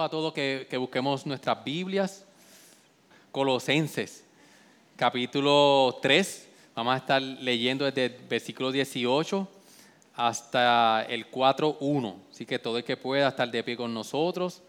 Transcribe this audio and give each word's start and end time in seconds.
A 0.00 0.08
todos 0.08 0.32
que, 0.32 0.66
que 0.70 0.78
busquemos 0.78 1.26
nuestras 1.26 1.62
Biblias, 1.62 2.24
Colosenses, 3.30 4.24
capítulo 4.96 5.98
3. 6.00 6.48
Vamos 6.74 6.94
a 6.94 6.96
estar 6.96 7.20
leyendo 7.20 7.84
desde 7.84 8.06
el 8.06 8.26
versículo 8.26 8.72
18 8.72 9.46
hasta 10.14 11.04
el 11.04 11.30
4.1. 11.30 12.14
Así 12.30 12.46
que 12.46 12.58
todo 12.58 12.78
el 12.78 12.84
que 12.84 12.96
pueda 12.96 13.28
estar 13.28 13.50
de 13.50 13.62
pie 13.62 13.76
con 13.76 13.92
nosotros 13.92 14.62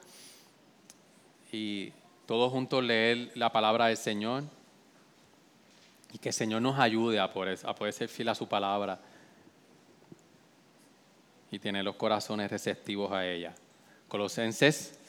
y 1.53 1.93
todos 2.25 2.51
juntos 2.51 2.83
leer 2.83 3.31
la 3.35 3.49
palabra 3.49 3.85
del 3.85 3.97
Señor. 3.97 4.43
Y 6.11 6.17
que 6.17 6.29
el 6.29 6.35
Señor 6.35 6.61
nos 6.61 6.77
ayude 6.77 7.19
a 7.19 7.31
poder, 7.31 7.57
a 7.63 7.73
poder 7.73 7.93
ser 7.93 8.09
fiel 8.09 8.27
a 8.27 8.35
su 8.35 8.47
palabra 8.47 8.99
y 11.49 11.59
tener 11.59 11.85
los 11.85 11.95
corazones 11.95 12.51
receptivos 12.51 13.11
a 13.13 13.25
ella. 13.25 13.55
Colosenses 14.09 14.99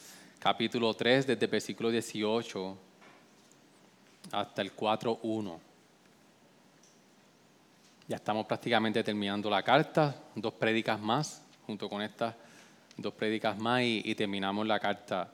capítulo 0.45 0.93
3, 0.93 1.25
desde 1.25 1.47
versículo 1.47 1.89
18 1.89 2.77
hasta 4.31 4.61
el 4.61 4.75
4.1. 4.75 5.57
Ya 8.07 8.17
estamos 8.17 8.45
prácticamente 8.45 9.03
terminando 9.03 9.49
la 9.49 9.63
carta, 9.63 10.15
dos 10.35 10.53
prédicas 10.53 11.01
más, 11.01 11.41
junto 11.65 11.89
con 11.89 12.03
estas 12.03 12.35
dos 12.95 13.11
prédicas 13.15 13.57
más, 13.57 13.81
y, 13.81 14.13
terminamos 14.13 14.67
la 14.67 14.79
carta 14.79 15.31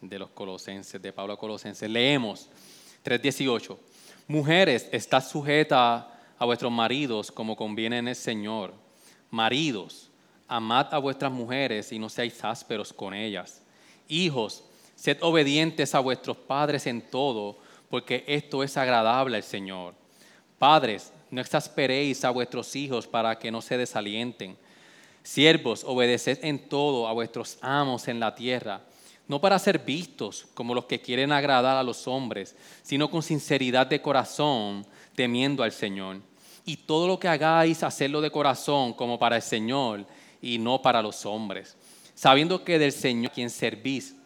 de 0.00 0.20
los 0.20 0.30
Colosenses, 0.30 1.02
de 1.02 1.12
Pablo 1.12 1.32
a 1.32 1.36
Colosenses. 1.36 1.90
Leemos 1.90 2.48
3.18. 3.04 3.76
Mujeres, 4.28 4.88
estad 4.92 5.24
sujetas 5.24 6.04
a 6.38 6.44
vuestros 6.44 6.70
maridos 6.70 7.32
como 7.32 7.56
conviene 7.56 7.98
en 7.98 8.06
el 8.06 8.14
Señor. 8.14 8.72
Maridos, 9.32 10.08
amad 10.46 10.94
a 10.94 10.98
vuestras 10.98 11.32
mujeres 11.32 11.90
y 11.90 11.98
no 11.98 12.08
seáis 12.08 12.44
ásperos 12.44 12.92
con 12.92 13.14
ellas. 13.14 13.62
Hijos, 14.08 14.64
sed 14.96 15.18
obedientes 15.20 15.94
a 15.94 16.00
vuestros 16.00 16.36
padres 16.36 16.86
en 16.86 17.02
todo, 17.02 17.58
porque 17.88 18.24
esto 18.26 18.62
es 18.62 18.76
agradable 18.76 19.36
al 19.36 19.42
Señor. 19.42 19.94
Padres, 20.58 21.12
no 21.30 21.40
exasperéis 21.40 22.24
a 22.24 22.30
vuestros 22.30 22.74
hijos 22.74 23.06
para 23.06 23.38
que 23.38 23.50
no 23.50 23.60
se 23.62 23.76
desalienten. 23.78 24.56
Siervos, 25.22 25.84
obedeced 25.84 26.38
en 26.42 26.68
todo 26.68 27.06
a 27.06 27.12
vuestros 27.12 27.58
amos 27.60 28.08
en 28.08 28.18
la 28.18 28.34
tierra 28.34 28.82
no 29.28 29.40
para 29.40 29.58
ser 29.58 29.78
vistos 29.78 30.46
como 30.54 30.74
los 30.74 30.86
que 30.86 31.00
quieren 31.00 31.32
agradar 31.32 31.76
a 31.76 31.82
los 31.82 32.08
hombres, 32.08 32.56
sino 32.82 33.10
con 33.10 33.22
sinceridad 33.22 33.86
de 33.86 34.00
corazón, 34.00 34.86
temiendo 35.14 35.62
al 35.62 35.70
Señor. 35.70 36.22
Y 36.64 36.78
todo 36.78 37.06
lo 37.06 37.18
que 37.20 37.28
hagáis, 37.28 37.82
hacedlo 37.82 38.22
de 38.22 38.30
corazón 38.30 38.94
como 38.94 39.18
para 39.18 39.36
el 39.36 39.42
Señor 39.42 40.06
y 40.40 40.58
no 40.58 40.80
para 40.80 41.02
los 41.02 41.26
hombres, 41.26 41.76
sabiendo 42.18 42.64
que 42.64 42.80
del 42.80 42.90
Señor 42.90 43.30
quien 43.30 43.48
servís, 43.48 44.16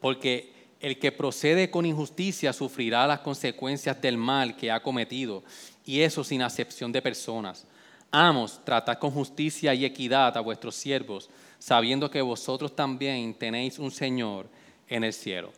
porque 0.00 0.52
el 0.80 0.98
que 0.98 1.12
procede 1.12 1.70
con 1.70 1.86
injusticia 1.86 2.52
sufrirá 2.52 3.06
las 3.06 3.20
consecuencias 3.20 4.02
del 4.02 4.16
mal 4.16 4.56
que 4.56 4.72
ha 4.72 4.82
cometido, 4.82 5.44
y 5.84 6.00
eso 6.00 6.24
sin 6.24 6.42
acepción 6.42 6.90
de 6.90 7.00
personas. 7.00 7.64
Amos, 8.10 8.60
tratad 8.64 8.98
con 8.98 9.12
justicia 9.12 9.72
y 9.72 9.84
equidad 9.84 10.36
a 10.36 10.40
vuestros 10.40 10.74
siervos, 10.74 11.30
sabiendo 11.60 12.10
que 12.10 12.20
vosotros 12.20 12.74
también 12.74 13.34
tenéis 13.34 13.78
un 13.78 13.92
Señor 13.92 14.48
en 14.88 15.04
el 15.04 15.12
cielo. 15.12 15.52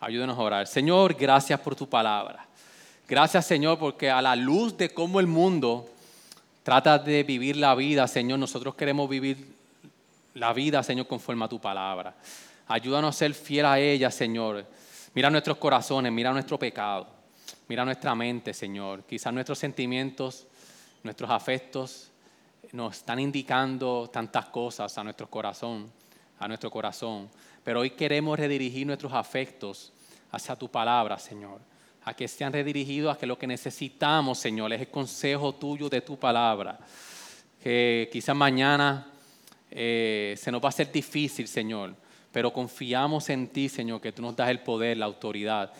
Ayúdenos 0.00 0.38
a 0.38 0.40
orar. 0.40 0.66
Señor, 0.66 1.12
gracias 1.12 1.60
por 1.60 1.76
tu 1.76 1.86
palabra. 1.86 2.48
Gracias, 3.06 3.44
Señor, 3.44 3.78
porque 3.78 4.08
a 4.08 4.22
la 4.22 4.34
luz 4.34 4.74
de 4.78 4.88
cómo 4.88 5.20
el 5.20 5.26
mundo 5.26 5.90
trata 6.62 6.98
de 6.98 7.22
vivir 7.22 7.58
la 7.58 7.74
vida, 7.74 8.08
Señor, 8.08 8.38
nosotros 8.38 8.74
queremos 8.74 9.10
vivir 9.10 9.55
la 10.36 10.52
vida, 10.52 10.82
Señor, 10.82 11.06
conforme 11.06 11.44
a 11.44 11.48
tu 11.48 11.60
palabra. 11.60 12.14
Ayúdanos 12.68 13.14
a 13.14 13.18
ser 13.18 13.32
fiel 13.34 13.64
a 13.64 13.78
ella, 13.78 14.10
Señor. 14.10 14.66
Mira 15.14 15.30
nuestros 15.30 15.56
corazones, 15.56 16.12
mira 16.12 16.30
nuestro 16.32 16.58
pecado, 16.58 17.08
mira 17.68 17.84
nuestra 17.84 18.14
mente, 18.14 18.52
Señor. 18.52 19.04
Quizás 19.04 19.32
nuestros 19.32 19.58
sentimientos, 19.58 20.46
nuestros 21.02 21.30
afectos, 21.30 22.10
nos 22.72 22.98
están 22.98 23.18
indicando 23.18 24.10
tantas 24.12 24.46
cosas 24.46 24.96
a 24.98 25.04
nuestro 25.04 25.30
corazón, 25.30 25.90
a 26.38 26.48
nuestro 26.48 26.70
corazón. 26.70 27.30
Pero 27.64 27.80
hoy 27.80 27.90
queremos 27.90 28.38
redirigir 28.38 28.86
nuestros 28.86 29.12
afectos 29.14 29.92
hacia 30.32 30.54
tu 30.54 30.70
palabra, 30.70 31.18
Señor. 31.18 31.60
A 32.04 32.14
que 32.14 32.28
sean 32.28 32.52
redirigidos 32.52 33.14
a 33.14 33.18
que 33.18 33.26
lo 33.26 33.38
que 33.38 33.46
necesitamos, 33.46 34.38
Señor, 34.38 34.72
es 34.74 34.82
el 34.82 34.88
consejo 34.88 35.54
tuyo 35.54 35.88
de 35.88 36.02
tu 36.02 36.18
palabra. 36.18 36.78
Que 37.62 38.10
quizás 38.12 38.36
mañana 38.36 39.12
eh, 39.70 40.34
se 40.38 40.50
nos 40.52 40.60
va 40.60 40.66
a 40.66 40.68
hacer 40.68 40.90
difícil, 40.90 41.48
Señor, 41.48 41.94
pero 42.32 42.52
confiamos 42.52 43.28
en 43.30 43.48
ti, 43.48 43.68
Señor, 43.68 44.00
que 44.00 44.12
tú 44.12 44.22
nos 44.22 44.36
das 44.36 44.50
el 44.50 44.60
poder, 44.60 44.96
la 44.96 45.06
autoridad, 45.06 45.72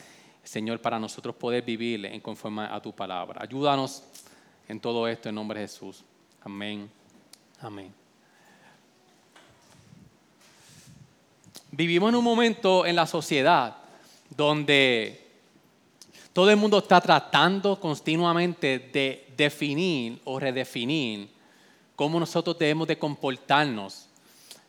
Señor, 0.42 0.80
para 0.80 0.98
nosotros 0.98 1.34
poder 1.36 1.62
vivir 1.62 2.06
en 2.06 2.20
conforme 2.20 2.62
a 2.62 2.80
tu 2.80 2.92
palabra. 2.94 3.42
Ayúdanos 3.42 4.02
en 4.68 4.80
todo 4.80 5.06
esto 5.08 5.28
en 5.28 5.34
nombre 5.34 5.60
de 5.60 5.68
Jesús. 5.68 6.04
Amén. 6.42 6.90
Amén. 7.60 7.92
Vivimos 11.70 12.08
en 12.08 12.14
un 12.14 12.24
momento 12.24 12.86
en 12.86 12.96
la 12.96 13.06
sociedad 13.06 13.76
donde 14.30 15.26
todo 16.32 16.50
el 16.50 16.56
mundo 16.56 16.78
está 16.78 17.00
tratando 17.00 17.78
continuamente 17.80 18.78
de 18.92 19.26
definir 19.36 20.20
o 20.24 20.38
redefinir 20.38 21.35
cómo 21.96 22.20
nosotros 22.20 22.58
debemos 22.58 22.86
de 22.86 22.98
comportarnos 22.98 24.08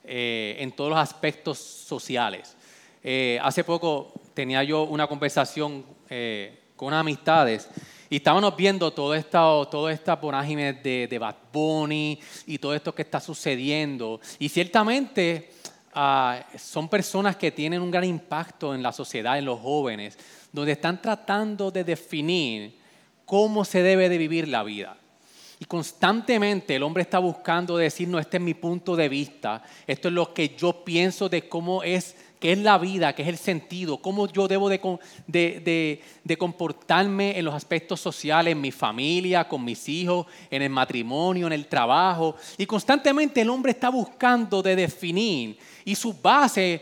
eh, 0.03 0.55
en 0.59 0.71
todos 0.71 0.89
los 0.89 0.99
aspectos 0.99 1.59
sociales. 1.59 2.55
Eh, 3.03 3.37
hace 3.43 3.63
poco 3.63 4.13
tenía 4.33 4.63
yo 4.63 4.83
una 4.83 5.05
conversación 5.05 5.85
eh, 6.09 6.59
con 6.75 6.87
unas 6.87 7.01
amistades 7.01 7.69
y 8.09 8.17
estábamos 8.17 8.55
viendo 8.55 8.91
todo 8.91 9.13
esta, 9.13 9.39
todo 9.69 9.89
esta 9.89 10.15
vorágine 10.15 10.73
de, 10.73 11.07
de 11.07 11.19
Bad 11.19 11.35
Bunny 11.51 12.19
y 12.45 12.57
todo 12.57 12.73
esto 12.73 12.95
que 12.95 13.01
está 13.01 13.19
sucediendo. 13.19 14.21
Y 14.39 14.47
ciertamente 14.47 15.51
ah, 15.93 16.41
son 16.57 16.87
personas 16.87 17.35
que 17.35 17.51
tienen 17.51 17.81
un 17.81 17.91
gran 17.91 18.05
impacto 18.05 18.73
en 18.73 18.81
la 18.81 18.93
sociedad, 18.93 19.37
en 19.37 19.43
los 19.43 19.59
jóvenes, 19.59 20.17
donde 20.53 20.71
están 20.71 21.01
tratando 21.01 21.69
de 21.69 21.83
definir 21.83 22.79
cómo 23.25 23.65
se 23.65 23.83
debe 23.83 24.07
de 24.07 24.17
vivir 24.17 24.47
la 24.47 24.63
vida. 24.63 24.97
Y 25.59 25.65
constantemente 25.65 26.75
el 26.75 26.83
hombre 26.83 27.01
está 27.01 27.17
buscando 27.17 27.77
decir, 27.77 28.07
no, 28.07 28.19
este 28.19 28.37
es 28.37 28.43
mi 28.43 28.53
punto 28.53 28.95
de 28.95 29.09
vista, 29.09 29.63
esto 29.87 30.07
es 30.07 30.13
lo 30.13 30.33
que 30.33 30.55
yo 30.55 30.83
pienso 30.83 31.29
de 31.29 31.49
cómo 31.49 31.81
es 31.81 32.15
qué 32.39 32.51
es 32.51 32.59
la 32.59 32.77
vida, 32.77 33.13
qué 33.13 33.23
es 33.23 33.27
el 33.27 33.37
sentido, 33.37 33.97
cómo 33.97 34.27
yo 34.27 34.47
debo 34.47 34.69
de, 34.69 36.01
comportarme 36.37 37.37
en 37.37 37.45
los 37.45 37.53
aspectos 37.53 37.99
sociales, 37.99 38.51
en 38.51 38.61
mi 38.61 38.71
familia, 38.71 39.47
con 39.47 39.63
mis 39.63 39.89
hijos, 39.89 40.27
en 40.49 40.61
el 40.61 40.69
matrimonio, 40.69 41.47
en 41.47 41.53
el 41.53 41.67
trabajo. 41.67 42.35
Y 42.57 42.65
constantemente 42.65 43.41
el 43.41 43.49
hombre 43.49 43.71
está 43.71 43.89
buscando 43.89 44.61
de 44.61 44.75
definir. 44.75 45.57
Y 45.85 45.95
su 45.95 46.13
base, 46.13 46.81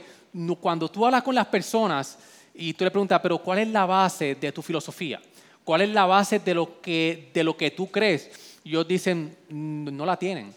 cuando 0.59 0.89
tú 0.89 1.05
hablas 1.05 1.23
con 1.23 1.35
las 1.35 1.47
personas 1.47 2.17
y 2.53 2.73
tú 2.73 2.83
le 2.83 2.91
preguntas, 2.91 3.19
pero 3.21 3.37
¿cuál 3.37 3.59
es 3.59 3.69
la 3.69 3.85
base 3.85 4.35
de 4.35 4.51
tu 4.51 4.61
filosofía? 4.61 5.21
¿Cuál 5.63 5.81
es 5.81 5.89
la 5.89 6.05
base 6.05 6.39
de 6.39 6.53
lo 6.53 6.81
que, 6.81 7.31
de 7.33 7.43
lo 7.43 7.55
que 7.55 7.71
tú 7.71 7.89
crees? 7.89 8.54
Ellos 8.65 8.87
dicen, 8.87 9.37
no 9.49 10.05
la 10.05 10.17
tienen. 10.17 10.53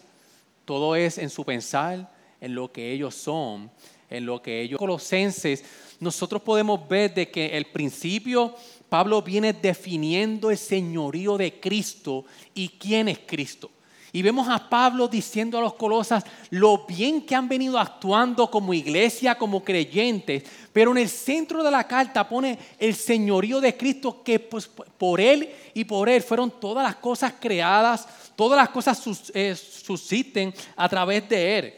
Todo 0.65 0.95
es 0.95 1.17
en 1.17 1.29
su 1.29 1.45
pensar, 1.45 2.11
en 2.41 2.55
lo 2.55 2.71
que 2.71 2.91
ellos 2.91 3.15
son 3.15 3.71
en 4.09 4.25
lo 4.25 4.41
que 4.41 4.61
ellos 4.61 4.79
colosenses, 4.79 5.63
nosotros 5.99 6.41
podemos 6.41 6.87
ver 6.87 7.13
de 7.13 7.29
que 7.29 7.57
el 7.57 7.65
principio 7.65 8.55
Pablo 8.87 9.21
viene 9.21 9.53
definiendo 9.53 10.49
el 10.49 10.57
señorío 10.57 11.37
de 11.37 11.59
Cristo 11.59 12.25
y 12.55 12.69
quién 12.69 13.07
es 13.07 13.19
Cristo. 13.19 13.69
Y 14.11 14.23
vemos 14.23 14.47
a 14.49 14.69
Pablo 14.69 15.07
diciendo 15.07 15.57
a 15.57 15.61
los 15.61 15.75
colosas 15.75 16.23
lo 16.49 16.85
bien 16.87 17.21
que 17.21 17.35
han 17.35 17.47
venido 17.47 17.77
actuando 17.77 18.49
como 18.49 18.73
iglesia, 18.73 19.35
como 19.35 19.63
creyentes, 19.63 20.43
pero 20.73 20.91
en 20.91 20.97
el 20.97 21.09
centro 21.09 21.63
de 21.63 21.69
la 21.69 21.83
carta 21.83 22.27
pone 22.27 22.57
el 22.79 22.95
señorío 22.95 23.61
de 23.61 23.77
Cristo 23.77 24.23
que 24.23 24.39
pues, 24.39 24.67
por 24.67 25.21
Él 25.21 25.49
y 25.75 25.83
por 25.83 26.09
Él 26.09 26.23
fueron 26.23 26.51
todas 26.59 26.83
las 26.83 26.95
cosas 26.95 27.33
creadas, 27.39 28.07
todas 28.35 28.57
las 28.57 28.69
cosas 28.69 28.97
sus, 28.97 29.31
eh, 29.35 29.55
subsisten 29.55 30.53
a 30.75 30.89
través 30.89 31.29
de 31.29 31.59
Él. 31.59 31.73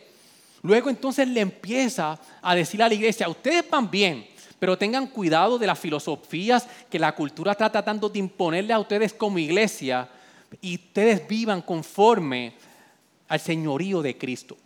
Luego 0.63 0.89
entonces 0.89 1.27
le 1.27 1.41
empieza 1.41 2.17
a 2.41 2.55
decir 2.55 2.81
a 2.81 2.87
la 2.87 2.93
iglesia, 2.93 3.27
ustedes 3.27 3.69
van 3.69 3.91
bien, 3.91 4.25
pero 4.57 4.77
tengan 4.77 5.07
cuidado 5.07 5.57
de 5.57 5.67
las 5.67 5.79
filosofías 5.79 6.65
que 6.89 6.99
la 6.99 7.13
cultura 7.13 7.51
está 7.51 7.69
tratando 7.69 8.07
de 8.07 8.19
imponerle 8.19 8.71
a 8.71 8.79
ustedes 8.79 9.11
como 9.11 9.37
iglesia 9.37 10.07
y 10.59 10.75
ustedes 10.75 11.27
vivan 11.27 11.61
conforme 11.61 12.53
al 13.27 13.39
señorío 13.39 14.01
de 14.01 14.17
Cristo. 14.17 14.57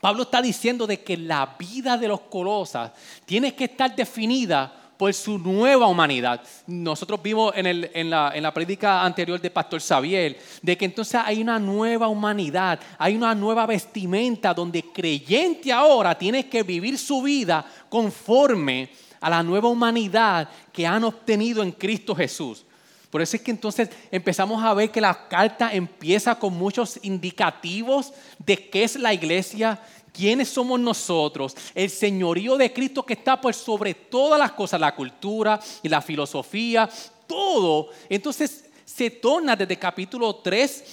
Pablo 0.00 0.24
está 0.24 0.42
diciendo 0.42 0.86
de 0.86 1.02
que 1.02 1.16
la 1.16 1.56
vida 1.58 1.96
de 1.96 2.08
los 2.08 2.20
colosas 2.20 2.92
tiene 3.24 3.54
que 3.54 3.64
estar 3.64 3.96
definida 3.96 4.86
por 4.96 5.12
su 5.12 5.38
nueva 5.38 5.86
humanidad. 5.86 6.42
Nosotros 6.66 7.22
vimos 7.22 7.52
en, 7.56 8.10
la, 8.10 8.32
en 8.34 8.42
la 8.42 9.04
anterior 9.04 9.40
de 9.40 9.50
Pastor 9.50 9.80
Xavier 9.80 10.38
de 10.62 10.76
que 10.76 10.84
entonces 10.84 11.20
hay 11.22 11.40
una 11.42 11.58
nueva 11.58 12.08
humanidad, 12.08 12.80
hay 12.98 13.14
una 13.14 13.34
nueva 13.34 13.66
vestimenta 13.66 14.54
donde 14.54 14.82
creyente 14.92 15.72
ahora 15.72 16.16
tiene 16.16 16.48
que 16.48 16.62
vivir 16.62 16.98
su 16.98 17.22
vida 17.22 17.64
conforme 17.88 18.90
a 19.20 19.30
la 19.30 19.42
nueva 19.42 19.68
humanidad 19.68 20.48
que 20.72 20.86
han 20.86 21.04
obtenido 21.04 21.62
en 21.62 21.72
Cristo 21.72 22.14
Jesús. 22.14 22.64
Por 23.10 23.22
eso 23.22 23.36
es 23.36 23.42
que 23.42 23.50
entonces 23.50 23.88
empezamos 24.10 24.62
a 24.62 24.74
ver 24.74 24.90
que 24.90 25.00
la 25.00 25.28
carta 25.28 25.72
empieza 25.72 26.38
con 26.38 26.54
muchos 26.54 26.98
indicativos 27.02 28.12
de 28.38 28.68
qué 28.68 28.84
es 28.84 28.96
la 28.96 29.14
iglesia, 29.14 29.80
quiénes 30.12 30.48
somos 30.48 30.80
nosotros, 30.80 31.54
el 31.74 31.90
señorío 31.90 32.56
de 32.56 32.72
Cristo 32.72 33.04
que 33.04 33.12
está 33.12 33.40
por 33.40 33.54
sobre 33.54 33.94
todas 33.94 34.38
las 34.38 34.52
cosas, 34.52 34.80
la 34.80 34.94
cultura 34.94 35.60
y 35.82 35.88
la 35.88 36.00
filosofía, 36.00 36.88
todo. 37.26 37.90
Entonces 38.08 38.64
se 38.84 39.10
torna 39.10 39.54
desde 39.54 39.78
capítulo 39.78 40.36
3 40.36 40.84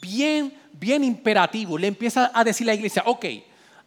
bien, 0.00 0.54
bien 0.72 1.04
imperativo. 1.04 1.76
Le 1.76 1.88
empieza 1.88 2.30
a 2.32 2.44
decir 2.44 2.66
la 2.66 2.74
iglesia, 2.74 3.02
ok, 3.06 3.26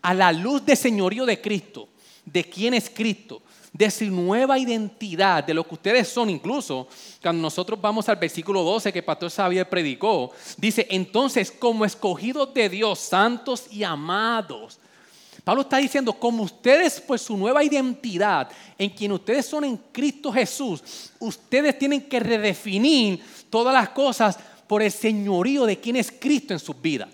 a 0.01 0.13
la 0.13 0.31
luz 0.31 0.65
del 0.65 0.77
señorío 0.77 1.25
de 1.25 1.41
Cristo, 1.41 1.89
de 2.25 2.43
quién 2.43 2.73
es 2.73 2.89
Cristo, 2.89 3.41
de 3.73 3.89
su 3.89 4.05
nueva 4.05 4.59
identidad, 4.59 5.43
de 5.43 5.53
lo 5.53 5.67
que 5.67 5.73
ustedes 5.73 6.07
son. 6.07 6.29
Incluso 6.29 6.87
cuando 7.21 7.41
nosotros 7.41 7.81
vamos 7.81 8.07
al 8.07 8.17
versículo 8.17 8.61
12 8.61 8.93
que 8.93 9.01
Pastor 9.01 9.31
Xavier 9.31 9.67
predicó, 9.67 10.31
dice, 10.57 10.87
entonces 10.91 11.51
como 11.51 11.83
escogidos 11.83 12.53
de 12.53 12.69
Dios, 12.69 12.99
santos 12.99 13.65
y 13.71 13.83
amados. 13.83 14.79
Pablo 15.43 15.63
está 15.63 15.77
diciendo, 15.77 16.13
como 16.13 16.43
ustedes 16.43 17.01
por 17.01 17.19
su 17.19 17.35
nueva 17.35 17.63
identidad, 17.63 18.49
en 18.77 18.91
quien 18.91 19.11
ustedes 19.11 19.45
son 19.45 19.65
en 19.65 19.75
Cristo 19.91 20.31
Jesús, 20.31 21.11
ustedes 21.19 21.77
tienen 21.77 22.03
que 22.03 22.19
redefinir 22.19 23.21
todas 23.49 23.73
las 23.73 23.89
cosas 23.89 24.39
por 24.67 24.81
el 24.81 24.91
señorío 24.91 25.65
de 25.65 25.79
quien 25.79 25.97
es 25.97 26.11
Cristo 26.11 26.53
en 26.53 26.59
sus 26.59 26.79
vidas. 26.81 27.09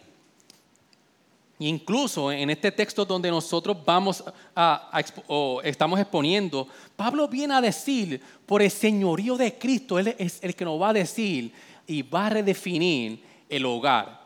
Incluso 1.61 2.31
en 2.31 2.50
este 2.50 2.71
texto 2.71 3.03
donde 3.03 3.29
nosotros 3.29 3.77
vamos 3.85 4.23
a, 4.56 5.01
o 5.27 5.61
estamos 5.61 6.00
exponiendo, 6.00 6.65
Pablo 6.95 7.27
viene 7.27 7.53
a 7.53 7.61
decir, 7.61 8.21
por 8.45 8.61
el 8.61 8.71
señorío 8.71 9.35
de 9.35 9.57
Cristo, 9.57 10.00
Él 10.00 10.15
es 10.17 10.39
el 10.41 10.56
que 10.56 10.63
nos 10.63 10.81
va 10.81 10.89
a 10.89 10.94
decir 10.94 11.51
y 11.85 12.01
va 12.01 12.27
a 12.27 12.29
redefinir 12.29 13.21
el 13.50 13.65
hogar. 13.65 14.19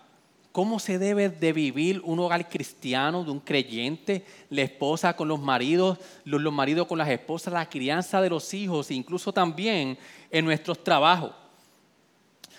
¿Cómo 0.51 0.77
se 0.77 0.99
debe 0.99 1.29
de 1.29 1.51
vivir 1.53 1.99
un 2.05 2.19
hogar 2.19 2.47
cristiano, 2.47 3.23
de 3.23 3.31
un 3.31 3.39
creyente, 3.39 4.23
la 4.51 4.61
esposa 4.61 5.15
con 5.15 5.27
los 5.27 5.41
maridos, 5.41 5.97
los, 6.25 6.39
los 6.39 6.53
maridos 6.53 6.85
con 6.85 6.99
las 6.99 7.09
esposas, 7.09 7.51
la 7.51 7.67
crianza 7.67 8.21
de 8.21 8.29
los 8.29 8.53
hijos, 8.53 8.91
incluso 8.91 9.33
también 9.33 9.97
en 10.29 10.45
nuestros 10.45 10.83
trabajos? 10.83 11.31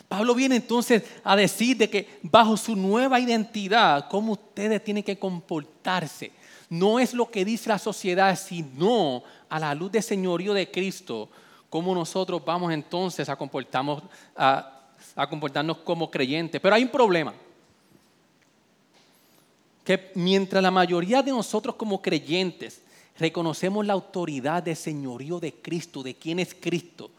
Pablo 0.08 0.34
viene 0.34 0.56
entonces 0.56 1.02
a 1.22 1.34
decir 1.34 1.76
de 1.76 1.90
que 1.90 2.18
bajo 2.22 2.56
su 2.56 2.76
nueva 2.76 3.18
identidad, 3.18 4.08
cómo 4.08 4.32
ustedes 4.32 4.82
tienen 4.84 5.02
que 5.02 5.18
comportarse. 5.18 6.32
No 6.68 6.98
es 6.98 7.14
lo 7.14 7.30
que 7.30 7.44
dice 7.44 7.68
la 7.68 7.78
sociedad, 7.78 8.38
sino 8.38 9.22
a 9.48 9.58
la 9.58 9.74
luz 9.74 9.92
del 9.92 10.02
señorío 10.02 10.54
de 10.54 10.70
Cristo, 10.70 11.28
cómo 11.70 11.94
nosotros 11.94 12.42
vamos 12.44 12.72
entonces 12.72 13.28
a, 13.28 13.38
a 15.16 15.28
comportarnos 15.28 15.78
como 15.78 16.10
creyentes. 16.10 16.60
Pero 16.60 16.74
hay 16.74 16.84
un 16.84 16.90
problema. 16.90 17.34
Que 19.84 20.12
mientras 20.14 20.62
la 20.62 20.70
mayoría 20.70 21.22
de 21.22 21.30
nosotros 21.30 21.74
como 21.74 22.00
creyentes 22.00 22.80
reconocemos 23.18 23.84
la 23.84 23.92
autoridad 23.92 24.62
del 24.62 24.76
señorío 24.76 25.38
de 25.38 25.52
Cristo, 25.52 26.02
de 26.02 26.14
quién 26.14 26.38
es 26.38 26.54
Cristo, 26.54 27.10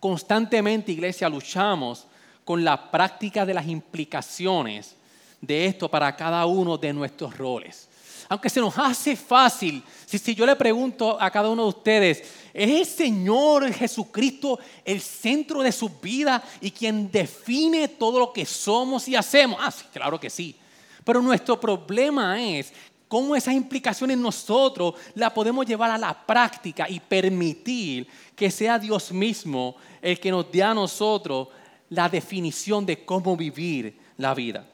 constantemente, 0.00 0.92
iglesia, 0.92 1.28
luchamos 1.28 2.06
con 2.44 2.64
la 2.64 2.90
práctica 2.90 3.46
de 3.46 3.54
las 3.54 3.66
implicaciones 3.66 4.96
de 5.40 5.66
esto 5.66 5.88
para 5.88 6.14
cada 6.14 6.46
uno 6.46 6.76
de 6.76 6.92
nuestros 6.92 7.36
roles. 7.36 7.88
Aunque 8.28 8.48
se 8.48 8.60
nos 8.60 8.76
hace 8.78 9.16
fácil, 9.16 9.82
si, 10.06 10.34
yo 10.34 10.46
le 10.46 10.56
pregunto 10.56 11.20
a 11.20 11.30
cada 11.30 11.50
uno 11.50 11.62
de 11.64 11.68
ustedes, 11.68 12.22
¿es 12.54 12.70
el 12.70 12.86
Señor 12.86 13.70
Jesucristo 13.72 14.58
el 14.84 15.00
centro 15.00 15.62
de 15.62 15.72
su 15.72 15.88
vida 15.88 16.42
y 16.60 16.70
quien 16.70 17.10
define 17.10 17.88
todo 17.88 18.18
lo 18.18 18.32
que 18.32 18.46
somos 18.46 19.06
y 19.08 19.16
hacemos? 19.16 19.58
Ah, 19.60 19.70
sí, 19.70 19.84
claro 19.92 20.18
que 20.18 20.30
sí. 20.30 20.56
Pero 21.04 21.20
nuestro 21.20 21.60
problema 21.60 22.40
es 22.42 22.72
cómo 23.08 23.36
esas 23.36 23.54
implicaciones 23.54 24.16
nosotros 24.16 24.94
las 25.14 25.32
podemos 25.32 25.66
llevar 25.66 25.90
a 25.90 25.98
la 25.98 26.14
práctica 26.26 26.88
y 26.88 27.00
permitir 27.00 28.08
que 28.34 28.50
sea 28.50 28.78
Dios 28.78 29.12
mismo 29.12 29.76
el 30.00 30.18
que 30.18 30.30
nos 30.30 30.50
dé 30.50 30.62
a 30.62 30.72
nosotros 30.72 31.48
la 31.94 32.08
definición 32.08 32.84
de 32.84 33.04
cómo 33.04 33.36
vivir 33.36 33.98
la 34.16 34.34
vida. 34.34 34.66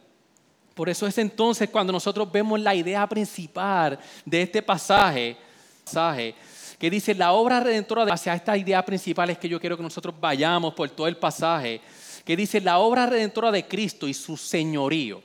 Por 0.74 0.88
eso 0.88 1.06
es 1.06 1.18
entonces 1.18 1.68
cuando 1.68 1.92
nosotros 1.92 2.30
vemos 2.32 2.58
la 2.58 2.74
idea 2.74 3.06
principal 3.08 3.98
de 4.24 4.42
este 4.42 4.62
pasaje, 4.62 5.36
pasaje 5.84 6.34
que 6.78 6.88
dice 6.88 7.14
la 7.14 7.32
obra 7.32 7.60
redentora 7.60 8.10
hacia 8.10 8.34
esta 8.34 8.56
idea 8.56 8.82
principal 8.82 9.28
es 9.28 9.36
que 9.36 9.50
yo 9.50 9.60
quiero 9.60 9.76
que 9.76 9.82
nosotros 9.82 10.14
vayamos 10.18 10.72
por 10.72 10.88
todo 10.88 11.06
el 11.06 11.18
pasaje, 11.18 11.82
que 12.24 12.34
dice 12.34 12.58
la 12.58 12.78
obra 12.78 13.04
redentora 13.04 13.50
de 13.50 13.68
Cristo 13.68 14.08
y 14.08 14.14
su 14.14 14.38
señorío. 14.38 15.22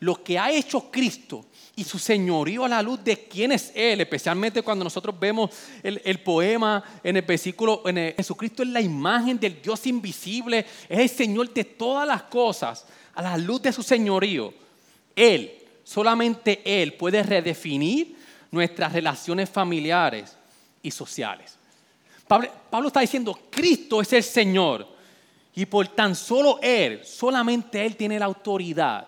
Lo 0.00 0.22
que 0.22 0.38
ha 0.38 0.50
hecho 0.50 0.90
Cristo 0.90 1.46
y 1.74 1.84
su 1.84 1.98
señorío 1.98 2.64
a 2.64 2.68
la 2.68 2.82
luz 2.82 3.02
de 3.02 3.16
quién 3.16 3.52
es 3.52 3.72
Él, 3.74 4.00
especialmente 4.00 4.62
cuando 4.62 4.84
nosotros 4.84 5.18
vemos 5.18 5.50
el, 5.82 6.20
poema 6.20 6.82
en 7.02 7.16
el 7.16 7.22
versículo, 7.22 7.82
en 7.86 8.14
Jesucristo 8.14 8.62
es 8.62 8.68
la 8.68 8.80
imagen 8.80 9.38
del 9.38 9.60
Dios 9.62 9.86
invisible, 9.86 10.66
es 10.88 10.98
el 10.98 11.08
Señor 11.08 11.52
de 11.52 11.64
todas 11.64 12.06
las 12.06 12.24
cosas, 12.24 12.84
a 13.14 13.22
la 13.22 13.38
luz 13.38 13.62
de 13.62 13.72
su 13.72 13.82
señorío. 13.82 14.52
Él, 15.16 15.52
solamente 15.82 16.60
Él 16.64 16.94
puede 16.94 17.22
redefinir 17.22 18.16
nuestras 18.50 18.92
relaciones 18.92 19.48
familiares 19.48 20.36
y 20.82 20.90
sociales. 20.90 21.56
Pablo, 22.28 22.50
Pablo 22.70 22.88
está 22.88 23.00
diciendo, 23.00 23.38
Cristo 23.50 24.00
es 24.02 24.12
el 24.12 24.22
Señor 24.22 24.86
y 25.54 25.64
por 25.66 25.88
tan 25.88 26.14
solo 26.14 26.58
Él, 26.62 27.00
solamente 27.04 27.84
Él 27.84 27.96
tiene 27.96 28.18
la 28.18 28.26
autoridad 28.26 29.06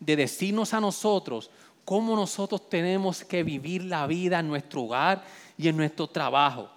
de 0.00 0.16
decirnos 0.16 0.74
a 0.74 0.80
nosotros 0.80 1.50
cómo 1.90 2.14
nosotros 2.14 2.70
tenemos 2.70 3.24
que 3.24 3.42
vivir 3.42 3.82
la 3.82 4.06
vida 4.06 4.38
en 4.38 4.46
nuestro 4.46 4.82
hogar 4.82 5.24
y 5.58 5.66
en 5.66 5.76
nuestro 5.76 6.06
trabajo. 6.06 6.70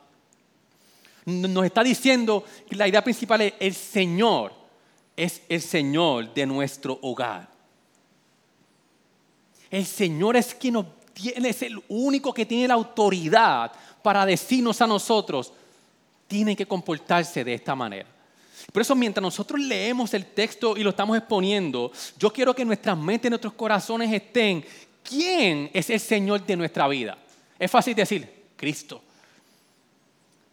Nos 1.25 1.65
está 1.65 1.84
diciendo 1.84 2.43
que 2.67 2.75
la 2.75 2.88
idea 2.88 3.03
principal 3.03 3.41
es 3.41 3.53
el 3.60 3.75
Señor 3.75 4.63
es 5.15 5.43
el 5.48 5.62
Señor 5.62 6.34
de 6.34 6.48
nuestro 6.48 6.98
hogar. 7.03 7.48
El 9.70 9.86
Señor 9.86 10.36
es 10.36 10.55
quien 10.55 10.74
nos 10.74 10.88
tiene, 11.13 11.50
es 11.50 11.62
el 11.62 11.79
único 11.89 12.34
que 12.34 12.48
tiene 12.48 12.67
la 12.67 12.74
autoridad 12.74 13.72
para 14.01 14.25
decirnos 14.25 14.82
a 14.82 14.88
nosotros, 14.88 15.53
tienen 16.27 16.55
que 16.55 16.65
comportarse 16.65 17.43
de 17.43 17.53
esta 17.53 17.75
manera. 17.75 18.10
Por 18.72 18.82
eso 18.82 18.96
mientras 18.96 19.22
nosotros 19.22 19.60
leemos 19.60 20.12
el 20.15 20.25
texto 20.25 20.75
y 20.75 20.84
lo 20.84 20.89
estamos 20.89 21.15
exponiendo, 21.15 21.91
yo 22.17 22.34
quiero 22.34 22.55
que 22.55 22.65
nuestras 22.65 22.98
mentes 22.98 23.27
y 23.27 23.29
nuestros 23.29 23.53
corazones 23.53 24.12
estén 24.12 24.65
¿quién 25.03 25.69
es 25.74 25.89
el 25.89 26.00
Señor 26.00 26.45
de 26.45 26.55
nuestra 26.55 26.88
vida? 26.88 27.17
Es 27.60 27.69
fácil 27.69 27.95
decir, 27.95 28.29
Cristo. 28.55 29.01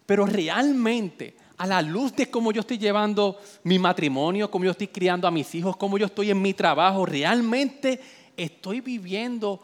Pero 0.05 0.25
realmente, 0.25 1.35
a 1.57 1.67
la 1.67 1.81
luz 1.81 2.15
de 2.15 2.29
cómo 2.29 2.51
yo 2.51 2.61
estoy 2.61 2.77
llevando 2.77 3.39
mi 3.63 3.79
matrimonio, 3.79 4.51
cómo 4.51 4.65
yo 4.65 4.71
estoy 4.71 4.87
criando 4.87 5.27
a 5.27 5.31
mis 5.31 5.53
hijos, 5.55 5.77
cómo 5.77 5.97
yo 5.97 6.07
estoy 6.07 6.31
en 6.31 6.41
mi 6.41 6.53
trabajo, 6.53 7.05
realmente 7.05 7.99
estoy 8.35 8.81
viviendo 8.81 9.61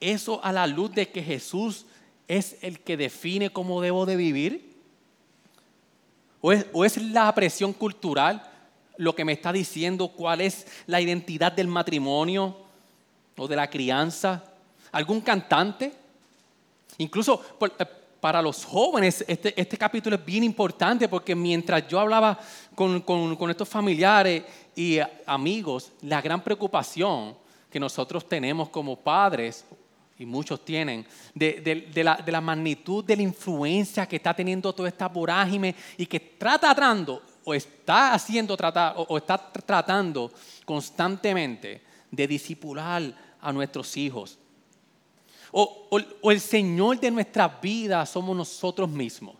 eso 0.00 0.42
a 0.44 0.52
la 0.52 0.66
luz 0.66 0.92
de 0.92 1.08
que 1.08 1.22
Jesús 1.22 1.86
es 2.28 2.56
el 2.62 2.80
que 2.80 2.96
define 2.96 3.50
cómo 3.50 3.80
debo 3.80 4.06
de 4.06 4.16
vivir. 4.16 4.74
¿O 6.40 6.52
es, 6.52 6.66
o 6.72 6.84
es 6.84 6.96
la 6.96 7.34
presión 7.34 7.72
cultural 7.72 8.50
lo 8.96 9.14
que 9.14 9.24
me 9.24 9.32
está 9.32 9.52
diciendo 9.52 10.08
cuál 10.08 10.40
es 10.40 10.66
la 10.86 11.00
identidad 11.00 11.52
del 11.52 11.68
matrimonio, 11.68 12.56
o 13.36 13.48
de 13.48 13.56
la 13.56 13.68
crianza, 13.68 14.42
algún 14.92 15.20
cantante. 15.20 15.92
Incluso 16.98 17.42
eh, 17.60 17.86
para 18.20 18.40
los 18.40 18.64
jóvenes 18.64 19.24
este, 19.26 19.58
este, 19.60 19.76
capítulo 19.76 20.16
es 20.16 20.24
bien 20.24 20.44
importante 20.44 21.08
porque 21.08 21.34
mientras 21.34 21.86
yo 21.88 22.00
hablaba 22.00 22.38
con, 22.74 23.00
con 23.02 23.50
estos 23.50 23.68
familiares 23.68 24.44
y 24.74 24.98
amigos, 25.26 25.92
la 26.02 26.22
gran 26.22 26.42
preocupación 26.42 27.36
que 27.70 27.80
nosotros 27.80 28.28
tenemos 28.28 28.68
como 28.68 28.96
padres 28.96 29.64
y 30.18 30.24
muchos 30.26 30.64
tienen, 30.64 31.04
de, 31.34 32.02
la, 32.04 32.40
magnitud 32.40 33.04
de 33.04 33.16
la 33.16 33.22
influencia 33.22 34.06
que 34.06 34.16
está 34.16 34.32
teniendo 34.32 34.72
toda 34.72 34.88
esta 34.88 35.08
vorágine 35.08 35.74
y 35.96 36.06
que 36.06 36.18
está 36.18 36.58
tratando 36.58 37.20
o 37.44 37.52
está 37.52 38.14
haciendo 38.14 38.56
tratar 38.56 38.94
o, 38.96 39.16
está 39.18 39.36
tratando 39.36 40.30
constantemente 40.64 41.82
de 42.14 42.26
disipular 42.26 43.02
a 43.40 43.52
nuestros 43.52 43.96
hijos. 43.96 44.38
O, 45.52 45.88
o 46.20 46.30
el 46.30 46.40
Señor 46.40 46.98
de 46.98 47.10
nuestras 47.10 47.60
vidas 47.60 48.10
somos 48.10 48.36
nosotros 48.36 48.88
mismos. 48.88 49.36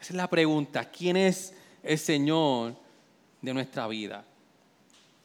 Esa 0.00 0.12
es 0.12 0.16
la 0.16 0.28
pregunta. 0.28 0.84
¿Quién 0.84 1.16
es 1.16 1.54
el 1.82 1.98
Señor 1.98 2.74
de 3.40 3.54
nuestra 3.54 3.86
vida? 3.86 4.24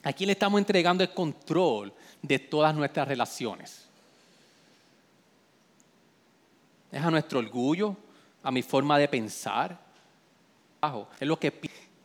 ¿A 0.04 0.14
quién 0.14 0.28
le 0.28 0.34
estamos 0.34 0.60
entregando 0.60 1.04
el 1.04 1.14
control 1.14 1.94
de 2.22 2.40
todas 2.40 2.76
nuestras 2.76 3.08
relaciones? 3.08 3.86
es 6.96 7.04
a 7.04 7.12
nuestro 7.12 7.40
orgullo, 7.40 7.98
a 8.42 8.52
mi 8.52 8.62
forma 8.62 8.98
de 8.98 9.10
pensar. 9.10 9.78
Es 11.20 11.28
lo 11.28 11.38
que 11.38 11.52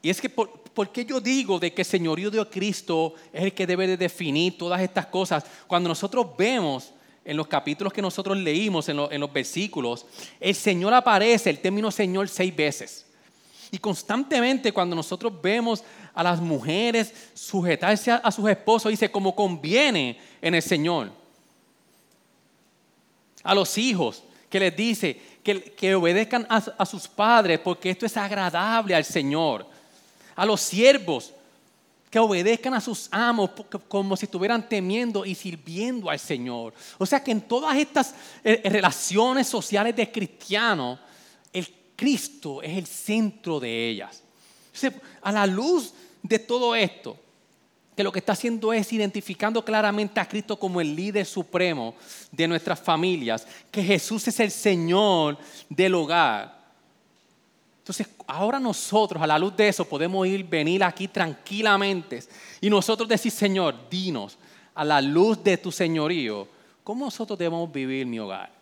y 0.02 0.11
es 0.11 0.21
que, 0.21 0.28
por, 0.28 0.90
qué 0.92 1.04
yo 1.04 1.21
digo 1.21 1.59
de 1.59 1.73
que 1.73 1.83
el 1.83 1.87
señorío 1.87 2.30
de 2.30 2.45
Cristo 2.49 3.14
es 3.33 3.45
el 3.45 3.52
que 3.52 3.66
debe 3.66 3.87
de 3.87 3.97
definir 3.97 4.57
todas 4.57 4.80
estas 4.80 5.07
cosas? 5.07 5.45
Cuando 5.66 5.88
nosotros 5.88 6.26
vemos 6.38 6.92
en 7.25 7.37
los 7.37 7.47
capítulos 7.47 7.92
que 7.92 8.00
nosotros 8.00 8.37
leímos, 8.38 8.88
en, 8.88 8.99
en 8.99 9.21
los 9.21 9.33
versículos, 9.33 10.07
el 10.38 10.54
Señor 10.54 10.95
aparece, 10.95 11.50
el 11.50 11.59
término 11.59 11.90
Señor, 11.90 12.28
seis 12.28 12.54
veces. 12.54 13.07
Y 13.71 13.78
constantemente 13.78 14.73
cuando 14.73 14.97
nosotros 14.97 15.33
vemos 15.40 15.85
a 16.14 16.23
las 16.23 16.40
mujeres 16.40 17.14
sujetarse 17.35 18.11
a, 18.11 18.30
sus 18.30 18.49
esposos, 18.49 18.90
dice 18.90 19.11
como 19.11 19.35
conviene 19.35 20.19
en 20.42 20.54
el 20.54 20.62
Señor. 20.62 21.12
A 23.42 23.54
los 23.54 23.78
hijos, 23.78 24.25
que 24.49 24.61
les 24.61 24.76
dice 24.76 25.21
que, 25.42 25.95
obedezcan 25.95 26.47
a, 26.49 26.85
sus 26.85 27.07
padres 27.07 27.61
porque 27.61 27.90
esto 27.90 28.07
es 28.07 28.16
agradable 28.16 28.95
al 28.95 29.04
Señor. 29.04 29.66
A 30.40 30.47
los 30.47 30.62
siervos, 30.62 31.35
que 32.09 32.18
obedezcan 32.18 32.73
a 32.73 32.80
sus 32.80 33.09
amos 33.11 33.50
como 33.88 34.16
si 34.16 34.25
estuvieran 34.25 34.66
temiendo 34.66 35.26
y 35.26 35.35
sirviendo 35.35 36.09
al 36.09 36.18
Señor. 36.18 36.73
O 36.97 37.04
sea 37.04 37.23
que 37.23 37.30
en 37.30 37.42
todas 37.42 37.76
estas 37.76 38.14
eh, 38.42 38.62
relaciones 38.64 39.47
sociales 39.47 39.94
de 39.94 40.11
cristianos, 40.11 40.99
el 41.52 41.68
Cristo 41.94 42.62
es 42.62 42.76
el 42.76 42.87
centro 42.87 43.61
de 43.61 43.90
ellas. 43.90 44.23
a 45.20 45.30
la 45.30 45.44
luz 45.44 45.92
de 46.23 46.38
todo 46.38 46.75
esto, 46.75 47.18
que 47.94 48.02
lo 48.02 48.11
que 48.11 48.20
está 48.20 48.32
haciendo 48.32 48.73
es 48.73 48.90
identificando 48.94 49.62
claramente 49.62 50.20
a 50.20 50.26
Cristo 50.26 50.59
como 50.59 50.80
el 50.80 50.97
líder 50.97 51.26
supremo 51.26 51.94
de 52.32 52.49
nuestras 52.49 52.80
familias, 52.80 53.47
que 53.70 53.85
Jesús 53.85 54.26
es 54.26 54.40
el 54.40 54.50
Señor 54.50 55.37
del 55.68 55.94
hogar. 55.94 56.60
Entonces, 57.90 58.14
ahora 58.28 58.61
nosotros, 58.61 59.20
a 59.20 59.26
la 59.26 59.37
luz 59.37 59.56
de 59.56 59.66
eso, 59.66 59.85
podemos 59.85 60.25
ir, 60.25 60.44
venir 60.44 60.85
aquí 60.85 61.09
tranquilamente 61.09 62.23
y 62.61 62.70
nosotros 62.70 63.09
decir, 63.09 63.32
Señor, 63.32 63.75
dinos, 63.90 64.38
a 64.76 64.85
la 64.85 65.00
luz 65.00 65.42
de 65.42 65.56
tu 65.56 65.73
señorío, 65.73 66.47
¿cómo 66.85 67.06
nosotros 67.06 67.37
debemos 67.37 67.73
vivir 67.73 68.06
mi 68.06 68.20
hogar? 68.20 68.52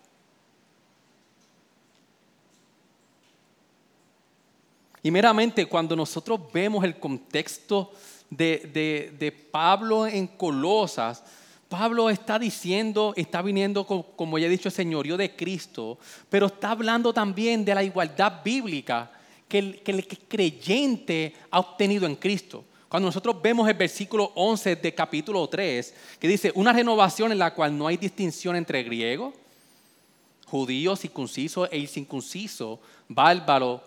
Y 5.03 5.11
meramente 5.11 5.67
cuando 5.67 5.95
nosotros 5.95 6.41
vemos 6.51 6.83
el 6.83 6.99
contexto 6.99 7.93
de, 8.31 9.49
Pablo 9.51 10.07
en 10.07 10.27
Colosas, 10.27 11.23
Pablo 11.69 12.09
está 12.09 12.39
diciendo, 12.39 13.13
está 13.15 13.43
viniendo, 13.43 13.85
como 13.85 14.39
ya 14.39 14.47
he 14.47 14.49
dicho, 14.49 14.71
el 14.71 14.75
señorío 14.75 15.19
de 15.19 15.37
Cristo, 15.37 15.99
pero 16.31 16.47
está 16.47 16.71
hablando 16.71 17.13
también 17.13 17.63
de 17.63 17.75
la 17.75 17.83
igualdad 17.83 18.41
bíblica 18.43 19.11
que 19.49 19.59
el, 19.59 20.07
que 20.07 20.19
creyente 20.29 21.35
ha 21.51 21.59
obtenido 21.61 22.07
en 22.07 22.17
Cristo. 22.17 22.65
Cuando 22.89 23.09
nosotros 23.09 23.41
vemos 23.43 23.69
el 23.69 23.75
versículo 23.75 24.33
11 24.35 24.77
de 24.77 24.95
capítulo 24.95 25.47
3, 25.49 25.95
que 26.19 26.29
dice, 26.29 26.53
una 26.55 26.73
renovación 26.73 27.33
en 27.33 27.39
la 27.39 27.53
cual 27.55 27.77
no 27.77 27.87
hay 27.87 27.97
distinción 27.97 28.57
entre 28.57 28.83
griego, 28.83 29.33
judío, 30.47 30.97
circunciso 30.97 31.71
e 31.71 31.79
incircunciso, 31.79 32.81
bárbaro, 33.09 33.83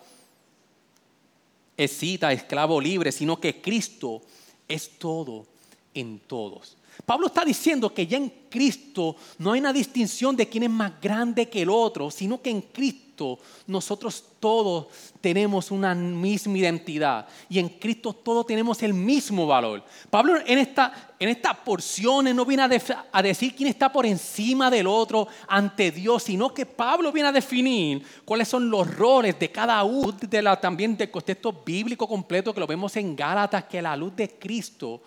escita, 1.77 2.32
esclavo 2.32 2.80
libre, 2.80 3.12
sino 3.12 3.39
que 3.39 3.62
Cristo 3.62 4.22
es 4.68 4.98
todo 5.00 5.46
en 5.94 6.20
todos. 6.20 6.77
Pablo 7.05 7.27
está 7.27 7.43
diciendo 7.43 7.93
que 7.93 8.05
ya 8.05 8.17
en 8.17 8.31
Cristo 8.50 9.15
no 9.38 9.53
hay 9.53 9.60
una 9.60 9.74
distinción 9.74 10.36
de 10.36 10.48
quién 10.48 10.63
es 10.63 10.69
más 10.69 11.00
grande 11.01 11.50
que 11.50 11.62
el 11.62 11.69
otro, 11.69 12.12
sino 12.12 12.41
que 12.41 12.50
en 12.50 12.62
Cristo 12.62 13.39
nosotros 13.67 14.24
todos 14.39 14.88
tenemos 15.19 15.71
una 15.71 15.93
misma 15.93 16.57
identidad 16.57 17.27
y 17.50 17.60
en 17.60 17.69
Cristo 17.69 18.13
todos 18.13 18.45
tenemos 18.45 18.81
el 18.83 18.93
mismo 18.93 19.45
valor. 19.48 19.83
Pablo 20.10 20.38
en 20.45 20.57
esta, 20.57 21.13
en 21.19 21.29
esta 21.29 21.53
porción 21.53 22.36
no 22.36 22.45
viene 22.45 22.63
a, 22.63 22.69
a 23.12 23.21
decir 23.21 23.55
quién 23.55 23.69
está 23.69 23.91
por 23.91 24.05
encima 24.05 24.69
del 24.69 24.88
otro 24.88 25.27
ante 25.48 25.91
Dios, 25.91 26.24
sino 26.24 26.53
que 26.53 26.65
Pablo 26.65 27.12
viene 27.12 27.29
a 27.29 27.33
definir 27.33 28.03
cuáles 28.25 28.48
son 28.48 28.69
los 28.69 28.88
roles 28.95 29.38
de 29.39 29.51
cada 29.51 29.83
uno 29.83 30.12
de 30.13 30.41
la, 30.41 30.60
también 30.60 30.98
del 30.98 31.12
contexto 31.12 31.53
bíblico 31.65 32.07
completo 32.07 32.53
que 32.53 32.60
lo 32.60 32.67
vemos 32.67 32.95
en 32.98 33.15
Gálatas, 33.15 33.65
que 33.65 33.81
la 33.81 33.95
luz 33.95 34.15
de 34.15 34.29
Cristo 34.31 35.01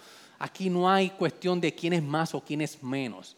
Aquí 0.44 0.68
no 0.68 0.90
hay 0.90 1.08
cuestión 1.08 1.58
de 1.58 1.74
quién 1.74 1.94
es 1.94 2.02
más 2.02 2.34
o 2.34 2.40
quién 2.44 2.60
es 2.60 2.82
menos. 2.82 3.34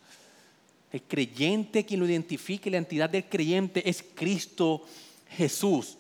El 0.90 1.00
creyente, 1.02 1.86
quien 1.86 2.00
lo 2.00 2.06
identifique, 2.06 2.68
la 2.68 2.78
entidad 2.78 3.08
del 3.08 3.28
creyente 3.28 3.88
es 3.88 4.04
Cristo 4.16 4.82
Jesús. 5.28 5.98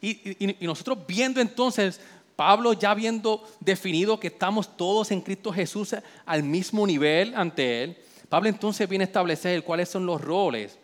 Y, 0.00 0.56
nosotros 0.62 0.96
viendo 1.06 1.42
entonces, 1.42 2.00
Pablo 2.36 2.72
ya 2.72 2.92
habiendo 2.92 3.46
definido 3.60 4.18
que 4.18 4.28
estamos 4.28 4.78
todos 4.78 5.10
en 5.10 5.20
Cristo 5.20 5.52
Jesús 5.52 5.94
al 6.24 6.42
mismo 6.42 6.86
nivel 6.86 7.34
ante 7.34 7.82
Él, 7.84 7.98
Pablo 8.30 8.48
entonces 8.48 8.88
viene 8.88 9.04
a 9.04 9.08
establecer 9.08 9.62
cuáles 9.62 9.90
son 9.90 10.06
los 10.06 10.22
roles 10.22 10.78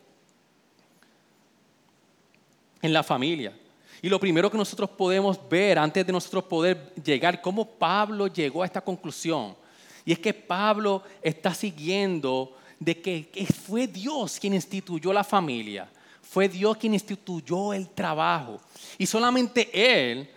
en 2.83 2.93
la 2.93 3.03
familia. 3.03 3.55
Y 4.00 4.09
lo 4.09 4.21
primero 4.21 4.50
que 4.50 4.57
nosotros 4.57 4.90
podemos 4.90 5.38
ver 5.49 5.78
antes 5.78 6.07
de 6.07 6.12
nosotros 6.12 6.45
poder 6.45 6.93
llegar, 7.02 7.40
cómo 7.40 7.64
Pablo 7.64 8.26
llegó 8.28 8.62
a 8.62 8.67
esta 8.67 8.81
conclusión, 8.81 9.57
y 10.05 10.12
es 10.12 10.19
que 10.19 10.33
Pablo 10.33 11.02
está 11.21 11.52
siguiendo 11.52 12.57
de 12.78 13.00
que, 13.00 13.47
fue 13.67 13.87
Dios 13.87 14.38
quien 14.40 14.55
instituyó 14.55 15.12
la 15.12 15.25
familia, 15.25 15.88
fue 16.23 16.49
Dios 16.49 16.76
quien 16.76 16.95
instituyó 16.95 17.73
el 17.73 17.88
trabajo, 17.88 18.61
y 18.97 19.07
solamente 19.07 19.69
Él 19.73 20.31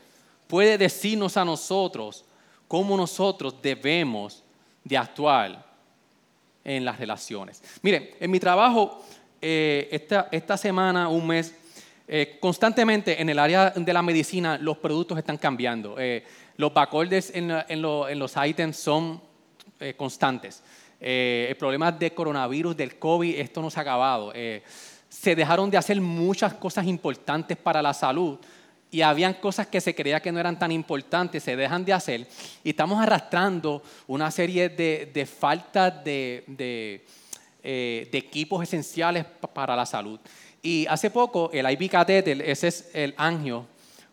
puede 0.48 0.78
decirnos 0.78 1.38
a 1.38 1.46
nosotros 1.46 2.26
cómo 2.68 2.98
nosotros 2.98 3.56
debemos 3.62 4.44
de 4.84 4.98
actuar 4.98 5.66
en 6.64 6.84
las 6.84 7.00
relaciones. 7.00 7.62
Miren, 7.82 8.10
en 8.20 8.32
mi 8.32 8.40
trabajo, 8.40 9.04
eh, 9.42 9.88
esta, 9.92 10.28
esta 10.32 10.58
semana, 10.58 11.08
un 11.08 11.26
mes, 11.26 11.54
eh, 12.14 12.40
constantemente 12.42 13.22
en 13.22 13.30
el 13.30 13.40
área 13.40 13.70
de 13.70 13.94
la 13.94 14.02
medicina 14.02 14.58
los 14.58 14.78
productos 14.80 15.18
están 15.18 15.38
cambiando. 15.38 15.96
Eh, 15.98 16.26
los 16.58 16.74
backorders 16.74 17.32
en, 17.34 17.82
los 17.82 18.34
ítems 18.46 18.76
son 18.76 19.22
eh, 19.80 19.94
constantes. 19.96 20.62
el 21.00 21.56
problema 21.56 21.90
de 21.90 22.14
coronavirus, 22.14 22.76
del 22.76 23.00
COVID, 23.00 23.40
esto 23.40 23.62
no 23.62 23.70
se 23.70 23.80
ha 23.80 23.84
acabado. 23.84 24.34
se 25.08 25.36
dejaron 25.38 25.72
de 25.72 25.78
hacer 25.78 26.02
muchas 26.02 26.54
cosas 26.56 26.86
importantes 26.86 27.56
para 27.56 27.82
la 27.82 27.94
salud 27.94 28.38
y 28.92 29.02
habían 29.02 29.36
cosas 29.36 29.68
que 29.68 29.80
se 29.80 29.96
creía 29.96 30.20
que 30.20 30.34
no 30.34 30.40
eran 30.42 30.60
tan 30.60 30.74
importantes, 30.74 31.44
se 31.44 31.56
dejan 31.56 31.86
de 31.86 31.94
hacer 31.94 32.28
y 32.62 32.72
estamos 32.72 33.02
arrastrando 33.02 33.82
una 34.08 34.30
serie 34.32 34.68
de, 34.68 35.10
de 35.14 35.26
faltas 35.26 36.04
de, 36.04 36.44
de, 36.46 37.06
de 37.64 38.18
equipos 38.18 38.62
esenciales 38.62 39.24
para 39.54 39.78
la 39.78 39.86
salud. 39.86 40.20
Y 40.62 40.86
hace 40.88 41.10
poco 41.10 41.50
el 41.52 41.70
IV 41.70 41.90
catéter, 41.90 42.42
ese 42.42 42.68
es 42.68 42.90
el 42.94 43.14
angio, 43.18 43.66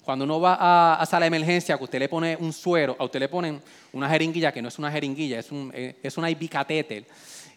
cuando 0.08 0.24
uno 0.24 0.40
va 0.40 0.54
a, 0.54 0.94
a, 0.94 1.04
sala 1.04 1.24
de 1.24 1.36
emergencia, 1.36 1.76
que 1.76 1.84
usted 1.84 1.98
le 1.98 2.08
pone 2.08 2.34
un 2.40 2.50
suero, 2.50 2.96
a 2.98 3.04
usted 3.04 3.20
le 3.20 3.28
ponen 3.28 3.60
una 3.92 4.08
jeringuilla 4.08 4.50
que 4.50 4.62
no 4.62 4.68
es 4.68 4.78
una 4.78 4.90
jeringuilla, 4.90 5.38
es 5.38 5.52
un, 5.52 5.70
eh, 5.74 5.96
es 6.02 6.16
IV 6.16 6.48
catéter. 6.48 7.04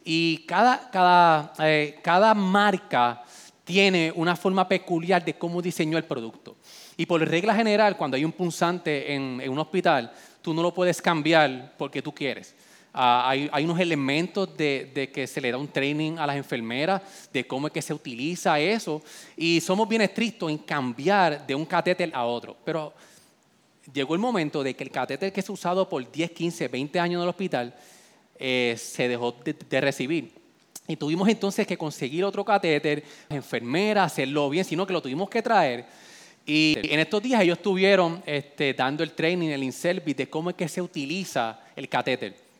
Y 0.03 0.39
cada, 0.39 0.89
cada, 0.91 1.53
eh, 1.59 1.99
cada 2.03 2.33
marca 2.33 3.23
tiene 3.63 4.11
una 4.13 4.35
forma 4.35 4.67
peculiar 4.67 5.23
de 5.23 5.35
cómo 5.35 5.61
diseñó 5.61 5.97
el 5.97 6.03
producto. 6.03 6.57
Y 6.97 7.05
por 7.05 7.21
regla 7.25 7.55
general, 7.55 7.95
cuando 7.95 8.17
hay 8.17 8.25
un 8.25 8.33
punzante 8.33 9.13
en 9.13 9.49
un 9.49 9.59
hospital, 9.59 10.11
tú 10.41 10.53
no 10.53 10.61
lo 10.61 10.73
puedes 10.73 11.01
cambiar 11.01 11.73
porque 11.77 12.01
tú 12.01 12.13
quieres. 12.13 12.53
Ah, 12.93 13.29
hay, 13.29 13.63
unos 13.63 13.79
elementos 13.79 14.57
de, 14.57 15.09
que 15.13 15.25
se 15.25 15.39
le 15.39 15.49
da 15.49 15.57
un 15.57 15.69
training 15.69 16.17
a 16.17 16.27
las 16.27 16.35
enfermeras 16.35 17.01
de 17.31 17.47
cómo 17.47 17.67
es 17.67 17.73
que 17.73 17.81
se 17.81 17.93
utiliza 17.93 18.59
eso. 18.59 19.01
Y 19.37 19.61
somos 19.61 19.87
bien 19.87 20.01
estrictos 20.01 20.51
en 20.51 20.57
cambiar 20.57 21.47
de 21.47 21.55
un 21.55 21.65
catéter 21.65 22.11
a 22.13 22.25
otro. 22.25 22.57
Pero 22.65 22.93
llegó 23.93 24.13
el 24.13 24.19
momento 24.19 24.61
de 24.61 24.73
que 24.75 24.83
el 24.83 24.91
catéter 24.91 25.31
que 25.31 25.41
se 25.41 25.51
ha 25.51 25.53
usado 25.53 25.87
por 25.87 26.09
10, 26.11 26.31
15, 26.31 26.67
20 26.67 26.99
años 26.99 27.19
en 27.19 27.23
el 27.23 27.29
hospital 27.29 27.73
eh, 28.37 28.75
se 28.77 29.07
dejó 29.07 29.37
de, 29.41 29.81
recibir. 29.81 30.33
Y 30.85 30.97
tuvimos 30.97 31.29
entonces 31.29 31.65
que 31.65 31.77
conseguir 31.77 32.25
otro 32.25 32.43
catéter, 32.43 33.05
enfermera, 33.29 34.03
hacerlo 34.03 34.49
bien, 34.49 34.65
sino 34.65 34.85
que 34.85 34.91
lo 34.91 35.01
tuvimos 35.01 35.29
que 35.29 35.41
traer. 35.41 35.85
Y 36.45 36.75
en 36.83 36.99
estos 36.99 37.23
días 37.23 37.41
ellos 37.41 37.59
estuvieron 37.59 38.21
este, 38.25 38.73
dando 38.73 39.01
el 39.01 39.11
training, 39.13 39.49
el 39.49 39.63
inservice, 39.63 40.17
de 40.17 40.29
cómo 40.29 40.49
es 40.49 40.57
que 40.57 40.67
se 40.67 40.81
utiliza 40.81 41.61
el 41.73 41.87
catéter. 41.87 42.50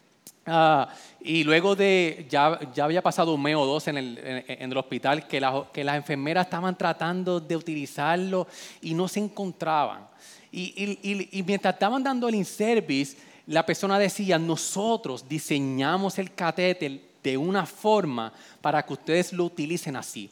Ah, 0.45 0.89
y 1.19 1.43
luego 1.43 1.75
de, 1.75 2.25
ya, 2.29 2.59
ya, 2.73 2.85
había 2.85 3.03
pasado 3.03 3.33
un 3.35 3.41
mes 3.43 3.55
o 3.55 3.65
dos 3.65 3.87
en 3.87 3.97
el, 3.97 4.43
en, 4.47 4.71
el 4.71 4.77
hospital 4.77 5.27
que, 5.27 5.39
que, 5.71 5.83
las 5.83 5.95
enfermeras 5.95 6.47
estaban 6.47 6.75
tratando 6.75 7.39
de 7.39 7.55
utilizarlo 7.55 8.47
y 8.81 8.93
no 8.93 9.07
se 9.07 9.19
encontraban. 9.19 10.07
Y, 10.51 10.99
y, 11.03 11.39
y 11.39 11.43
mientras 11.43 11.75
estaban 11.75 12.03
dando 12.03 12.27
el 12.27 12.35
in-service, 12.35 13.17
la 13.45 13.65
persona 13.65 13.99
decía, 13.99 14.39
nosotros 14.39 15.27
diseñamos 15.27 16.17
el 16.17 16.33
catéter 16.33 16.99
de 17.23 17.37
una 17.37 17.65
forma 17.65 18.33
para 18.61 18.83
que 18.83 18.93
ustedes 18.93 19.33
lo 19.33 19.45
utilicen 19.45 19.95
así. 19.95 20.29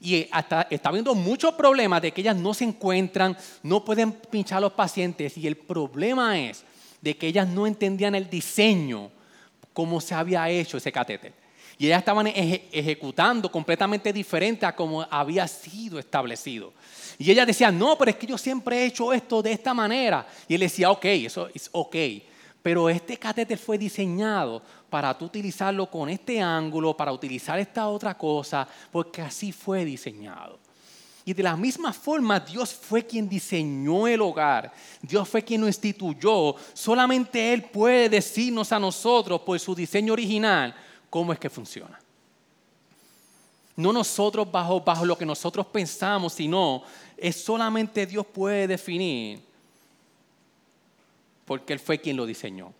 Y 0.00 0.28
hasta 0.30 0.68
está 0.70 0.90
habiendo 0.90 1.14
muchos 1.14 1.54
problemas 1.54 2.02
de 2.02 2.12
que 2.12 2.20
ellas 2.20 2.36
no 2.36 2.54
se 2.54 2.64
encuentran, 2.64 3.36
no 3.62 3.84
pueden 3.84 4.12
pinchar 4.12 4.58
a 4.58 4.62
los 4.62 4.72
pacientes. 4.72 5.36
Y 5.36 5.46
el 5.46 5.56
problema 5.56 6.38
es 6.38 6.64
de 7.00 7.16
que 7.16 7.26
ellas 7.26 7.48
no 7.48 7.66
entendían 7.66 8.14
el 8.14 8.30
diseño, 8.30 9.10
cómo 9.78 10.00
se 10.00 10.12
había 10.12 10.50
hecho 10.50 10.76
ese 10.76 10.90
catéter. 10.90 11.32
Y 11.78 11.86
ellas 11.86 12.00
estaban 12.00 12.26
ejecutando 12.26 13.48
completamente 13.48 14.12
diferente 14.12 14.66
a 14.66 14.74
como 14.74 15.02
había 15.02 15.46
sido 15.46 16.00
establecido. 16.00 16.72
Y 17.16 17.30
ella 17.30 17.46
decía, 17.46 17.70
no, 17.70 17.96
pero 17.96 18.10
es 18.10 18.16
que 18.16 18.26
yo 18.26 18.36
siempre 18.36 18.78
he 18.78 18.86
hecho 18.86 19.12
esto 19.12 19.40
de 19.40 19.52
esta 19.52 19.72
manera. 19.72 20.26
Y 20.48 20.54
él 20.54 20.60
decía, 20.62 20.90
ok, 20.90 21.04
eso 21.04 21.48
es 21.54 21.68
ok. 21.70 21.94
Pero 22.60 22.88
este 22.88 23.16
catéter 23.18 23.56
fue 23.56 23.78
diseñado 23.78 24.60
para 24.90 25.16
tú 25.16 25.26
utilizarlo 25.26 25.88
con 25.88 26.08
este 26.08 26.40
ángulo, 26.40 26.96
para 26.96 27.12
utilizar 27.12 27.60
esta 27.60 27.86
otra 27.86 28.18
cosa, 28.18 28.66
porque 28.90 29.22
así 29.22 29.52
fue 29.52 29.84
diseñado. 29.84 30.58
Y 31.28 31.34
de 31.34 31.42
la 31.42 31.58
misma 31.58 31.92
forma, 31.92 32.40
Dios 32.40 32.72
fue 32.72 33.04
quien 33.04 33.28
diseñó 33.28 34.08
el 34.08 34.22
hogar. 34.22 34.72
Dios 35.02 35.28
fue 35.28 35.42
quien 35.42 35.60
lo 35.60 35.66
instituyó. 35.66 36.54
Solamente 36.72 37.52
Él 37.52 37.64
puede 37.64 38.08
decirnos 38.08 38.72
a 38.72 38.78
nosotros, 38.78 39.42
por 39.42 39.60
su 39.60 39.74
diseño 39.74 40.14
original, 40.14 40.74
cómo 41.10 41.30
es 41.34 41.38
que 41.38 41.50
funciona. 41.50 42.00
No 43.76 43.92
nosotros 43.92 44.50
bajo, 44.50 44.80
bajo 44.80 45.04
lo 45.04 45.18
que 45.18 45.26
nosotros 45.26 45.66
pensamos, 45.66 46.32
sino 46.32 46.82
es 47.14 47.36
solamente 47.36 48.06
Dios 48.06 48.24
puede 48.24 48.66
definir, 48.66 49.42
porque 51.44 51.74
Él 51.74 51.78
fue 51.78 51.98
quien 51.98 52.16
lo 52.16 52.24
diseñó. 52.24 52.72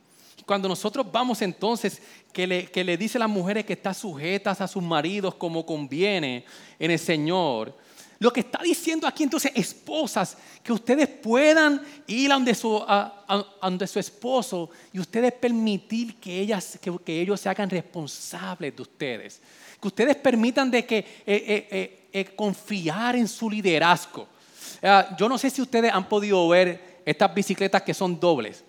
Cuando 0.47 0.71
nosotros 0.71 1.05
vamos 1.13 1.43
entonces, 1.43 2.01
que 2.33 2.47
le, 2.47 2.65
que 2.71 2.83
le 2.83 2.97
dice 2.97 3.19
a 3.19 3.21
las 3.21 3.29
mujeres 3.29 3.67
que 3.67 3.75
están 3.75 3.95
sujetas 3.95 4.63
a 4.63 4.69
sus 4.69 4.83
maridos 4.83 5.35
como 5.35 5.67
conviene 5.67 6.47
en 6.79 6.91
el 6.91 6.99
Señor, 6.99 7.75
lo 8.19 8.33
que 8.33 8.41
está 8.41 8.61
diciendo 8.63 9.07
aquí 9.07 9.23
entonces, 9.23 9.53
esposas, 9.55 10.37
que 10.63 10.73
ustedes 10.73 11.09
puedan 11.09 11.81
ir 12.07 12.33
a 12.33 12.35
donde 12.35 13.87
su, 13.87 13.99
esposo 13.99 14.71
y 14.93 14.99
ustedes 14.99 15.33
permitir 15.33 16.17
que, 16.17 16.41
ellas, 16.41 16.79
que, 17.05 17.21
ellos 17.21 17.41
se 17.41 17.49
hagan 17.49 17.71
responsables 17.71 18.75
de 18.75 18.83
ustedes. 18.83 19.41
Que 19.81 19.89
ustedes 19.89 20.17
permitan 20.17 20.71
de 20.71 20.85
que 20.85 20.99
eh, 20.99 21.69
eh, 21.71 22.09
eh, 22.13 22.25
confiar 22.35 23.15
en 23.15 23.29
su 23.29 23.49
liderazgo. 23.49 24.27
Ah, 24.83 25.17
yo 25.17 25.29
no 25.29 25.39
sé 25.39 25.51
si 25.51 25.63
ustedes 25.63 25.93
han 25.93 26.09
podido 26.09 26.49
ver 26.49 27.01
estas 27.05 27.33
bicicletas 27.33 27.83
que 27.83 27.95
son 27.95 28.19
dobles 28.19 28.65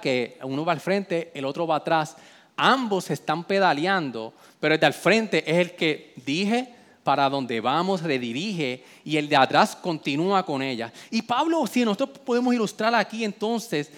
que 0.00 0.38
uno 0.42 0.64
va 0.64 0.72
al 0.72 0.80
frente, 0.80 1.30
el 1.34 1.44
otro 1.44 1.66
va 1.66 1.76
atrás. 1.76 2.16
Ambos 2.56 3.10
están 3.10 3.44
pedaleando, 3.44 4.32
pero 4.58 4.74
el 4.74 4.80
de 4.80 4.86
al 4.86 4.94
frente 4.94 5.44
es 5.50 5.58
el 5.58 5.76
que 5.76 6.14
dije 6.24 6.75
para 7.06 7.30
donde 7.30 7.60
vamos, 7.60 8.02
redirige, 8.02 8.82
y 9.04 9.16
el 9.16 9.28
de 9.28 9.36
atrás 9.36 9.76
continúa 9.76 10.44
con 10.44 10.60
ella. 10.60 10.92
Y 11.08 11.22
Pablo, 11.22 11.64
si 11.68 11.84
nosotros 11.84 12.18
podemos 12.18 12.52
ilustrar 12.52 12.92
aquí 12.96 13.24
entonces, 13.24 13.92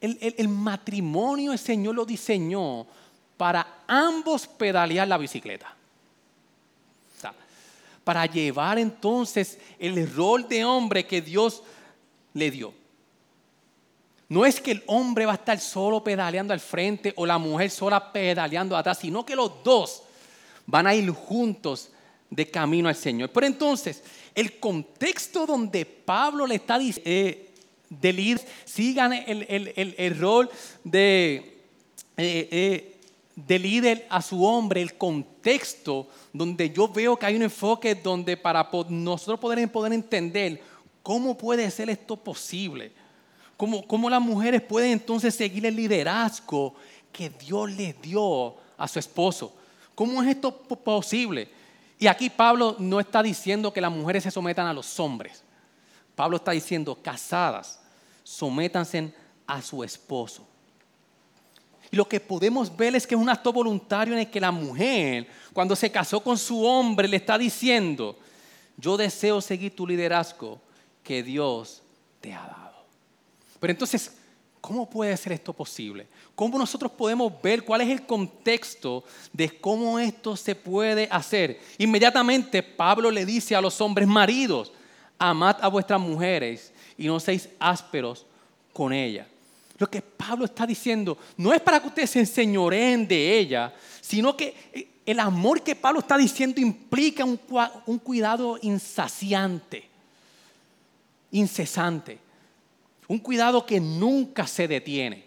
el, 0.00 0.48
matrimonio 0.48 1.52
el 1.52 1.58
Señor 1.58 1.94
lo 1.94 2.06
diseñó 2.06 2.86
para 3.36 3.82
ambos 3.86 4.46
pedalear 4.46 5.06
la 5.06 5.18
bicicleta. 5.18 5.74
para 8.02 8.24
llevar 8.24 8.78
entonces 8.78 9.58
el 9.78 10.10
rol 10.14 10.48
de 10.48 10.64
hombre 10.64 11.04
que 11.04 11.20
Dios 11.20 11.62
le 12.32 12.50
dio. 12.50 12.72
No 14.30 14.46
es 14.46 14.62
que 14.62 14.70
el 14.70 14.82
hombre 14.86 15.26
va 15.26 15.32
a 15.32 15.34
estar 15.34 15.60
solo 15.60 16.02
pedaleando 16.02 16.54
al 16.54 16.60
frente 16.60 17.12
o 17.16 17.26
la 17.26 17.36
mujer 17.36 17.70
sola 17.70 18.12
pedaleando 18.12 18.74
atrás, 18.74 19.00
sino 19.00 19.26
que 19.26 19.36
los 19.36 19.62
dos 19.62 20.04
van 20.64 20.86
a 20.86 20.94
ir 20.94 21.10
juntos 21.10 21.90
de 22.30 22.50
camino 22.50 22.88
al 22.88 22.96
Señor. 22.96 23.30
Pero 23.30 23.46
entonces, 23.46 24.02
el 24.34 24.58
contexto 24.58 25.46
donde 25.46 25.84
Pablo 25.86 26.46
le 26.46 26.56
está 26.56 26.78
diciendo 26.78 27.10
eh, 27.10 27.50
de 27.88 28.12
líder, 28.12 28.46
sigan 28.64 29.12
el, 29.12 30.18
rol 30.18 30.50
de, 30.82 31.60
eh, 32.16 32.48
eh, 32.50 32.96
de 33.36 33.58
líder 33.58 34.06
a 34.10 34.20
su 34.22 34.44
hombre, 34.44 34.82
el 34.82 34.94
contexto 34.98 36.08
donde 36.32 36.70
yo 36.70 36.88
veo 36.88 37.16
que 37.16 37.26
hay 37.26 37.36
un 37.36 37.42
enfoque 37.42 37.94
donde 37.94 38.36
para 38.36 38.68
nosotros 38.88 39.38
poder, 39.38 39.70
poder 39.70 39.92
entender 39.92 40.60
cómo 41.02 41.38
puede 41.38 41.70
ser 41.70 41.88
esto 41.88 42.16
posible 42.16 42.92
¿Cómo, 43.56 44.10
las 44.10 44.20
mujeres 44.20 44.60
pueden 44.60 44.92
entonces 44.92 45.34
seguir 45.34 45.64
el 45.64 45.76
liderazgo 45.76 46.74
que 47.10 47.30
Dios 47.30 47.70
les 47.70 48.00
dio 48.02 48.54
a 48.76 48.86
su 48.86 48.98
esposo? 48.98 49.54
¿Cómo 49.94 50.22
es 50.22 50.28
esto 50.28 50.54
posible? 50.54 51.48
Y 51.98 52.06
aquí 52.06 52.28
Pablo 52.28 52.76
no 52.78 53.00
está 53.00 53.22
diciendo 53.22 53.72
que 53.72 53.80
las 53.80 53.90
mujeres 53.90 54.22
se 54.22 54.30
sometan 54.30 54.66
a 54.66 54.72
los 54.72 54.98
hombres. 55.00 55.42
Pablo 56.14 56.36
está 56.36 56.52
diciendo, 56.52 56.98
casadas, 57.02 57.80
sométanse 58.22 59.14
a 59.46 59.62
su 59.62 59.82
esposo. 59.82 60.46
Y 61.90 61.96
lo 61.96 62.08
que 62.08 62.20
podemos 62.20 62.74
ver 62.74 62.96
es 62.96 63.06
que 63.06 63.14
es 63.14 63.20
un 63.20 63.28
acto 63.28 63.52
voluntario 63.52 64.14
en 64.14 64.20
el 64.20 64.30
que 64.30 64.40
la 64.40 64.50
mujer, 64.50 65.28
cuando 65.52 65.76
se 65.76 65.90
casó 65.90 66.22
con 66.22 66.36
su 66.36 66.64
hombre, 66.64 67.08
le 67.08 67.16
está 67.16 67.38
diciendo, 67.38 68.18
yo 68.76 68.96
deseo 68.96 69.40
seguir 69.40 69.74
tu 69.74 69.86
liderazgo 69.86 70.60
que 71.02 71.22
Dios 71.22 71.82
te 72.20 72.34
ha 72.34 72.40
dado. 72.40 72.84
Pero 73.60 73.70
entonces, 73.70 74.16
¿cómo 74.66 74.90
puede 74.90 75.16
ser 75.16 75.30
esto 75.30 75.52
posible? 75.52 76.08
¿Cómo 76.34 76.58
nosotros 76.58 76.90
podemos 76.90 77.32
ver 77.40 77.62
cuál 77.62 77.82
es 77.82 77.88
el 77.88 78.04
contexto 78.04 79.04
de 79.32 79.48
cómo 79.60 79.96
esto 79.96 80.34
se 80.34 80.56
puede 80.56 81.06
hacer? 81.08 81.60
Inmediatamente 81.78 82.64
Pablo 82.64 83.08
le 83.12 83.24
dice 83.24 83.54
a 83.54 83.60
los 83.60 83.80
hombres 83.80 84.08
maridos, 84.08 84.72
amad 85.20 85.56
a 85.60 85.68
vuestras 85.68 86.00
mujeres 86.00 86.72
y 86.98 87.06
no 87.06 87.20
seáis 87.20 87.48
ásperos 87.60 88.26
con 88.72 88.92
ellas. 88.92 89.28
Lo 89.78 89.88
que 89.88 90.02
Pablo 90.02 90.46
está 90.46 90.66
diciendo 90.66 91.16
no 91.36 91.54
es 91.54 91.60
para 91.60 91.78
que 91.78 91.86
ustedes 91.86 92.10
se 92.10 92.18
enseñoreen 92.18 93.06
de 93.06 93.38
ella, 93.38 93.72
sino 94.00 94.36
que 94.36 94.90
el 95.06 95.20
amor 95.20 95.62
que 95.62 95.76
Pablo 95.76 96.00
está 96.00 96.18
diciendo 96.18 96.60
implica 96.60 97.24
un, 97.24 97.38
un 97.86 97.98
cuidado 98.00 98.58
insaciante, 98.62 99.88
incesante. 101.30 102.25
Un 103.08 103.18
cuidado 103.18 103.64
que 103.64 103.80
nunca 103.80 104.46
se 104.46 104.66
detiene. 104.66 105.24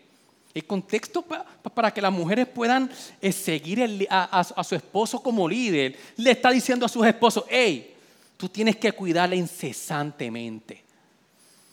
El 0.54 0.65
contexto 0.65 1.22
para 1.22 1.94
que 1.94 2.02
las 2.02 2.12
mujeres 2.12 2.48
puedan 2.48 2.89
eh, 3.22 3.32
seguir 3.32 4.08
a, 4.10 4.44
su 4.44 4.76
esposo 4.76 5.22
como 5.22 5.48
líder, 5.48 5.98
le 6.18 6.32
está 6.32 6.50
diciendo 6.50 6.86
a 6.86 6.89
sus 6.89 7.06
esposos, 7.06 7.46
hey, 7.48 7.96
tú 8.36 8.50
tienes 8.50 8.76
que 8.76 8.92
cuidarla 8.92 9.36
incesantemente. 9.36 10.84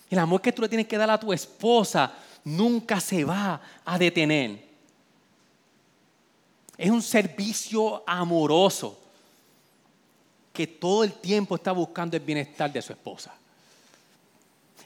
El 0.09 0.19
amor 0.19 0.41
que 0.41 0.51
tú 0.51 0.61
le 0.61 0.69
tienes 0.69 0.87
que 0.87 0.97
dar 0.97 1.09
a 1.09 1.19
tu 1.19 1.33
esposa 1.33 2.13
nunca 2.43 2.99
se 3.01 3.25
va 3.25 3.61
a 3.83 3.97
detener. 3.97 4.65
Es 6.77 6.89
un 6.91 7.01
servicio 7.01 8.03
amoroso 8.07 9.01
que 10.53 10.67
todo 10.67 11.03
el 11.03 11.13
tiempo 11.13 11.55
está 11.55 11.71
buscando 11.71 12.15
el 12.15 12.23
bienestar 12.23 12.71
de 12.71 12.81
su 12.81 12.93
esposa. 12.93 13.36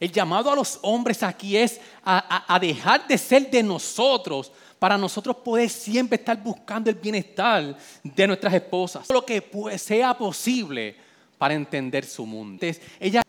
El 0.02 0.12
llamado 0.12 0.52
a 0.52 0.56
los 0.56 0.80
hombres 0.82 1.22
aquí 1.22 1.56
es 1.56 1.80
a, 2.04 2.58
dejar 2.60 3.08
de 3.08 3.20
ser 3.20 3.52
de 3.52 3.62
nosotros 3.62 4.52
para 4.80 4.98
nosotros 4.98 5.36
poder 5.36 5.70
siempre 5.70 6.16
estar 6.16 6.42
buscando 6.42 6.90
el 6.90 6.96
bienestar 6.96 7.78
de 8.04 8.28
nuestras 8.28 8.52
esposas. 8.52 9.08
Lo 9.12 9.24
que 9.24 9.48
sea 9.78 10.18
posible 10.18 10.96
para 11.38 11.54
entender 11.54 12.04
su 12.04 12.26
mundo. 12.26 12.66
ella, 13.00 13.22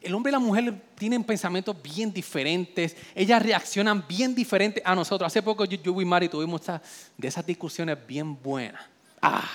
el 0.00 0.14
hombre 0.14 0.30
y 0.30 0.34
la 0.34 0.38
mujer 0.38 0.72
tienen 0.94 1.24
pensamientos 1.24 1.74
bien 1.82 2.12
diferentes, 2.12 2.96
ellas 3.12 3.42
reaccionan 3.42 4.04
bien 4.06 4.36
diferentes 4.36 4.80
a 4.86 4.94
nosotros. 4.94 5.26
Hace 5.26 5.42
poco 5.42 5.64
yo, 5.64 6.00
y 6.00 6.04
Mari 6.04 6.28
tuvimos 6.28 6.62
de 7.18 7.26
esas 7.26 7.44
discusiones 7.44 7.98
bien 8.06 8.40
buenas. 8.40 8.82
Ah, 9.20 9.50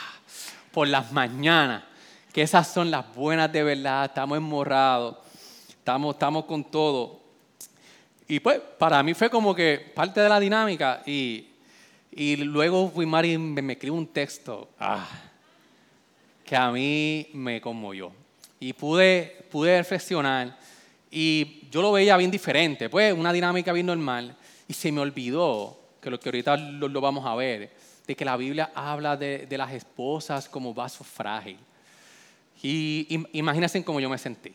por 0.73 0.89
las 0.89 1.10
mañanas 1.13 1.94
que 2.36 2.41
esas 2.41 2.67
son 2.67 2.91
las 2.91 3.15
buenas 3.15 3.50
de 3.50 3.63
verdad, 3.63 4.04
estamos 4.04 4.38
enmorrados, 4.38 5.15
estamos, 5.69 6.15
estamos 6.15 6.43
con 6.43 6.65
todo. 6.65 7.21
Y 8.28 8.41
pues 8.41 8.60
para 8.78 9.02
mí 9.04 9.13
fue 9.13 9.30
como 9.30 9.56
que 9.56 9.93
parte 9.95 10.19
de 10.19 10.28
la 10.28 10.38
dinámica 10.38 11.02
y, 11.06 11.48
Y 12.12 12.36
luego 12.36 12.91
y 13.02 13.06
me, 13.06 13.62
me 13.62 13.71
escribió 13.71 13.93
un 13.93 14.08
texto 14.08 14.67
ah, 14.78 15.08
que 16.43 16.58
a 16.58 16.69
mí 16.71 17.28
me 17.32 17.62
conmovió. 17.62 18.12
Y 18.60 18.74
pude, 18.74 19.48
pude 19.50 19.78
reflexionar 19.78 20.58
y 21.10 21.69
yo 21.71 21.82
lo 21.82 21.93
veía 21.93 22.17
bien 22.17 22.32
diferente, 22.32 22.89
pues 22.89 23.13
una 23.13 23.32
dinámica 23.32 23.71
bien 23.71 23.86
normal. 23.86 24.36
Y 24.67 24.74
se 24.74 24.91
me 24.91 25.00
olvidó, 25.00 25.80
que 26.02 26.10
lo 26.10 26.19
que 26.19 26.28
ahorita 26.28 26.58
lo, 26.58 27.00
vamos 27.00 27.26
a 27.26 27.34
ver, 27.34 27.71
de 28.06 28.13
que 28.13 28.26
la 28.26 28.36
Biblia 28.36 28.71
habla 28.76 29.15
de, 29.15 29.45
de 29.45 29.58
las 29.58 29.71
esposas 29.71 30.50
como 30.50 30.74
vaso 30.74 31.06
frágil. 31.06 31.58
Y, 32.67 33.28
imagínense 33.34 33.84
cómo 33.84 33.99
yo 33.99 34.10
me 34.10 34.17
sentí. 34.17 34.51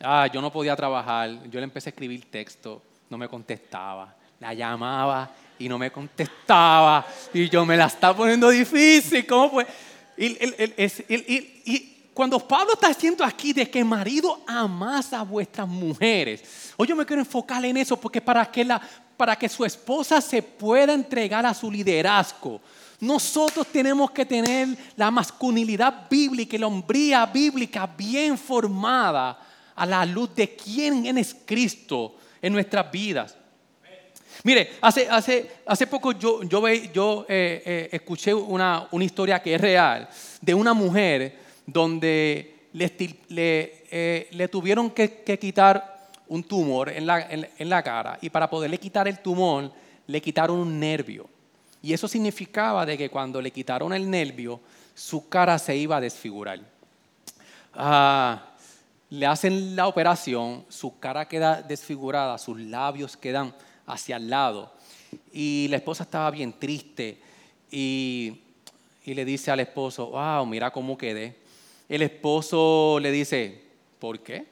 Ah, 0.00 0.28
yo 0.32 0.40
no 0.40 0.52
podía 0.52 0.76
trabajar, 0.76 1.28
yo 1.50 1.58
le 1.58 1.64
empecé 1.64 1.88
a 1.88 1.90
escribir 1.90 2.30
texto, 2.30 2.80
no 3.10 3.18
me 3.18 3.26
contestaba, 3.26 4.14
la 4.38 4.54
llamaba 4.54 5.28
y 5.58 5.68
no 5.68 5.76
me 5.76 5.90
contestaba, 5.90 7.04
y 7.34 7.48
yo 7.48 7.66
me 7.66 7.76
la 7.76 7.86
estaba 7.86 8.16
poniendo 8.16 8.48
difícil, 8.50 9.26
¿cómo 9.26 9.50
fue? 9.50 9.66
Y, 10.16 11.94
cuando 12.14 12.38
Pablo 12.38 12.74
está 12.74 12.88
haciendo 12.88 13.24
aquí 13.24 13.52
de 13.52 13.68
que 13.68 13.82
marido 13.82 14.40
amas 14.46 15.12
a 15.12 15.22
vuestras 15.22 15.66
mujeres, 15.66 16.72
hoy 16.76 16.86
yo 16.86 16.94
me 16.94 17.04
quiero 17.04 17.22
enfocar 17.22 17.64
en 17.64 17.76
eso 17.76 17.96
porque 17.98 18.20
para 18.20 18.46
que, 18.46 18.64
la, 18.64 18.80
para 19.16 19.34
que 19.34 19.48
su 19.48 19.64
esposa 19.64 20.20
se 20.20 20.42
pueda 20.42 20.92
entregar 20.92 21.44
a 21.44 21.54
su 21.54 21.72
liderazgo, 21.72 22.60
nosotros 23.00 23.66
tenemos 23.68 24.10
que 24.10 24.26
tener 24.26 24.68
la 24.96 25.10
masculinidad 25.10 26.08
bíblica 26.10 26.56
y 26.56 26.58
la 26.58 26.66
hombría 26.66 27.26
bíblica 27.26 27.86
bien 27.86 28.36
formada 28.36 29.38
a 29.74 29.86
la 29.86 30.04
luz 30.04 30.34
de 30.34 30.56
quién 30.56 31.16
es 31.16 31.36
Cristo 31.44 32.16
en 32.42 32.52
nuestras 32.52 32.90
vidas. 32.90 33.36
Mire, 34.44 34.70
hace, 34.80 35.86
poco 35.88 36.12
yo, 36.12 36.40
eh, 36.68 36.90
eh, 37.28 37.88
escuché 37.92 38.34
una, 38.34 38.88
historia 39.00 39.40
que 39.40 39.54
es 39.54 39.60
real 39.60 40.08
de 40.40 40.54
una 40.54 40.74
mujer 40.74 41.38
donde 41.66 42.68
le, 42.72 42.92
eh, 43.90 44.48
tuvieron 44.50 44.90
que, 44.90 45.38
quitar 45.40 46.08
un 46.28 46.42
tumor 46.44 46.90
en 46.90 47.06
la 47.06 47.82
cara 47.82 48.18
y 48.20 48.30
para 48.30 48.50
poderle 48.50 48.78
quitar 48.78 49.06
el 49.08 49.20
tumor 49.20 49.72
le 50.06 50.20
quitaron 50.20 50.58
un 50.58 50.80
nervio. 50.80 51.37
Y 51.82 51.92
eso 51.92 52.08
significaba 52.08 52.84
de 52.84 52.98
que 52.98 53.10
cuando 53.10 53.40
le 53.40 53.50
quitaron 53.50 53.92
el 53.92 54.10
nervio, 54.10 54.60
su 54.94 55.28
cara 55.28 55.58
se 55.58 55.76
iba 55.76 55.96
a 55.96 56.00
desfigurar. 56.00 56.60
Ah, 57.72 58.48
le 59.10 59.26
hacen 59.26 59.76
la 59.76 59.86
operación, 59.86 60.64
su 60.68 60.98
cara 60.98 61.28
queda 61.28 61.62
desfigurada, 61.62 62.36
sus 62.38 62.58
labios 62.58 63.16
quedan 63.16 63.54
hacia 63.86 64.16
el 64.16 64.28
lado. 64.28 64.72
Y 65.32 65.68
la 65.70 65.76
esposa 65.76 66.02
estaba 66.02 66.30
bien 66.30 66.52
triste 66.52 67.18
y, 67.70 68.40
y 69.04 69.14
le 69.14 69.24
dice 69.24 69.50
al 69.50 69.60
esposo, 69.60 70.10
wow, 70.10 70.44
mira 70.44 70.70
cómo 70.70 70.98
quedé. 70.98 71.36
El 71.88 72.02
esposo 72.02 72.98
le 73.00 73.10
dice, 73.10 73.62
¿por 73.98 74.20
qué? 74.20 74.46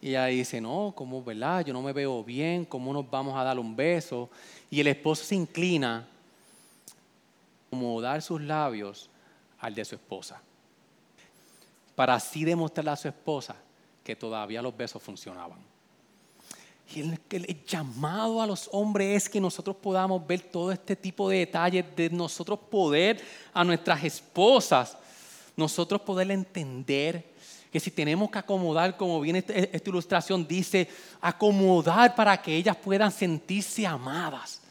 Y 0.00 0.10
ella 0.10 0.26
dice, 0.26 0.60
no, 0.60 0.92
¿cómo, 0.94 1.24
verdad? 1.24 1.64
Yo 1.64 1.72
no 1.72 1.82
me 1.82 1.92
veo 1.92 2.22
bien, 2.22 2.64
¿cómo 2.64 2.92
nos 2.92 3.10
vamos 3.10 3.36
a 3.36 3.42
dar 3.42 3.58
un 3.58 3.74
beso? 3.74 4.30
Y 4.70 4.78
el 4.78 4.86
esposo 4.86 5.24
se 5.24 5.34
inclina 5.34 6.06
acomodar 7.68 8.22
sus 8.22 8.40
labios 8.40 9.10
al 9.58 9.74
de 9.74 9.84
su 9.84 9.94
esposa. 9.94 10.40
Para 11.94 12.14
así 12.14 12.44
demostrarle 12.44 12.90
a 12.90 12.96
su 12.96 13.08
esposa 13.08 13.56
que 14.02 14.16
todavía 14.16 14.62
los 14.62 14.76
besos 14.76 15.02
funcionaban. 15.02 15.58
Y 16.94 17.00
el, 17.00 17.64
llamado 17.66 18.40
a 18.40 18.46
los 18.46 18.70
hombres 18.72 19.24
es 19.24 19.28
que 19.28 19.40
nosotros 19.40 19.76
podamos 19.76 20.26
ver 20.26 20.40
todo 20.40 20.72
este 20.72 20.96
tipo 20.96 21.28
de 21.28 21.38
detalles, 21.38 21.84
de 21.94 22.08
nosotros 22.08 22.58
poder 22.70 23.22
a 23.52 23.62
nuestras 23.62 24.02
esposas, 24.04 24.96
nosotros 25.54 26.00
poder 26.00 26.30
entender 26.30 27.34
que 27.70 27.78
si 27.78 27.90
tenemos 27.90 28.30
que 28.30 28.38
acomodar, 28.38 28.96
como 28.96 29.20
viene 29.20 29.40
esta, 29.40 29.52
esta 29.52 29.90
ilustración, 29.90 30.48
dice, 30.48 30.88
acomodar 31.20 32.14
para 32.14 32.40
que 32.40 32.56
ellas 32.56 32.76
puedan 32.76 33.12
sentirse 33.12 33.86
amadas 33.86 34.62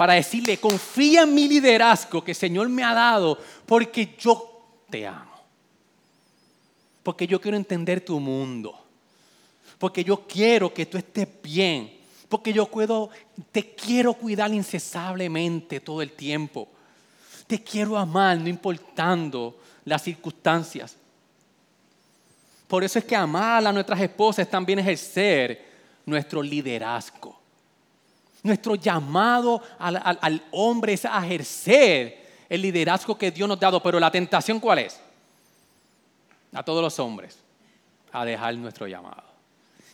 para 0.00 0.14
decirle, 0.14 0.56
confía 0.56 1.24
en 1.24 1.34
mi 1.34 1.46
liderazgo 1.46 2.24
que 2.24 2.30
el 2.30 2.34
Señor 2.34 2.70
me 2.70 2.82
ha 2.82 2.94
dado, 2.94 3.36
porque 3.66 4.16
yo 4.18 4.86
te 4.88 5.06
amo. 5.06 5.34
Porque 7.02 7.26
yo 7.26 7.38
quiero 7.38 7.58
entender 7.58 8.02
tu 8.02 8.18
mundo. 8.18 8.82
Porque 9.78 10.02
yo 10.02 10.26
quiero 10.26 10.72
que 10.72 10.86
tú 10.86 10.96
estés 10.96 11.28
bien. 11.42 11.98
Porque 12.30 12.50
yo 12.50 12.64
puedo, 12.64 13.10
te 13.52 13.74
quiero 13.74 14.14
cuidar 14.14 14.50
incesablemente 14.54 15.80
todo 15.80 16.00
el 16.00 16.12
tiempo. 16.12 16.66
Te 17.46 17.62
quiero 17.62 17.98
amar, 17.98 18.38
no 18.38 18.48
importando 18.48 19.58
las 19.84 20.02
circunstancias. 20.02 20.96
Por 22.66 22.82
eso 22.84 22.98
es 22.98 23.04
que 23.04 23.16
amar 23.16 23.66
a 23.66 23.70
nuestras 23.70 24.00
esposas 24.00 24.46
es 24.46 24.50
también 24.50 24.78
ejercer 24.78 25.62
nuestro 26.06 26.42
liderazgo. 26.42 27.39
Nuestro 28.42 28.74
llamado 28.74 29.62
al, 29.78 30.42
hombre 30.52 30.94
es 30.94 31.04
a 31.04 31.24
ejercer 31.24 32.28
el 32.48 32.62
liderazgo 32.62 33.16
que 33.16 33.30
Dios 33.30 33.48
nos 33.48 33.58
ha 33.58 33.60
dado. 33.60 33.82
Pero 33.82 34.00
la 34.00 34.10
tentación 34.10 34.60
cuál 34.60 34.80
es? 34.80 35.00
A 36.52 36.62
todos 36.62 36.82
los 36.82 36.98
hombres, 36.98 37.38
a 38.12 38.24
dejar 38.24 38.54
nuestro 38.56 38.86
llamado. 38.86 39.24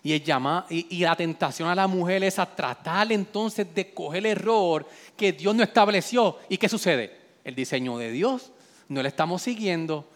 Y, 0.02 0.12
el 0.12 0.22
y, 0.70 1.00
la 1.00 1.16
tentación 1.16 1.68
a 1.68 1.74
la 1.74 1.88
mujer 1.88 2.22
es 2.22 2.38
a 2.38 2.46
tratar 2.46 3.10
entonces 3.10 3.74
de 3.74 3.92
coger 3.92 4.18
el 4.18 4.26
error 4.26 4.88
que 5.16 5.32
Dios 5.32 5.54
no 5.54 5.64
estableció. 5.64 6.38
¿Y 6.48 6.58
qué 6.58 6.68
sucede? 6.68 7.16
El 7.42 7.56
diseño 7.56 7.98
de 7.98 8.12
Dios 8.12 8.52
no 8.88 9.02
le 9.02 9.08
estamos 9.08 9.42
siguiendo, 9.42 10.08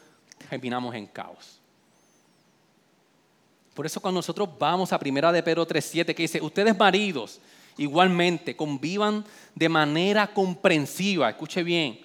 terminamos 0.49 0.95
en 0.95 1.07
caos. 1.07 1.59
Por 3.75 3.87
eso 3.87 4.01
cuando 4.01 4.19
nosotros 4.19 4.49
vamos 4.59 4.93
a 4.93 4.99
primera 4.99 5.33
de 5.33 5.43
Pedro 5.43 5.67
3.7 5.67 6.15
que 6.15 6.23
dice, 6.23 6.41
ustedes 6.41 6.77
maridos, 6.79 7.41
igualmente 7.77 8.57
convivan 8.57 9.25
de 9.55 9.69
manera 9.69 10.33
comprensiva, 10.33 11.31
escuche 11.31 11.63
bien, 11.63 12.01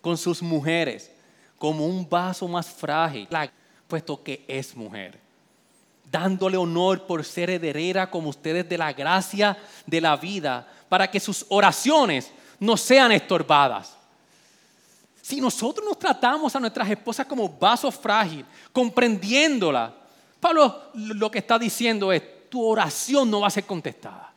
con 0.00 0.16
sus 0.16 0.42
mujeres, 0.42 1.10
como 1.58 1.86
un 1.86 2.08
vaso 2.08 2.46
más 2.46 2.66
frágil, 2.66 3.28
puesto 3.88 4.22
que 4.22 4.44
es 4.46 4.76
mujer, 4.76 5.18
dándole 6.10 6.56
honor 6.56 7.06
por 7.06 7.24
ser 7.24 7.50
heredera 7.50 8.10
como 8.10 8.28
ustedes 8.28 8.68
de 8.68 8.78
la 8.78 8.92
gracia 8.92 9.56
de 9.86 10.00
la 10.00 10.16
vida, 10.16 10.68
para 10.88 11.10
que 11.10 11.18
sus 11.18 11.44
oraciones 11.48 12.30
no 12.60 12.76
sean 12.76 13.12
estorbadas. 13.12 13.96
Si 15.20 15.40
nosotros 15.40 15.84
nos 15.84 15.98
tratamos 15.98 16.54
a 16.54 16.60
nuestras 16.60 16.88
esposas 16.88 17.26
como 17.26 17.48
vaso 17.48 17.90
frágil, 17.90 18.44
comprendiéndola, 18.72 19.92
Pablo 20.38 20.82
lo 20.94 21.30
que 21.30 21.38
está 21.38 21.58
diciendo 21.58 22.12
es, 22.12 22.48
tu 22.48 22.64
oración 22.64 23.28
no 23.28 23.40
va 23.40 23.48
a 23.48 23.50
ser 23.50 23.64
contestada. 23.64 24.32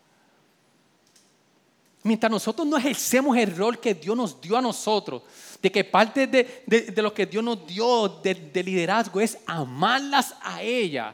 Mientras 2.03 2.31
nosotros 2.31 2.65
no 2.65 2.77
ejercemos 2.77 3.35
el 3.37 3.55
rol 3.55 3.79
que 3.79 3.93
Dios 3.93 4.15
nos 4.15 4.39
dio 4.39 4.57
a 4.57 4.61
nosotros, 4.61 5.21
de 5.61 5.71
que 5.71 5.83
parte 5.83 6.27
de, 6.27 6.93
lo 7.01 7.13
que 7.13 7.25
Dios 7.25 7.43
nos 7.43 7.67
dio 7.67 8.07
de, 8.23 8.63
liderazgo 8.63 9.19
es 9.19 9.37
amarlas 9.45 10.33
a 10.41 10.61
ella, 10.61 11.13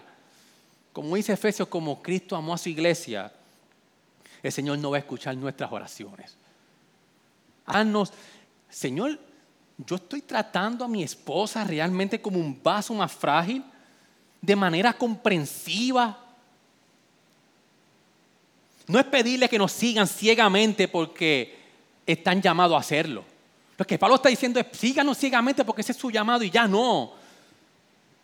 como 0.93 1.15
dice 1.15 1.33
Efesios, 1.33 1.67
como 1.67 2.01
Cristo 2.01 2.35
amó 2.35 2.53
a 2.53 2.57
su 2.57 2.69
iglesia, 2.69 3.31
el 4.43 4.51
Señor 4.51 4.77
no 4.77 4.91
va 4.91 4.97
a 4.97 4.99
escuchar 4.99 5.35
nuestras 5.35 5.71
oraciones. 5.71 6.37
Haznos, 7.65 8.13
Señor, 8.69 9.19
yo 9.77 9.95
estoy 9.95 10.21
tratando 10.21 10.85
a 10.85 10.87
mi 10.87 11.01
esposa 11.01 11.63
realmente 11.63 12.21
como 12.21 12.39
un 12.39 12.61
vaso 12.61 12.93
más 12.93 13.11
frágil, 13.11 13.63
de 14.39 14.55
manera 14.55 14.93
comprensiva, 14.93 16.24
no 18.87 18.99
es 18.99 19.05
pedirle 19.05 19.49
que 19.49 19.57
nos 19.57 19.71
sigan 19.71 20.07
ciegamente 20.07 20.87
porque 20.87 21.57
están 22.05 22.41
llamados 22.41 22.75
a 22.75 22.79
hacerlo. 22.79 23.23
Lo 23.77 23.85
que 23.85 23.97
Pablo 23.97 24.15
está 24.15 24.29
diciendo 24.29 24.59
es 24.59 24.67
síganos 24.77 25.17
ciegamente 25.17 25.65
porque 25.65 25.81
ese 25.81 25.91
es 25.91 25.97
su 25.97 26.11
llamado 26.11 26.43
y 26.43 26.49
ya 26.49 26.67
no. 26.67 27.13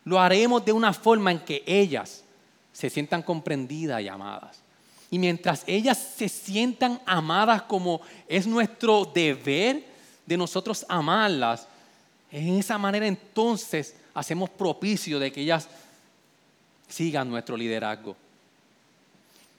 Lo 0.04 0.20
haremos 0.20 0.64
de 0.64 0.72
una 0.72 0.92
forma 0.92 1.30
en 1.30 1.40
que 1.40 1.62
ellas 1.66 2.22
se 2.72 2.88
sientan 2.88 3.22
comprendidas 3.22 4.00
y 4.00 4.08
amadas. 4.08 4.60
Y 5.10 5.18
mientras 5.18 5.62
ellas 5.66 5.98
se 6.16 6.28
sientan 6.28 7.00
amadas 7.04 7.62
como 7.62 8.00
es 8.26 8.46
nuestro 8.46 9.04
deber 9.04 9.84
de 10.24 10.36
nosotros 10.36 10.86
amarlas, 10.88 11.66
en 12.30 12.58
esa 12.58 12.78
manera 12.78 13.06
entonces 13.06 13.94
hacemos 14.14 14.48
propicio 14.48 15.18
de 15.18 15.30
que 15.30 15.42
ellas 15.42 15.68
sigan 16.88 17.28
nuestro 17.28 17.56
liderazgo. 17.56 18.16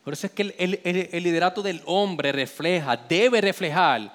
Por 0.04 0.12
eso 0.12 0.26
es 0.26 0.32
que 0.32 0.54
el, 0.58 1.22
liderato 1.22 1.62
del 1.62 1.82
hombre 1.86 2.30
refleja, 2.30 2.96
debe 2.96 3.40
reflejar 3.40 4.12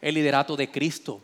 el 0.00 0.14
liderato 0.14 0.56
de 0.56 0.70
Cristo. 0.70 1.20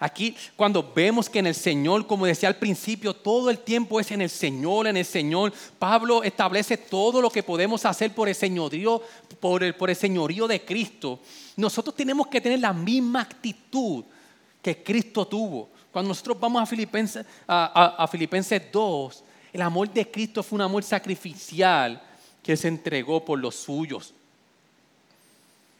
Aquí 0.00 0.34
cuando 0.56 0.92
vemos 0.94 1.28
que 1.28 1.38
en 1.38 1.46
el 1.46 1.54
Señor, 1.54 2.06
como 2.06 2.26
decía 2.26 2.48
al 2.48 2.56
principio, 2.56 3.14
todo 3.14 3.50
el 3.50 3.58
tiempo 3.58 4.00
es 4.00 4.10
en 4.10 4.22
el 4.22 4.30
Señor, 4.30 4.86
en 4.86 4.96
el 4.96 5.04
Señor. 5.04 5.52
Pablo 5.78 6.22
establece 6.24 6.76
todo 6.76 7.20
lo 7.20 7.30
que 7.30 7.42
podemos 7.42 7.84
hacer 7.84 8.14
por 8.14 8.28
el 8.28 8.34
señorío, 8.34 9.00
por 9.38 9.62
el, 9.62 9.76
el 9.78 9.96
señorío 9.96 10.48
de 10.48 10.64
Cristo. 10.64 11.20
Nosotros 11.56 11.94
tenemos 11.94 12.26
que 12.28 12.40
tener 12.40 12.58
la 12.58 12.72
misma 12.72 13.20
actitud 13.20 14.02
que 14.62 14.82
Cristo 14.82 15.26
tuvo. 15.26 15.68
Cuando 15.92 16.08
nosotros 16.08 16.40
vamos 16.40 16.62
a 16.62 16.66
Filipenses, 16.66 17.26
a, 17.46 18.08
Filipenses 18.10 18.62
2, 18.72 19.24
el 19.52 19.62
amor 19.62 19.92
de 19.92 20.10
Cristo 20.10 20.42
fue 20.42 20.56
un 20.56 20.62
amor 20.62 20.82
sacrificial 20.82 22.00
que 22.50 22.56
se 22.56 22.66
entregó 22.66 23.24
por 23.24 23.38
los 23.38 23.54
suyos. 23.54 24.12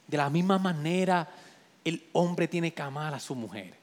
De 0.07 0.17
la 0.17 0.31
misma 0.31 0.57
manera, 0.57 1.29
el 1.85 2.01
hombre 2.13 2.47
tiene 2.47 2.73
que 2.73 2.81
amar 2.81 3.13
a 3.13 3.19
su 3.19 3.35
mujer 3.35 3.75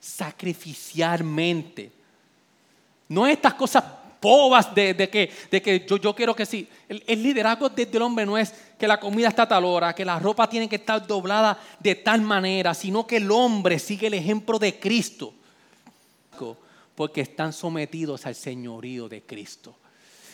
sacrificialmente. 0.00 1.92
No 3.10 3.26
estas 3.26 3.52
cosas 3.52 3.84
pobas 4.20 4.74
de, 4.74 4.96
que, 5.10 5.30
de 5.50 5.60
que 5.60 5.84
yo, 5.86 5.98
yo, 5.98 6.14
quiero 6.14 6.34
que 6.34 6.46
sí. 6.46 6.66
El, 6.88 7.22
liderazgo 7.22 7.68
del 7.68 8.00
hombre 8.00 8.24
no 8.24 8.38
es 8.38 8.54
que 8.78 8.88
la 8.88 8.98
comida 8.98 9.28
está 9.28 9.42
a 9.42 9.48
tal 9.48 9.66
hora, 9.66 9.94
que 9.94 10.06
la 10.06 10.18
ropa 10.18 10.48
tiene 10.48 10.66
que 10.66 10.76
estar 10.76 11.06
doblada 11.06 11.62
de 11.78 11.94
tal 11.94 12.22
manera, 12.22 12.72
sino 12.72 13.06
que 13.06 13.18
el 13.18 13.30
hombre 13.30 13.78
sigue 13.78 14.06
el 14.06 14.14
ejemplo 14.14 14.58
de 14.58 14.80
Cristo. 14.80 15.34
Porque 16.94 17.20
están 17.20 17.52
sometidos 17.52 18.24
al 18.24 18.34
señorío 18.34 19.10
de 19.10 19.20
Cristo. 19.24 19.76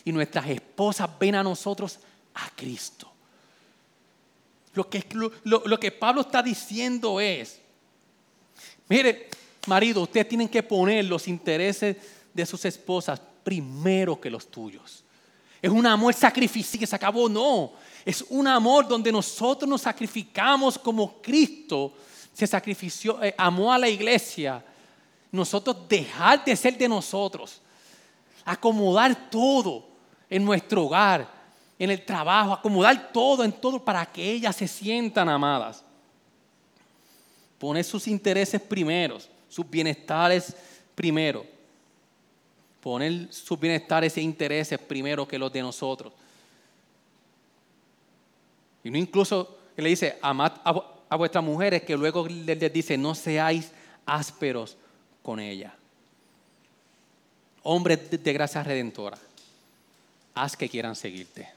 Y 0.07 0.13
nuestras 0.13 0.49
esposas 0.49 1.11
ven 1.19 1.35
a 1.35 1.43
nosotros 1.43 1.99
a 2.33 2.49
Cristo. 2.57 3.13
Lo 4.73 4.89
que, 4.89 5.05
lo 5.45 5.79
que 5.79 5.93
Pablo 5.93 6.23
está 6.23 6.43
diciendo 6.43 7.21
es, 7.21 7.61
mire, 8.89 9.29
marido, 9.67 10.03
ustedes 10.03 10.29
tienen 10.29 10.49
que 10.49 10.63
poner 10.63 11.05
los 11.05 11.29
intereses 11.29 11.97
de 12.33 12.47
sus 12.47 12.65
esposas 12.65 13.21
primero 13.45 14.19
que 14.19 14.31
los 14.31 14.51
tuyos. 14.51 15.05
Es 15.61 15.71
un 15.71 15.87
amor 15.87 16.15
sacrificial 16.15 16.81
que 16.81 16.87
se 16.87 16.97
acabó, 16.97 17.29
no. 17.29 17.73
Es 18.05 18.25
un 18.29 18.47
amor 18.47 18.87
donde 18.87 19.11
nosotros 19.11 19.69
nos 19.69 19.83
sacrificamos 19.83 20.79
como 20.79 21.21
Cristo 21.21 21.93
se 22.37 22.47
sacrificó, 22.47 23.23
eh, 23.23 23.35
amó 23.39 23.73
a 23.73 23.79
la 23.79 23.89
iglesia. 23.89 24.63
Nosotros 25.33 25.89
dejar 25.89 26.45
de 26.45 26.55
ser 26.55 26.77
de 26.77 26.87
nosotros, 26.87 27.63
acomodar 28.45 29.31
todo 29.31 29.89
en 30.29 30.45
nuestro 30.45 30.85
hogar, 30.85 31.29
en 31.79 31.91
el 31.91 32.05
trabajo, 32.05 32.53
acomodar 32.53 33.13
todo 33.13 33.45
en 33.45 33.53
todo 33.53 33.85
para 33.85 34.07
que 34.07 34.33
ellas 34.33 34.57
se 34.57 34.67
sientan 34.67 35.29
amadas. 35.29 35.85
Poner 37.59 37.85
sus 37.85 38.07
intereses 38.09 38.61
primeros 38.61 39.31
sus 39.57 39.69
bienestares 39.69 40.55
primero. 40.95 41.47
Poner 42.81 43.33
sus 43.33 43.59
bienestares 43.59 44.17
e 44.19 44.21
intereses 44.21 44.79
primero 44.79 45.27
que 45.27 45.39
los 45.39 45.51
de 45.51 45.63
nosotros. 45.63 46.13
Y 48.85 48.91
no 48.91 48.99
incluso 48.99 49.59
le 49.77 49.89
dice, 49.89 50.19
amad 50.21 50.53
a, 50.63 51.17
vuestras 51.17 51.43
mujeres, 51.43 51.83
que 51.83 51.97
luego 51.97 52.29
les 52.29 52.73
dice, 52.73 52.99
no 52.99 53.15
seáis 53.15 53.73
ásperos 54.05 54.77
con 55.23 55.41
ella. 55.41 55.75
Hombres 57.63 58.11
de, 58.11 58.19
de 58.19 58.33
gracia 58.33 58.63
redentora, 58.63 59.19
haz 60.37 60.55
que 60.55 60.69
quieran 60.69 60.95
seguirte. 60.95 61.49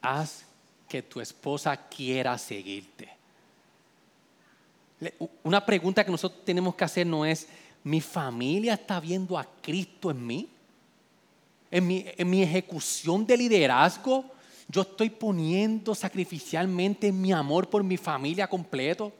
Haz 0.00 0.44
que 0.88 1.02
tu 1.02 1.20
esposa 1.20 1.76
quiera 1.76 2.36
seguirte. 2.38 3.10
Una 5.42 5.64
pregunta 5.64 6.02
que 6.02 6.10
nosotros 6.10 6.44
tenemos 6.44 6.74
que 6.74 6.84
hacer 6.84 7.06
no 7.06 7.26
es, 7.26 7.46
¿mi 7.84 8.00
familia 8.00 8.74
está 8.74 8.98
viendo 8.98 9.38
a 9.38 9.44
Cristo 9.60 10.10
en 10.10 10.26
mí? 10.26 10.48
¿En 11.70 11.86
mi, 11.86 12.06
en 12.16 12.30
mi 12.30 12.42
ejecución 12.42 13.26
de 13.26 13.36
liderazgo? 13.36 14.24
¿Yo 14.68 14.80
estoy 14.80 15.10
poniendo 15.10 15.94
sacrificialmente 15.94 17.12
mi 17.12 17.32
amor 17.32 17.68
por 17.68 17.84
mi 17.84 17.98
familia 17.98 18.48
completo? 18.48 19.12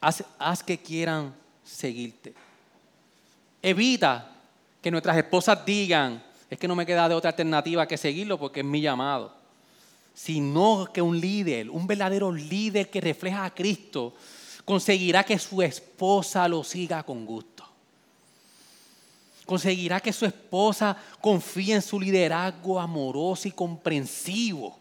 Haz, 0.00 0.22
haz 0.38 0.62
que 0.62 0.78
quieran 0.78 1.34
seguirte. 1.64 2.34
Evita 3.62 4.28
que 4.82 4.90
nuestras 4.90 5.16
esposas 5.16 5.64
digan, 5.64 6.22
es 6.50 6.58
que 6.58 6.68
no 6.68 6.74
me 6.74 6.84
queda 6.84 7.08
de 7.08 7.14
otra 7.14 7.30
alternativa 7.30 7.86
que 7.86 7.96
seguirlo 7.96 8.38
porque 8.38 8.60
es 8.60 8.66
mi 8.66 8.80
llamado 8.80 9.42
sino 10.14 10.88
que 10.92 11.00
un 11.00 11.18
líder, 11.18 11.70
un 11.70 11.86
verdadero 11.86 12.32
líder 12.32 12.90
que 12.90 13.00
refleja 13.00 13.44
a 13.44 13.54
Cristo, 13.54 14.14
conseguirá 14.64 15.24
que 15.24 15.38
su 15.38 15.62
esposa 15.62 16.46
lo 16.48 16.62
siga 16.62 17.02
con 17.02 17.24
gusto. 17.24 17.64
Conseguirá 19.46 20.00
que 20.00 20.12
su 20.12 20.24
esposa 20.24 20.96
confíe 21.20 21.74
en 21.74 21.82
su 21.82 21.98
liderazgo 21.98 22.78
amoroso 22.78 23.48
y 23.48 23.52
comprensivo. 23.52 24.78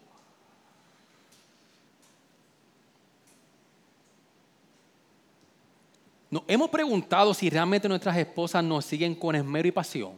Nos 6.32 6.44
hemos 6.48 6.70
preguntado 6.70 7.34
si 7.34 7.50
realmente 7.50 7.90
nuestras 7.90 8.16
esposas 8.18 8.64
nos 8.64 8.86
siguen 8.86 9.14
con 9.14 9.36
esmero 9.36 9.68
y 9.68 9.72
pasión. 9.72 10.14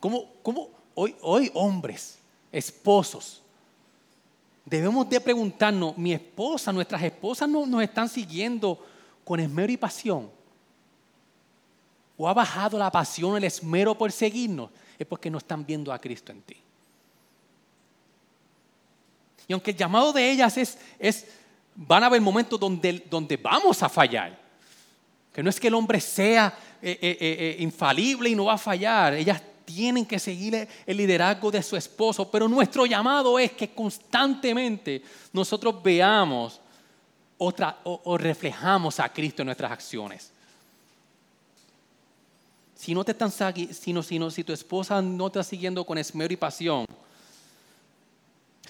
¿Cómo, 0.00 0.28
hoy, 0.94 1.14
hoy 1.22 1.50
hombres, 1.54 2.18
esposos, 2.50 3.40
debemos 4.64 5.08
de 5.08 5.20
preguntarnos, 5.20 5.96
mi 5.96 6.12
esposa, 6.12 6.72
nuestras 6.72 7.00
esposas 7.04 7.48
no, 7.48 7.64
nos 7.66 7.82
están 7.82 8.08
siguiendo 8.08 8.84
con 9.24 9.38
esmero 9.38 9.72
y 9.72 9.76
pasión. 9.76 10.28
¿O 12.18 12.28
ha 12.28 12.34
bajado 12.34 12.76
la 12.76 12.90
pasión, 12.90 13.36
el 13.36 13.44
esmero 13.44 13.96
por 13.96 14.10
seguirnos? 14.10 14.70
Es 14.98 15.06
porque 15.06 15.30
no 15.30 15.38
están 15.38 15.64
viendo 15.64 15.92
a 15.92 16.00
Cristo 16.00 16.32
en 16.32 16.42
ti. 16.42 16.56
Y 19.46 19.52
aunque 19.52 19.70
el 19.70 19.76
llamado 19.76 20.12
de 20.12 20.28
ellas 20.32 20.56
es, 20.56 20.78
es 20.98 21.26
van 21.76 22.02
a 22.02 22.06
haber 22.06 22.20
momentos 22.20 22.58
donde, 22.58 23.04
donde 23.08 23.36
vamos 23.36 23.80
a 23.84 23.88
fallar. 23.88 24.45
Que 25.36 25.42
no 25.42 25.50
es 25.50 25.60
que 25.60 25.68
el 25.68 25.74
hombre 25.74 26.00
sea 26.00 26.58
eh, 26.80 26.98
eh, 26.98 27.18
eh, 27.20 27.56
infalible 27.58 28.30
y 28.30 28.34
no 28.34 28.46
va 28.46 28.54
a 28.54 28.58
fallar. 28.58 29.12
Ellas 29.12 29.42
tienen 29.66 30.06
que 30.06 30.18
seguir 30.18 30.66
el 30.86 30.96
liderazgo 30.96 31.50
de 31.50 31.62
su 31.62 31.76
esposo, 31.76 32.30
pero 32.30 32.48
nuestro 32.48 32.86
llamado 32.86 33.38
es 33.38 33.52
que 33.52 33.68
constantemente 33.74 35.02
nosotros 35.34 35.82
veamos 35.82 36.58
o, 37.36 38.16
reflejamos 38.16 38.98
a 38.98 39.10
Cristo 39.10 39.42
en 39.42 39.46
nuestras 39.48 39.72
acciones. 39.72 40.32
Si 42.74 42.94
no 42.94 43.04
te 43.04 43.12
están 43.12 43.30
sino, 43.30 44.02
sino, 44.02 44.30
si 44.30 44.42
tu 44.42 44.54
esposa 44.54 45.02
no 45.02 45.28
te 45.28 45.38
está 45.38 45.50
siguiendo 45.50 45.84
con 45.84 45.98
esmero 45.98 46.32
y 46.32 46.38
pasión, 46.38 46.86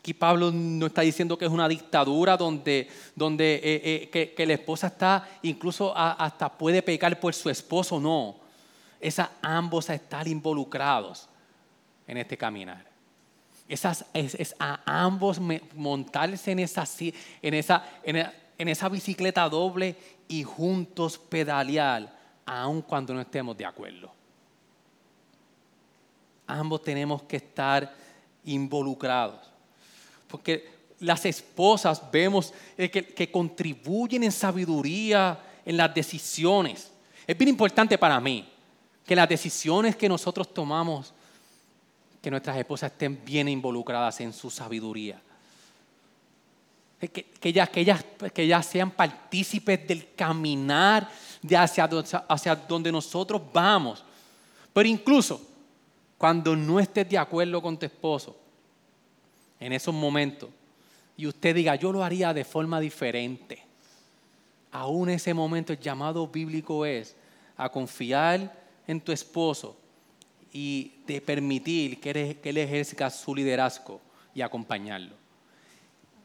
Aquí 0.07 0.15
Pablo 0.15 0.53
no 0.53 0.87
está 0.87 1.03
diciendo 1.03 1.37
que 1.37 1.47
es 1.47 1.51
una 1.51 1.67
dictadura 1.67 2.37
donde, 2.37 2.89
donde 3.17 3.57
eh, 3.57 4.09
eh, 4.13 4.33
que, 4.37 4.47
la 4.47 4.53
esposa 4.53 4.87
está, 4.87 5.29
incluso 5.43 5.93
hasta 5.97 6.49
puede 6.49 6.81
pecar 6.81 7.19
por 7.19 7.35
su 7.35 7.51
esposo, 7.51 7.99
no 7.99 8.37
es 9.01 9.19
a 9.19 9.33
ambos 9.43 9.91
a 9.91 9.97
estar 9.97 10.29
involucrados 10.29 11.29
en 12.07 12.19
este 12.19 12.39
caminar. 12.39 12.87
es, 13.67 14.55
a 14.61 14.81
ambos 14.87 15.41
montarse 15.75 16.53
en 16.53 16.61
esa, 16.61 16.85
en, 17.43 17.55
esa, 17.55 17.85
en, 18.05 18.69
esa 18.69 18.89
bicicleta 18.89 19.49
doble 19.49 19.97
y 20.29 20.45
juntos 20.45 21.19
pedalear, 21.19 22.17
aun 22.47 22.81
cuando 22.81 23.13
no 23.13 23.23
estemos 23.23 23.57
de 23.57 23.67
acuerdo. 23.67 24.13
Ambos 26.47 26.85
tenemos 26.85 27.25
que 27.25 27.39
estar 27.39 27.93
involucrados. 28.45 29.56
Porque 30.29 30.77
las 31.01 31.25
esposas 31.25 32.03
vemos 32.11 32.53
que, 32.77 32.91
que 32.91 33.31
contribuyen 33.31 34.25
en 34.25 34.33
sabiduría 34.33 35.39
en 35.65 35.77
las 35.77 35.95
decisiones. 35.95 36.91
Es 37.27 37.37
bien 37.37 37.49
importante 37.49 37.99
para 37.99 38.21
mí 38.21 38.49
que 39.05 39.17
las 39.17 39.29
decisiones 39.29 39.97
que 39.97 40.09
nosotros 40.09 40.53
tomamos, 40.53 41.13
que 42.23 42.31
nuestras 42.31 42.57
esposas 42.57 42.93
estén 42.93 43.25
bien 43.25 43.49
involucradas 43.49 44.21
en 44.21 44.33
su 44.33 44.51
sabiduría. 44.51 45.21
Que, 46.99 47.09
que, 47.09 47.49
ellas, 47.49 47.69
que, 47.69 47.81
ellas, 47.81 48.05
que 48.33 48.43
ellas 48.43 48.65
sean 48.65 48.91
partícipes 48.91 49.87
del 49.87 50.15
caminar 50.15 51.11
hacia, 51.57 51.85
hacia 52.29 52.57
donde 52.57 52.91
nosotros 52.91 53.43
vamos. 53.53 54.03
Pero 54.73 54.89
incluso 54.89 55.41
cuando 56.17 56.57
no 56.57 56.81
estés 56.81 57.09
de 57.09 57.19
acuerdo 57.19 57.61
con 57.61 57.79
tu 57.79 57.87
esposo, 57.87 58.37
en 59.61 59.73
esos 59.73 59.95
momentos, 59.95 60.51
y 61.17 61.27
usted 61.27 61.55
diga, 61.55 61.75
yo 61.77 61.93
lo 61.93 62.05
haría 62.05 62.35
de 62.35 62.45
forma 62.45 62.81
diferente, 62.81 63.63
aún 64.71 65.09
ese 65.09 65.33
momento 65.33 65.73
el 65.73 65.81
llamado 65.81 66.27
bíblico 66.29 66.85
es 66.85 67.17
a 67.57 67.71
confiar 67.71 68.53
en 68.87 69.01
tu 69.01 69.13
esposo 69.13 69.77
y 70.53 70.93
de 71.07 71.21
permitir 71.21 72.01
que 72.01 72.39
él, 72.43 72.57
ejerza 72.59 73.11
su 73.11 73.35
liderazgo 73.35 74.01
y 74.35 74.43
acompañarlo. 74.43 75.15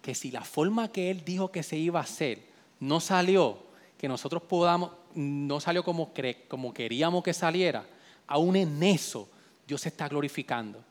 que 0.01 0.15
si 0.15 0.31
la 0.31 0.43
forma 0.43 0.91
que 0.91 1.11
Él 1.11 1.23
dijo 1.23 1.51
que 1.51 1.61
se 1.61 1.77
iba 1.77 1.99
a 1.99 2.03
hacer 2.03 2.39
no 2.79 2.99
salió, 2.99 3.59
que 3.99 4.07
nosotros 4.07 4.41
podamos, 4.41 4.91
no 5.13 5.59
salió 5.59 5.83
como, 5.83 6.11
como 6.47 6.73
queríamos 6.73 7.23
que 7.23 7.33
saliera, 7.33 7.85
aún 8.25 8.55
en 8.55 8.81
eso 8.81 9.29
Dios 9.67 9.81
se 9.81 9.89
está 9.89 10.07
glorificando. 10.07 10.83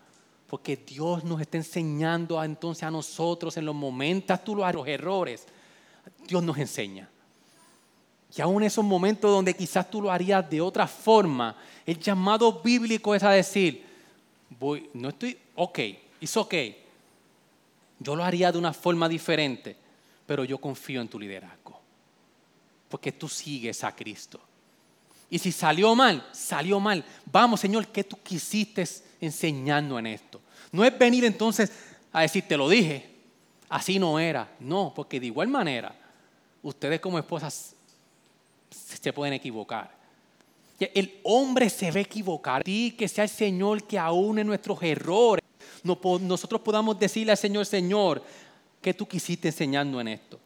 Porque 0.50 0.76
Dios 0.76 1.22
nos 1.22 1.40
está 1.40 1.58
enseñando 1.58 2.42
entonces 2.42 2.82
a 2.82 2.90
nosotros 2.90 3.56
en 3.56 3.64
los 3.64 3.74
momentos, 3.74 4.42
tú 4.42 4.56
los 4.56 4.88
errores, 4.88 5.46
Dios 6.26 6.42
nos 6.42 6.58
enseña. 6.58 7.08
Y 8.36 8.40
aún 8.40 8.64
esos 8.64 8.84
momentos 8.84 9.30
donde 9.30 9.54
quizás 9.54 9.88
tú 9.88 10.02
lo 10.02 10.10
harías 10.10 10.50
de 10.50 10.60
otra 10.60 10.88
forma, 10.88 11.56
el 11.86 12.00
llamado 12.00 12.60
bíblico 12.60 13.14
es 13.14 13.22
a 13.22 13.30
decir, 13.30 13.86
voy, 14.58 14.90
no 14.92 15.10
estoy, 15.10 15.38
ok, 15.54 15.78
es 16.20 16.36
ok. 16.36 16.54
Yo 18.00 18.16
lo 18.16 18.24
haría 18.24 18.50
de 18.50 18.58
una 18.58 18.72
forma 18.72 19.08
diferente, 19.08 19.76
pero 20.26 20.42
yo 20.42 20.58
confío 20.58 21.00
en 21.00 21.06
tu 21.06 21.20
liderazgo. 21.20 21.80
Porque 22.88 23.12
tú 23.12 23.28
sigues 23.28 23.84
a 23.84 23.94
Cristo. 23.94 24.40
Y 25.30 25.38
si 25.38 25.52
salió 25.52 25.94
mal, 25.94 26.26
salió 26.32 26.80
mal. 26.80 27.04
Vamos, 27.26 27.60
Señor, 27.60 27.86
¿qué 27.86 28.02
tú 28.02 28.18
quisiste 28.20 28.84
enseñando 29.20 29.96
en 29.96 30.08
esto? 30.08 30.39
No 30.72 30.84
es 30.84 30.96
venir 30.98 31.24
entonces 31.24 31.72
a 32.12 32.22
decir, 32.22 32.46
te 32.46 32.56
lo 32.56 32.68
dije, 32.68 33.10
así 33.68 33.98
no 33.98 34.18
era. 34.18 34.48
No, 34.60 34.92
porque 34.94 35.20
de 35.20 35.26
igual 35.26 35.48
manera, 35.48 35.94
ustedes 36.62 37.00
como 37.00 37.18
esposas 37.18 37.74
se 38.70 39.12
pueden 39.12 39.34
equivocar. 39.34 39.98
El 40.78 41.20
hombre 41.24 41.68
se 41.68 41.90
ve 41.90 42.00
equivocar. 42.00 42.62
Y 42.66 42.92
que 42.92 43.08
sea 43.08 43.24
el 43.24 43.30
Señor 43.30 43.84
que 43.84 43.98
aúne 43.98 44.44
nuestros 44.44 44.82
errores. 44.82 45.44
Nosotros 45.82 46.60
podamos 46.60 46.98
decirle 46.98 47.32
al 47.32 47.38
Señor, 47.38 47.66
Señor, 47.66 48.22
¿qué 48.80 48.94
tú 48.94 49.06
quisiste 49.06 49.48
enseñando 49.48 50.00
en 50.00 50.08
esto? 50.08 50.38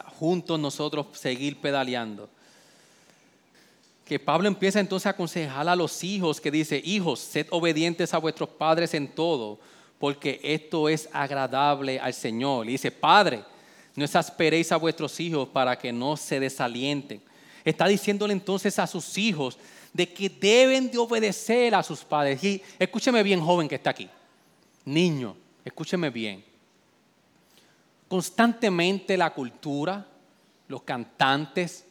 juntos 0.00 0.58
nosotros 0.58 1.06
seguir 1.12 1.60
pedaleando. 1.60 2.30
Que 4.04 4.18
Pablo 4.18 4.48
empieza 4.48 4.80
entonces 4.80 5.06
a 5.06 5.10
aconsejar 5.10 5.68
a 5.68 5.76
los 5.76 6.02
hijos 6.02 6.40
que 6.40 6.50
dice, 6.50 6.80
hijos, 6.84 7.20
sed 7.20 7.46
obedientes 7.50 8.12
a 8.12 8.18
vuestros 8.18 8.48
padres 8.48 8.94
en 8.94 9.08
todo, 9.08 9.58
porque 9.98 10.40
esto 10.42 10.88
es 10.88 11.08
agradable 11.12 12.00
al 12.00 12.12
Señor. 12.12 12.68
Y 12.68 12.72
dice, 12.72 12.90
Padre, 12.90 13.44
no 13.94 14.04
exasperéis 14.04 14.72
a 14.72 14.76
vuestros 14.76 15.18
hijos 15.20 15.48
para 15.48 15.78
que 15.78 15.92
no 15.92 16.16
se 16.16 16.40
desalienten. 16.40 17.22
Está 17.64 17.86
diciéndole 17.86 18.32
entonces 18.32 18.78
a 18.78 18.86
sus 18.86 19.16
hijos 19.18 19.58
de 19.92 20.08
que 20.12 20.28
deben 20.28 20.90
de 20.90 20.98
obedecer 20.98 21.74
a 21.74 21.82
sus 21.82 22.02
padres. 22.02 22.42
Y 22.42 22.62
escúcheme 22.78 23.22
bien, 23.22 23.40
joven 23.40 23.68
que 23.68 23.74
está 23.76 23.90
aquí. 23.90 24.08
Niño, 24.84 25.36
escúcheme 25.64 26.10
bien. 26.10 26.44
Constantemente 28.08 29.16
la 29.16 29.32
cultura, 29.32 30.06
los 30.68 30.82
cantantes, 30.82 31.84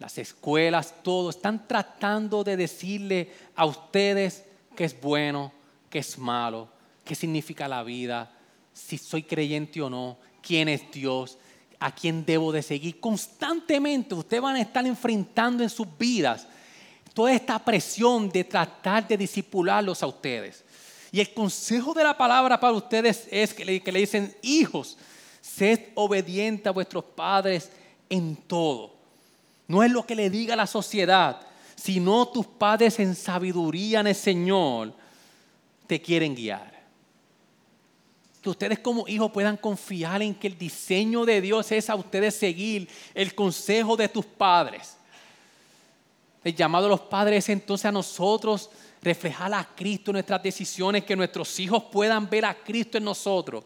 las 0.00 0.16
escuelas, 0.16 0.94
todo 1.02 1.28
están 1.28 1.68
tratando 1.68 2.42
de 2.42 2.56
decirle 2.56 3.30
a 3.54 3.66
ustedes 3.66 4.44
qué 4.74 4.84
es 4.84 4.98
bueno, 4.98 5.52
qué 5.90 5.98
es 5.98 6.18
malo, 6.18 6.68
qué 7.04 7.14
significa 7.14 7.68
la 7.68 7.82
vida, 7.82 8.32
si 8.72 8.96
soy 8.96 9.22
creyente 9.22 9.82
o 9.82 9.90
no, 9.90 10.16
quién 10.42 10.70
es 10.70 10.90
Dios, 10.90 11.36
a 11.78 11.94
quién 11.94 12.24
debo 12.24 12.50
de 12.50 12.62
seguir. 12.62 12.98
Constantemente 12.98 14.14
ustedes 14.14 14.42
van 14.42 14.56
a 14.56 14.62
estar 14.62 14.86
enfrentando 14.86 15.62
en 15.62 15.68
sus 15.68 15.86
vidas 15.98 16.46
toda 17.12 17.34
esta 17.34 17.58
presión 17.62 18.30
de 18.30 18.44
tratar 18.44 19.06
de 19.06 19.18
disipularlos 19.18 20.02
a 20.02 20.06
ustedes. 20.06 20.64
Y 21.12 21.20
el 21.20 21.34
consejo 21.34 21.92
de 21.92 22.04
la 22.04 22.16
palabra 22.16 22.58
para 22.58 22.72
ustedes 22.72 23.28
es 23.30 23.52
que 23.52 23.66
le, 23.66 23.82
que 23.82 23.92
le 23.92 24.00
dicen, 24.00 24.34
hijos, 24.40 24.96
sed 25.42 25.88
obedientes 25.94 26.66
a 26.66 26.70
vuestros 26.70 27.04
padres 27.04 27.70
en 28.08 28.34
todo. 28.34 28.99
No 29.70 29.84
es 29.84 29.92
lo 29.92 30.04
que 30.04 30.16
le 30.16 30.30
diga 30.30 30.56
la 30.56 30.66
sociedad, 30.66 31.40
sino 31.76 32.26
tus 32.26 32.44
padres 32.44 32.98
en 32.98 33.14
sabiduría 33.14 34.00
en 34.00 34.08
el 34.08 34.14
Señor 34.16 34.92
te 35.86 36.02
quieren 36.02 36.34
guiar 36.34 36.80
que 38.40 38.50
ustedes 38.50 38.78
como 38.78 39.06
hijos 39.06 39.30
puedan 39.30 39.56
confiar 39.56 40.22
en 40.22 40.34
que 40.34 40.46
el 40.46 40.56
diseño 40.56 41.24
de 41.24 41.40
Dios 41.40 41.70
es 41.72 41.90
a 41.90 41.94
ustedes 41.94 42.34
seguir 42.34 42.88
el 43.14 43.34
consejo 43.34 43.96
de 43.96 44.08
tus 44.08 44.24
padres. 44.24 44.96
El 46.42 46.56
llamado 46.56 46.84
de 46.84 46.90
los 46.90 47.02
padres 47.02 47.44
es 47.44 47.48
entonces 47.50 47.84
a 47.84 47.92
nosotros 47.92 48.70
reflejar 49.02 49.52
a 49.52 49.64
Cristo 49.76 50.10
en 50.10 50.14
nuestras 50.14 50.42
decisiones, 50.42 51.04
que 51.04 51.14
nuestros 51.14 51.58
hijos 51.60 51.84
puedan 51.92 52.28
ver 52.30 52.46
a 52.46 52.54
Cristo 52.54 52.96
en 52.96 53.04
nosotros. 53.04 53.64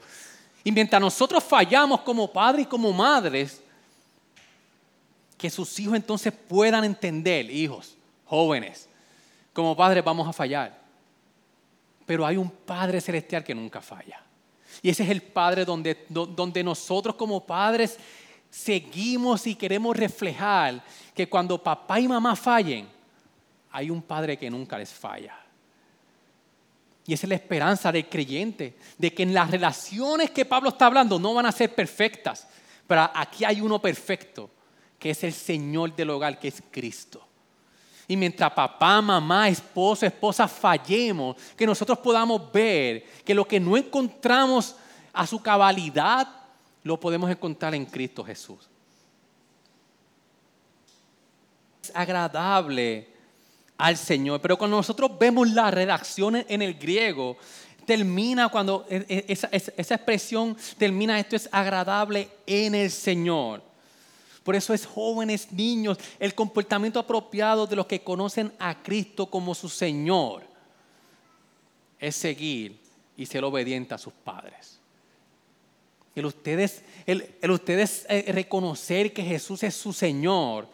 Y 0.64 0.72
mientras 0.72 1.00
nosotros 1.00 1.44
fallamos 1.44 2.00
como 2.00 2.32
padres 2.32 2.66
y 2.66 2.68
como 2.68 2.92
madres, 2.92 3.62
que 5.36 5.50
sus 5.50 5.78
hijos 5.78 5.96
entonces 5.96 6.32
puedan 6.32 6.84
entender, 6.84 7.50
hijos, 7.50 7.96
jóvenes, 8.24 8.88
como 9.52 9.76
padres 9.76 10.04
vamos 10.04 10.28
a 10.28 10.32
fallar. 10.32 10.82
Pero 12.06 12.26
hay 12.26 12.36
un 12.36 12.50
Padre 12.50 13.00
Celestial 13.00 13.42
que 13.42 13.54
nunca 13.54 13.80
falla. 13.80 14.22
Y 14.82 14.90
ese 14.90 15.04
es 15.04 15.10
el 15.10 15.22
Padre 15.22 15.64
donde, 15.64 16.06
donde 16.08 16.62
nosotros 16.62 17.14
como 17.14 17.46
padres 17.46 17.98
seguimos 18.50 19.46
y 19.46 19.54
queremos 19.54 19.96
reflejar 19.96 20.82
que 21.14 21.28
cuando 21.28 21.62
papá 21.62 21.98
y 22.00 22.08
mamá 22.08 22.36
fallen, 22.36 22.88
hay 23.70 23.90
un 23.90 24.02
Padre 24.02 24.36
que 24.36 24.50
nunca 24.50 24.78
les 24.78 24.92
falla. 24.92 25.36
Y 27.06 27.12
esa 27.12 27.26
es 27.26 27.28
la 27.28 27.34
esperanza 27.34 27.92
del 27.92 28.08
creyente, 28.08 28.76
de 28.96 29.12
que 29.12 29.24
en 29.24 29.34
las 29.34 29.50
relaciones 29.50 30.30
que 30.30 30.44
Pablo 30.44 30.70
está 30.70 30.86
hablando 30.86 31.18
no 31.18 31.34
van 31.34 31.46
a 31.46 31.52
ser 31.52 31.74
perfectas, 31.74 32.46
pero 32.86 33.10
aquí 33.14 33.44
hay 33.44 33.60
uno 33.60 33.80
perfecto, 33.80 34.50
que 35.04 35.10
es 35.10 35.22
el 35.22 35.34
Señor 35.34 35.94
del 35.94 36.08
hogar, 36.08 36.38
que 36.38 36.48
es 36.48 36.62
Cristo. 36.70 37.20
Y 38.08 38.16
mientras 38.16 38.50
papá, 38.54 39.02
mamá, 39.02 39.50
esposo, 39.50 40.06
esposa 40.06 40.48
fallemos, 40.48 41.36
que 41.54 41.66
nosotros 41.66 41.98
podamos 41.98 42.50
ver 42.50 43.04
que 43.22 43.34
lo 43.34 43.46
que 43.46 43.60
no 43.60 43.76
encontramos 43.76 44.76
a 45.12 45.26
su 45.26 45.42
cabalidad, 45.42 46.26
lo 46.82 46.98
podemos 46.98 47.30
encontrar 47.30 47.74
en 47.74 47.84
Cristo 47.84 48.24
Jesús. 48.24 48.66
Es 51.82 51.92
agradable 51.94 53.06
al 53.76 53.98
Señor, 53.98 54.40
pero 54.40 54.56
cuando 54.56 54.78
nosotros 54.78 55.18
vemos 55.18 55.50
la 55.50 55.70
redacción 55.70 56.36
en 56.48 56.62
el 56.62 56.72
griego, 56.72 57.36
termina 57.84 58.48
cuando 58.48 58.86
e, 58.88 59.04
e, 59.06 59.24
esa, 59.28 59.48
esa 59.52 59.96
expresión 59.96 60.56
termina, 60.78 61.20
esto 61.20 61.36
es 61.36 61.46
agradable 61.52 62.30
en 62.46 62.74
el 62.74 62.90
Señor. 62.90 63.73
Por 64.44 64.54
eso 64.54 64.74
es 64.74 64.84
jóvenes, 64.84 65.50
niños, 65.50 65.98
el 66.20 66.34
comportamiento 66.34 67.00
apropiado 67.00 67.66
de 67.66 67.76
los 67.76 67.86
que 67.86 68.02
conocen 68.02 68.52
a 68.58 68.82
Cristo 68.82 69.26
como 69.26 69.54
su 69.54 69.70
Señor 69.70 70.42
es 71.98 72.14
seguir 72.14 72.78
y 73.16 73.24
ser 73.24 73.42
obediente 73.42 73.94
a 73.94 73.98
sus 73.98 74.12
padres. 74.12 74.78
El 76.14 76.26
ustedes, 76.26 76.82
el, 77.06 77.26
ustedes 77.50 78.04
eh, 78.08 78.26
reconocer 78.32 79.14
que 79.14 79.24
Jesús 79.24 79.62
es 79.62 79.74
su 79.74 79.94
Señor 79.94 80.68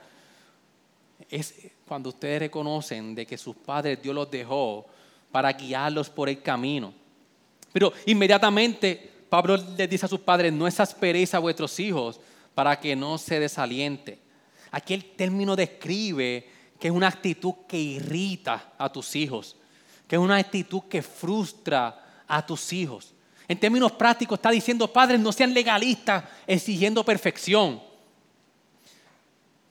es 1.31 1.55
cuando 1.87 2.09
ustedes 2.09 2.41
reconocen 2.41 3.15
de 3.15 3.25
que 3.25 3.39
sus 3.39 3.55
padres 3.55 4.03
Dios 4.03 4.15
los 4.15 4.31
dejó 4.31 4.85
para 5.31 5.53
guiarlos 5.53 6.11
por 6.11 6.29
el 6.29 6.43
camino. 6.43 6.93
Pero 7.73 7.93
inmediatamente 8.07 9.11
Pablo 9.29 9.57
les 9.57 9.89
dice 9.89 10.07
a 10.07 10.09
sus 10.09 10.21
padres, 10.21 10.53
no 10.53 10.67
exasperéis 10.67 11.33
a 11.35 11.39
vuestros 11.39 11.79
hijos 11.79 12.21
para 12.55 12.79
que 12.79 12.95
no 12.97 13.19
se 13.19 13.41
desaliente. 13.41 14.19
Aquí 14.71 14.95
el 14.95 15.05
término 15.05 15.57
describe 15.57 16.49
que 16.79 16.89
es 16.89 16.95
una 16.95 17.09
actitud 17.09 17.55
que 17.69 17.79
irrita 17.79 18.73
a 18.79 18.91
tus 18.91 19.15
hijos, 19.17 19.57
que 20.09 20.17
es 20.17 20.21
una 20.21 20.37
actitud 20.37 20.83
que 20.89 21.03
frustra 21.03 22.25
a 22.27 22.45
tus 22.45 22.73
hijos. 22.73 23.13
En 23.49 23.59
términos 23.59 23.93
prácticos 23.93 24.39
está 24.39 24.51
diciendo, 24.51 24.93
padres, 24.93 25.19
no 25.21 25.33
sean 25.33 25.53
legalistas 25.53 26.25
exigiendo 26.47 27.05
perfección. 27.05 27.83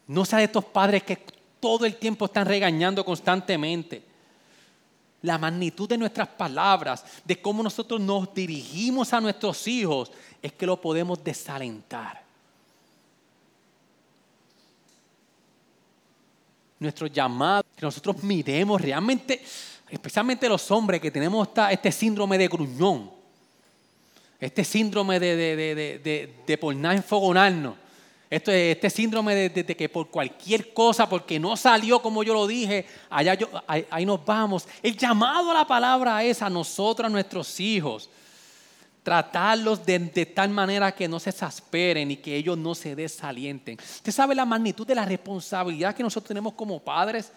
No 0.05 0.25
sean 0.25 0.41
estos 0.41 0.65
padres 0.65 1.03
que 1.03 1.17
todo 1.59 1.85
el 1.85 1.95
tiempo 1.95 2.25
están 2.25 2.45
regañando 2.45 3.05
constantemente. 3.05 4.03
La 5.21 5.37
magnitud 5.37 5.87
de 5.87 5.97
nuestras 5.97 6.27
palabras, 6.27 7.05
de 7.25 7.41
cómo 7.41 7.63
nosotros 7.63 7.99
nos 7.99 8.33
dirigimos 8.33 9.13
a 9.13 9.21
nuestros 9.21 9.67
hijos, 9.67 10.11
es 10.41 10.53
que 10.53 10.65
lo 10.65 10.79
podemos 10.79 11.23
desalentar. 11.23 12.28
Nuestro 16.79 17.07
llamado, 17.07 17.63
que 17.75 17.85
nosotros 17.85 18.23
miremos 18.23 18.81
realmente, 18.81 19.43
especialmente 19.89 20.47
los 20.47 20.69
hombres 20.71 21.01
que 21.01 21.11
tenemos 21.11 21.49
este 21.69 21.91
síndrome 21.91 22.37
de 22.37 22.47
gruñón, 22.47 23.11
este 24.39 24.63
síndrome 24.63 25.19
de, 25.19 25.35
de, 25.35 25.55
de, 25.75 26.33
de, 26.47 26.57
por 26.57 26.75
nada 26.75 26.95
enfogonarnos. 26.95 27.75
Este 28.29 28.89
síndrome 28.91 29.33
de, 29.33 29.65
que 29.65 29.89
por 29.89 30.09
cualquier 30.09 30.71
cosa, 30.71 31.09
porque 31.09 31.39
no 31.39 31.57
salió 31.57 31.99
como 31.99 32.21
yo 32.21 32.35
lo 32.35 32.45
dije, 32.45 32.85
allá 33.09 33.33
yo, 33.33 33.49
ahí, 33.65 34.05
nos 34.05 34.23
vamos. 34.23 34.67
El 34.83 34.95
llamado 34.95 35.49
a 35.49 35.55
la 35.55 35.65
palabra 35.65 36.23
es 36.23 36.43
a 36.43 36.49
nosotros, 36.49 37.07
a 37.07 37.09
nuestros 37.09 37.59
hijos. 37.59 38.07
Tratarlos 39.09 39.85
de, 39.85 39.99
de, 39.99 40.25
tal 40.25 40.49
manera 40.49 40.91
que 40.91 41.07
no 41.07 41.19
se 41.19 41.31
exasperen 41.31 42.11
y 42.11 42.17
que 42.17 42.35
ellos 42.35 42.57
no 42.57 42.75
se 42.75 42.95
desalienten. 42.95 43.77
Usted 43.79 44.11
sabe 44.11 44.35
la 44.35 44.45
magnitud 44.45 44.85
de 44.85 44.95
la 44.95 45.05
responsabilidad 45.05 45.95
que 45.95 46.03
nosotros 46.03 46.27
tenemos 46.27 46.53
como 46.53 46.79
padres, 46.79 47.31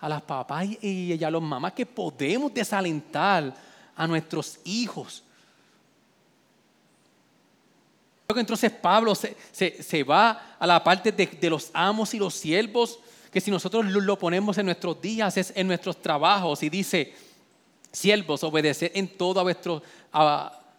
a 0.00 0.08
las 0.08 0.22
papás 0.22 0.66
y 0.80 1.22
a 1.22 1.30
los 1.30 1.42
mamás, 1.42 1.72
que 1.74 1.86
podemos 1.86 2.52
desalentar 2.52 3.54
a 3.94 4.06
nuestros 4.06 4.58
hijos 4.64 5.22
que 8.34 8.40
entonces 8.40 8.70
Pablo 8.70 9.14
se, 9.14 10.04
va 10.04 10.56
a 10.58 10.66
la 10.66 10.82
parte 10.82 11.12
de, 11.12 11.50
los 11.50 11.70
amos 11.72 12.14
y 12.14 12.18
los 12.18 12.34
siervos, 12.34 12.98
que 13.30 13.40
si 13.40 13.50
nosotros 13.50 13.84
lo, 13.86 14.18
ponemos 14.18 14.58
en 14.58 14.66
nuestros 14.66 15.00
días, 15.00 15.36
es 15.36 15.52
en 15.54 15.66
nuestros 15.66 16.00
trabajos, 16.00 16.62
y 16.62 16.68
dice, 16.68 17.14
siervos, 17.90 18.42
obedeced 18.44 18.92
en 18.94 19.08
todo 19.16 19.40
a 19.40 19.42
vuestros, 19.42 19.82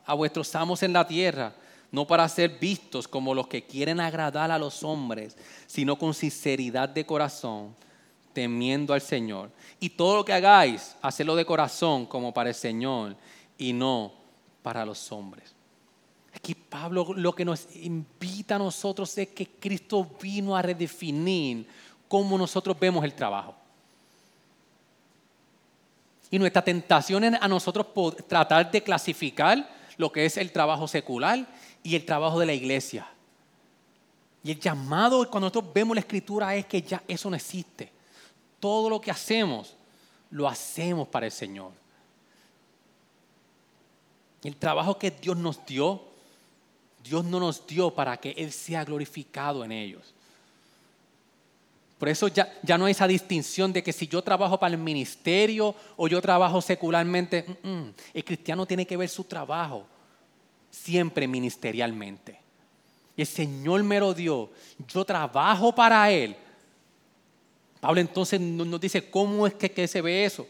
a 0.05 0.13
vuestros 0.13 0.53
amos 0.55 0.83
en 0.83 0.93
la 0.93 1.07
tierra, 1.07 1.53
no 1.91 2.07
para 2.07 2.27
ser 2.27 2.57
vistos 2.59 3.07
como 3.07 3.33
los 3.33 3.47
que 3.47 3.63
quieren 3.63 3.99
agradar 3.99 4.51
a 4.51 4.57
los 4.57 4.83
hombres, 4.83 5.37
sino 5.67 5.97
con 5.97 6.13
sinceridad 6.13 6.89
de 6.89 7.05
corazón, 7.05 7.75
temiendo 8.33 8.93
al 8.93 9.01
Señor. 9.01 9.51
Y 9.79 9.91
todo 9.91 10.17
lo 10.17 10.25
que 10.25 10.33
hagáis, 10.33 10.95
hacedlo 11.01 11.35
de 11.35 11.45
corazón 11.45 12.05
como 12.05 12.33
para 12.33 12.49
el 12.49 12.55
Señor 12.55 13.15
y 13.57 13.73
no 13.73 14.13
para 14.63 14.85
los 14.85 15.11
hombres. 15.11 15.53
Aquí 16.35 16.55
Pablo 16.55 17.13
lo 17.15 17.35
que 17.35 17.45
nos 17.45 17.67
invita 17.75 18.55
a 18.55 18.59
nosotros 18.59 19.15
es 19.17 19.27
que 19.29 19.47
Cristo 19.47 20.09
vino 20.19 20.55
a 20.55 20.61
redefinir 20.61 21.67
cómo 22.07 22.37
nosotros 22.37 22.77
vemos 22.79 23.03
el 23.05 23.13
trabajo. 23.13 23.55
Y 26.31 26.39
nuestra 26.39 26.63
tentación 26.63 27.23
es 27.25 27.33
a 27.39 27.47
nosotros 27.47 27.85
tratar 28.27 28.71
de 28.71 28.81
clasificar 28.81 29.82
lo 29.97 30.11
que 30.11 30.25
es 30.25 30.37
el 30.37 30.51
trabajo 30.51 30.87
secular 30.87 31.47
y 31.83 31.95
el 31.95 32.05
trabajo 32.05 32.39
de 32.39 32.45
la 32.45 32.53
iglesia. 32.53 33.07
Y 34.43 34.51
el 34.51 34.59
llamado 34.59 35.19
cuando 35.29 35.47
nosotros 35.47 35.73
vemos 35.73 35.95
la 35.95 36.01
escritura 36.01 36.55
es 36.55 36.65
que 36.65 36.81
ya 36.81 37.01
eso 37.07 37.29
no 37.29 37.35
existe. 37.35 37.91
Todo 38.59 38.89
lo 38.89 38.99
que 38.99 39.11
hacemos, 39.11 39.75
lo 40.29 40.47
hacemos 40.47 41.07
para 41.07 41.25
el 41.25 41.31
Señor. 41.31 41.71
El 44.43 44.55
trabajo 44.57 44.97
que 44.97 45.11
Dios 45.11 45.37
nos 45.37 45.65
dio 45.65 46.13
Dios 47.03 47.25
no 47.25 47.39
nos 47.39 47.67
dio 47.67 47.93
para 47.93 48.17
que 48.17 48.31
Él 48.31 48.51
sea 48.51 48.85
glorificado 48.85 49.63
en 49.65 49.73
ellos. 49.73 50.13
Por 52.03 52.09
eso 52.09 52.27
ya, 52.27 52.53
ya, 52.61 52.77
no 52.77 52.83
hay 52.83 52.91
esa 52.91 53.07
distinción 53.07 53.71
de 53.71 53.81
que 53.81 53.93
si 53.93 54.09
yo 54.09 54.21
trabajo 54.21 54.59
para 54.59 54.73
el 54.73 54.77
ministerio 54.77 55.73
o 55.95 56.09
yo 56.09 56.21
trabajo 56.21 56.61
secularmente, 56.61 57.45
mm, 57.63 57.69
mm, 57.69 57.93
el 58.13 58.25
cristiano 58.25 58.65
tiene 58.65 58.85
que 58.85 58.97
ver 58.97 59.07
su 59.07 59.23
trabajo 59.23 59.85
siempre 60.69 61.29
ministerialmente. 61.29 62.37
Y 63.15 63.21
el 63.21 63.27
Señor 63.27 63.83
me 63.83 64.01
lo 64.01 64.13
dio, 64.13 64.49
yo 64.85 65.05
trabajo 65.05 65.73
para 65.73 66.11
Él. 66.11 66.35
Pablo 67.79 68.01
entonces 68.01 68.37
nos 68.37 68.81
dice, 68.81 69.09
¿cómo 69.09 69.47
es 69.47 69.53
que, 69.53 69.71
que 69.71 69.87
se 69.87 70.01
ve 70.01 70.25
eso? 70.25 70.45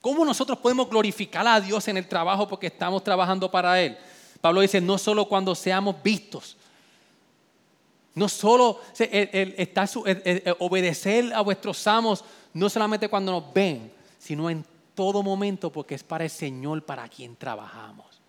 ¿Cómo 0.00 0.24
nosotros 0.24 0.58
podemos 0.58 0.88
glorificar 0.88 1.44
a 1.48 1.60
Dios 1.60 1.88
en 1.88 1.96
el 1.96 2.06
trabajo 2.06 2.46
porque 2.46 2.68
estamos 2.68 3.02
trabajando 3.02 3.50
para 3.50 3.82
Él? 3.82 3.98
Pablo 4.40 4.60
dice, 4.60 4.80
no 4.80 4.96
solo 4.96 5.24
cuando 5.24 5.56
seamos 5.56 6.00
vistos, 6.04 6.56
no 8.14 8.28
solo 8.28 8.80
obedecer 10.58 11.32
a 11.32 11.40
vuestros 11.40 11.86
amos, 11.86 12.24
no 12.54 12.68
solamente 12.68 13.08
cuando 13.08 13.32
nos 13.32 13.52
ven, 13.52 13.92
sino 14.18 14.50
en 14.50 14.64
todo 14.94 15.22
momento, 15.22 15.70
porque 15.70 15.94
es 15.94 16.02
para 16.02 16.24
el 16.24 16.30
Señor 16.30 16.84
para 16.84 17.08
quien 17.08 17.36
trabajamos. 17.36 18.20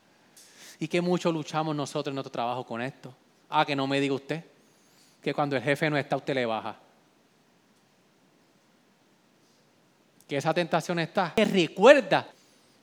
Y 0.80 0.88
que 0.88 1.02
mucho 1.02 1.32
luchamos 1.32 1.76
nosotros 1.76 2.12
en 2.12 2.16
nuestro 2.16 2.32
trabajo 2.32 2.66
con 2.66 2.82
esto. 2.82 3.14
Ah, 3.50 3.66
que 3.66 3.76
no 3.76 3.88
me 3.88 4.00
diga 4.00 4.14
usted, 4.14 4.46
que 5.22 5.34
cuando 5.34 5.56
el 5.56 5.64
jefe 5.64 5.90
no 5.90 5.98
está, 5.98 6.16
usted 6.16 6.36
le 6.36 6.46
baja. 6.46 6.78
Que 10.28 10.38
esa 10.38 10.54
tentación 10.54 11.00
está. 11.00 11.34
Que 11.36 11.46
recuerda, 11.46 12.30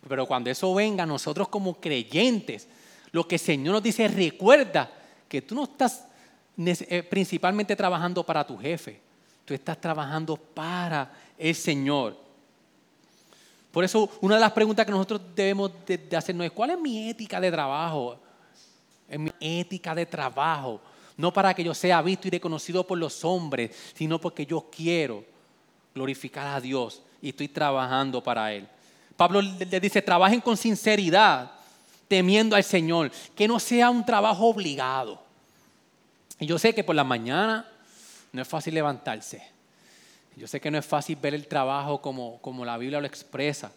pero 0.09 0.27
cuando 0.27 0.51
eso 0.51 0.75
venga, 0.75 1.07
nosotros 1.07 1.49
como 1.49 1.81
creyentes, 1.81 2.67
lo 3.13 3.27
que 3.29 3.37
el 3.37 3.41
Señor 3.41 3.75
nos 3.75 3.83
dice, 3.85 4.09
recuerda 4.09 4.91
que 5.29 5.43
tú 5.43 5.55
no 5.55 5.65
estás 5.65 6.07
principalmente 7.09 7.77
trabajando 7.77 8.25
para 8.25 8.47
tu 8.47 8.57
jefe, 8.57 9.01
tú 9.45 9.55
estás 9.55 9.81
trabajando 9.81 10.37
para 10.37 11.11
el 11.39 11.55
Señor. 11.55 12.17
Por 13.71 13.85
eso 13.85 14.11
una 14.23 14.37
de 14.37 14.41
las 14.41 14.53
preguntas 14.53 14.87
que 14.87 14.93
nosotros 14.93 15.21
debemos 15.35 15.71
de, 15.87 16.17
hacernos 16.17 16.47
es, 16.47 16.53
¿cuál 16.53 16.71
es 16.71 16.81
mi 16.81 17.11
ética 17.11 17.39
de 17.39 17.51
trabajo? 17.51 18.19
Es 19.07 19.19
mi 19.19 19.31
ética 19.39 19.95
de 19.95 20.07
trabajo. 20.07 20.81
No 21.17 21.33
para 21.33 21.53
que 21.53 21.63
yo 21.63 21.75
sea 21.75 22.01
visto 22.01 22.27
y 22.27 22.31
reconocido 22.31 22.87
por 22.87 22.97
los 22.97 23.25
hombres, 23.25 23.71
sino 23.95 24.19
porque 24.19 24.47
yo 24.47 24.67
quiero 24.75 25.25
glorificar 25.95 26.47
a 26.47 26.61
Dios 26.61 27.03
y 27.21 27.31
estoy 27.31 27.49
trabajando 27.49 28.23
para 28.23 28.53
Él. 28.53 28.67
Pablo 29.17 29.41
le 29.43 29.81
dice, 29.81 30.03
trabajen 30.03 30.41
con 30.41 30.57
sinceridad 30.57 31.53
temiendo 32.09 32.55
al 32.57 32.65
Señor, 32.65 33.11
que 33.35 33.49
no 33.49 33.59
sea 33.59 33.91
un 33.91 34.05
trabajo 34.05 34.47
obligado. 34.47 35.26
Y 36.39 36.47
yo 36.47 36.59
sé 36.59 36.74
que 36.74 36.84
por 36.84 36.95
la 36.95 37.05
mañana 37.05 37.68
no 38.32 38.43
es 38.43 38.49
fácil 38.49 38.74
levantarse. 38.74 39.43
Yo 40.37 40.47
sé 40.47 40.61
que 40.61 40.70
no 40.70 40.78
es 40.78 40.84
fácil 40.84 41.16
ver 41.16 41.34
el 41.34 41.47
trabajo 41.47 42.01
como, 42.03 42.39
como 42.43 42.64
la 42.64 42.76
Biblia 42.76 43.01
lo 43.01 43.07
expresa 43.07 43.72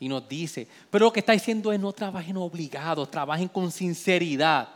y 0.00 0.08
nos 0.08 0.26
dice. 0.26 0.66
Pero 0.90 1.06
lo 1.06 1.12
que 1.12 1.20
está 1.20 1.32
diciendo 1.32 1.72
es 1.72 1.78
no 1.78 1.92
trabajen 1.92 2.36
obligados, 2.38 3.10
trabajen 3.10 3.48
con 3.48 3.70
sinceridad. 3.70 4.68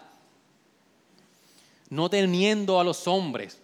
No 1.89 2.11
teniendo 2.11 2.79
a 2.79 2.85
los 2.85 3.07
hombres. 3.09 3.59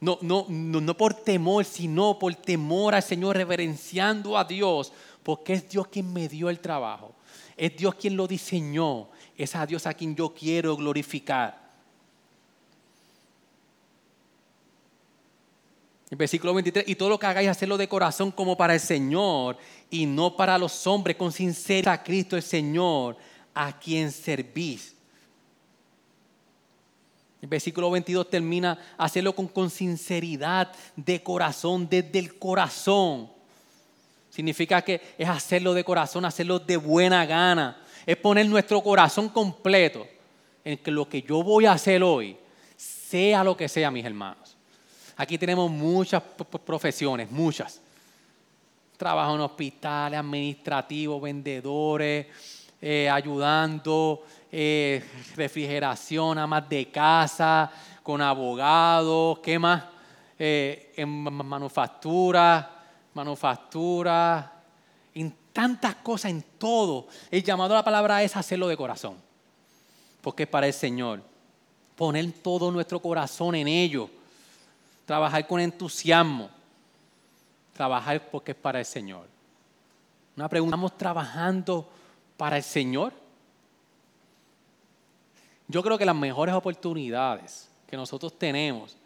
No, 0.00 0.18
no, 0.20 0.44
no, 0.50 0.82
no 0.82 0.96
por 0.96 1.14
temor, 1.14 1.64
sino 1.64 2.18
por 2.18 2.34
temor 2.34 2.94
al 2.94 3.02
Señor, 3.02 3.36
reverenciando 3.36 4.36
a 4.36 4.44
Dios, 4.44 4.92
porque 5.22 5.54
es 5.54 5.68
Dios 5.70 5.86
quien 5.88 6.12
me 6.12 6.28
dio 6.28 6.50
el 6.50 6.60
trabajo. 6.60 7.14
Es 7.56 7.74
Dios 7.74 7.94
quien 7.94 8.16
lo 8.16 8.26
diseñó. 8.26 9.08
Es 9.36 9.54
a 9.54 9.64
Dios 9.64 9.86
a 9.86 9.94
quien 9.94 10.14
yo 10.14 10.34
quiero 10.34 10.76
glorificar. 10.76 11.63
Versículo 16.16 16.54
23, 16.54 16.84
y 16.86 16.94
todo 16.94 17.08
lo 17.08 17.18
que 17.18 17.26
hagáis, 17.26 17.48
hacerlo 17.48 17.76
de 17.76 17.88
corazón 17.88 18.30
como 18.30 18.56
para 18.56 18.74
el 18.74 18.80
Señor 18.80 19.56
y 19.90 20.06
no 20.06 20.36
para 20.36 20.58
los 20.58 20.86
hombres, 20.86 21.16
con 21.16 21.32
sinceridad 21.32 21.94
a 21.94 22.02
Cristo 22.02 22.36
el 22.36 22.42
Señor, 22.42 23.16
a 23.54 23.78
quien 23.78 24.12
servís. 24.12 24.94
El 27.40 27.48
versículo 27.48 27.90
22 27.90 28.30
termina, 28.30 28.78
hacerlo 28.96 29.34
con, 29.34 29.48
con 29.48 29.70
sinceridad 29.70 30.72
de 30.96 31.22
corazón, 31.22 31.88
desde 31.88 32.18
el 32.18 32.38
corazón. 32.38 33.30
Significa 34.30 34.82
que 34.82 35.00
es 35.16 35.28
hacerlo 35.28 35.74
de 35.74 35.84
corazón, 35.84 36.24
hacerlo 36.24 36.58
de 36.58 36.76
buena 36.76 37.24
gana. 37.24 37.82
Es 38.04 38.16
poner 38.16 38.46
nuestro 38.46 38.82
corazón 38.82 39.28
completo 39.28 40.06
en 40.64 40.78
que 40.78 40.90
lo 40.90 41.08
que 41.08 41.22
yo 41.22 41.42
voy 41.42 41.66
a 41.66 41.72
hacer 41.72 42.02
hoy, 42.02 42.36
sea 42.76 43.44
lo 43.44 43.56
que 43.56 43.68
sea, 43.68 43.90
mis 43.90 44.04
hermanos. 44.04 44.43
Aquí 45.16 45.38
tenemos 45.38 45.70
muchas 45.70 46.22
profesiones, 46.64 47.30
muchas. 47.30 47.80
Trabajo 48.96 49.34
en 49.34 49.40
hospitales, 49.40 50.18
administrativos, 50.18 51.22
vendedores, 51.22 52.26
eh, 52.80 53.08
ayudando, 53.08 54.24
eh, 54.50 55.04
refrigeración, 55.36 56.38
amas 56.38 56.68
de 56.68 56.90
casa, 56.90 57.70
con 58.02 58.20
abogados, 58.20 59.38
¿qué 59.38 59.58
más? 59.58 59.84
Eh, 60.38 60.92
en 60.96 61.08
manufactura, 61.08 62.84
manufactura, 63.14 64.52
en 65.14 65.34
tantas 65.52 65.94
cosas, 65.96 66.32
en 66.32 66.44
todo. 66.58 67.06
El 67.30 67.42
llamado 67.42 67.74
a 67.74 67.78
la 67.78 67.84
palabra 67.84 68.22
es 68.22 68.36
hacerlo 68.36 68.68
de 68.68 68.76
corazón, 68.76 69.16
porque 70.20 70.42
es 70.42 70.48
para 70.48 70.66
el 70.66 70.72
Señor. 70.72 71.22
Poner 71.96 72.30
todo 72.42 72.70
nuestro 72.72 73.00
corazón 73.00 73.54
en 73.54 73.68
ello, 73.68 74.10
trabajar 75.04 75.46
con 75.46 75.60
entusiasmo, 75.60 76.50
trabajar 77.72 78.30
porque 78.30 78.52
es 78.52 78.56
para 78.56 78.78
el 78.78 78.84
Señor. 78.84 79.26
Una 80.36 80.48
pregunta, 80.48 80.74
¿estamos 80.74 80.98
trabajando 80.98 81.88
para 82.36 82.56
el 82.56 82.62
Señor? 82.62 83.12
Yo 85.68 85.82
creo 85.82 85.96
que 85.96 86.04
las 86.04 86.16
mejores 86.16 86.54
oportunidades 86.54 87.68
que 87.86 87.96
nosotros 87.96 88.38
tenemos 88.38 88.96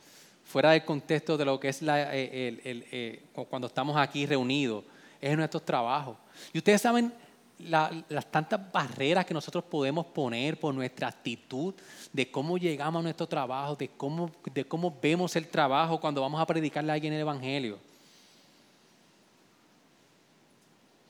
fuera 0.45 0.71
del 0.71 0.85
contexto 0.85 1.37
de 1.37 1.45
lo 1.45 1.61
que 1.61 1.69
es 1.69 1.83
la, 1.83 2.15
eh, 2.15 2.49
el, 2.65 2.85
eh, 2.91 3.23
cuando 3.49 3.67
estamos 3.67 3.97
aquí 3.97 4.25
reunidos, 4.25 4.85
es 5.21 5.31
en 5.31 5.37
nuestros 5.37 5.65
trabajos. 5.65 6.17
Y 6.53 6.59
ustedes 6.59 6.81
saben 6.81 7.13
las 7.59 8.31
tantas 8.31 8.61
barreras 8.73 9.27
que 9.27 9.35
nosotros 9.35 9.65
podemos 9.65 10.07
poner 10.07 10.59
por 10.59 10.75
nuestra 10.75 11.09
actitud, 11.09 11.75
de 12.13 12.31
cómo 12.31 12.57
llegamos 12.57 13.01
a 13.01 13.03
nuestro 13.03 13.27
trabajo, 13.27 13.75
de 13.77 13.89
cómo, 13.89 14.31
de 14.53 14.65
cómo 14.65 14.97
vemos 15.03 15.35
el 15.37 15.49
trabajo 15.49 16.01
cuando 16.01 16.21
vamos 16.21 16.41
a 16.41 16.47
predicarle 16.47 16.93
a 16.93 16.95
alguien 16.95 17.13
el 17.13 17.21
Evangelio. 17.21 17.79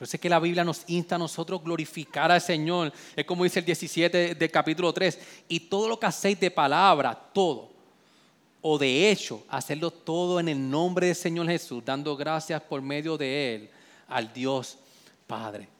Eso 0.00 0.16
es 0.16 0.20
que 0.20 0.28
la 0.28 0.38
Biblia 0.38 0.64
nos 0.64 0.84
insta 0.86 1.16
a 1.16 1.18
nosotros 1.18 1.62
glorificar 1.62 2.30
al 2.30 2.40
Señor. 2.40 2.92
Es 3.16 3.24
como 3.24 3.42
dice 3.42 3.58
el 3.58 3.64
17 3.64 4.36
del 4.36 4.50
capítulo 4.50 4.92
3. 4.92 5.18
Y 5.48 5.60
todo 5.60 5.88
lo 5.88 5.98
que 5.98 6.06
hacéis 6.06 6.38
de 6.38 6.52
palabra, 6.52 7.14
todo, 7.14 7.70
o 8.60 8.78
de 8.78 9.10
hecho, 9.10 9.44
hacerlo 9.48 9.90
todo 9.90 10.38
en 10.38 10.48
el 10.48 10.70
nombre 10.70 11.08
del 11.08 11.16
Señor 11.16 11.48
Jesús, 11.48 11.84
dando 11.84 12.16
gracias 12.16 12.62
por 12.62 12.80
medio 12.80 13.16
de 13.16 13.54
Él 13.54 13.70
al 14.06 14.32
Dios 14.32 14.78
Padre. 15.26 15.77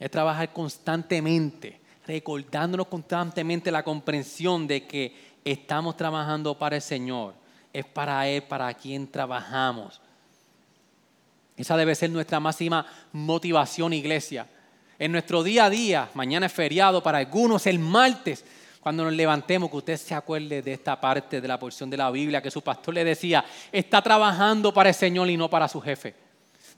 Es 0.00 0.10
trabajar 0.10 0.50
constantemente, 0.52 1.78
recordándonos 2.06 2.88
constantemente 2.88 3.70
la 3.70 3.82
comprensión 3.82 4.66
de 4.66 4.86
que 4.86 5.14
estamos 5.44 5.96
trabajando 5.96 6.58
para 6.58 6.76
el 6.76 6.82
Señor. 6.82 7.34
Es 7.72 7.84
para 7.84 8.26
Él, 8.26 8.42
para 8.42 8.72
quien 8.72 9.06
trabajamos. 9.06 10.00
Esa 11.56 11.76
debe 11.76 11.94
ser 11.94 12.08
nuestra 12.10 12.40
máxima 12.40 12.86
motivación, 13.12 13.92
iglesia. 13.92 14.46
En 14.98 15.12
nuestro 15.12 15.42
día 15.42 15.66
a 15.66 15.70
día, 15.70 16.08
mañana 16.14 16.46
es 16.46 16.52
feriado, 16.52 17.02
para 17.02 17.18
algunos 17.18 17.66
el 17.66 17.78
martes, 17.78 18.44
cuando 18.80 19.04
nos 19.04 19.12
levantemos, 19.12 19.70
que 19.70 19.76
usted 19.76 19.96
se 19.98 20.14
acuerde 20.14 20.62
de 20.62 20.72
esta 20.72 20.98
parte 20.98 21.42
de 21.42 21.48
la 21.48 21.58
porción 21.58 21.90
de 21.90 21.98
la 21.98 22.10
Biblia 22.10 22.40
que 22.40 22.50
su 22.50 22.62
pastor 22.62 22.94
le 22.94 23.04
decía, 23.04 23.44
está 23.70 24.00
trabajando 24.00 24.72
para 24.72 24.88
el 24.88 24.94
Señor 24.94 25.28
y 25.28 25.36
no 25.36 25.50
para 25.50 25.68
su 25.68 25.80
jefe. 25.82 26.29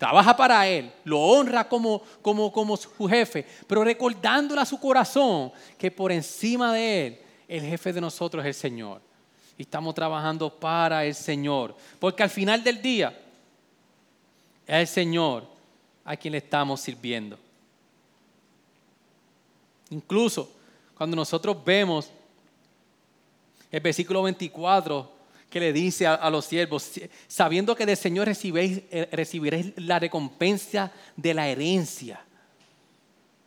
Trabaja 0.03 0.37
para 0.37 0.67
Él, 0.67 0.93
lo 1.05 1.21
honra 1.21 1.69
como, 1.69 2.03
como, 2.21 2.51
como 2.53 2.77
su 2.77 3.07
jefe, 3.07 3.47
pero 3.69 3.85
recordándole 3.85 4.61
a 4.61 4.65
su 4.65 4.81
corazón 4.81 5.53
que 5.79 5.93
por 5.93 6.11
encima 6.11 6.73
de 6.73 7.07
Él, 7.07 7.19
el 7.47 7.61
jefe 7.63 7.93
de 7.93 8.01
nosotros 8.01 8.45
es 8.45 8.49
el 8.49 8.61
Señor. 8.61 9.01
Y 9.57 9.63
estamos 9.63 9.95
trabajando 9.95 10.53
para 10.53 11.05
el 11.05 11.15
Señor. 11.15 11.77
Porque 12.01 12.25
al 12.25 12.31
final 12.31 12.65
del 12.65 12.83
día, 12.83 13.17
es 14.67 14.75
el 14.75 14.87
Señor 14.89 15.47
a 16.05 16.17
quien 16.17 16.33
le 16.33 16.39
estamos 16.39 16.81
sirviendo. 16.81 17.39
Incluso 19.91 20.51
cuando 20.99 21.15
nosotros 21.15 21.65
vemos 21.65 22.11
el 23.71 23.81
versículo 23.81 24.25
24 24.25 25.13
que 25.53 25.61
le 25.61 25.71
dice 25.71 26.07
a, 26.07 26.31
los 26.31 26.47
siervos, 26.47 26.93
sabiendo 27.29 27.77
que 27.77 27.85
del 27.85 27.99
Señor 27.99 28.27
recibiréis, 28.27 28.81
eh, 28.91 29.07
recibiréis 29.13 29.75
la 29.77 29.99
recompensa 29.99 30.91
de 31.15 31.35
la 31.35 31.47
herencia. 31.47 32.25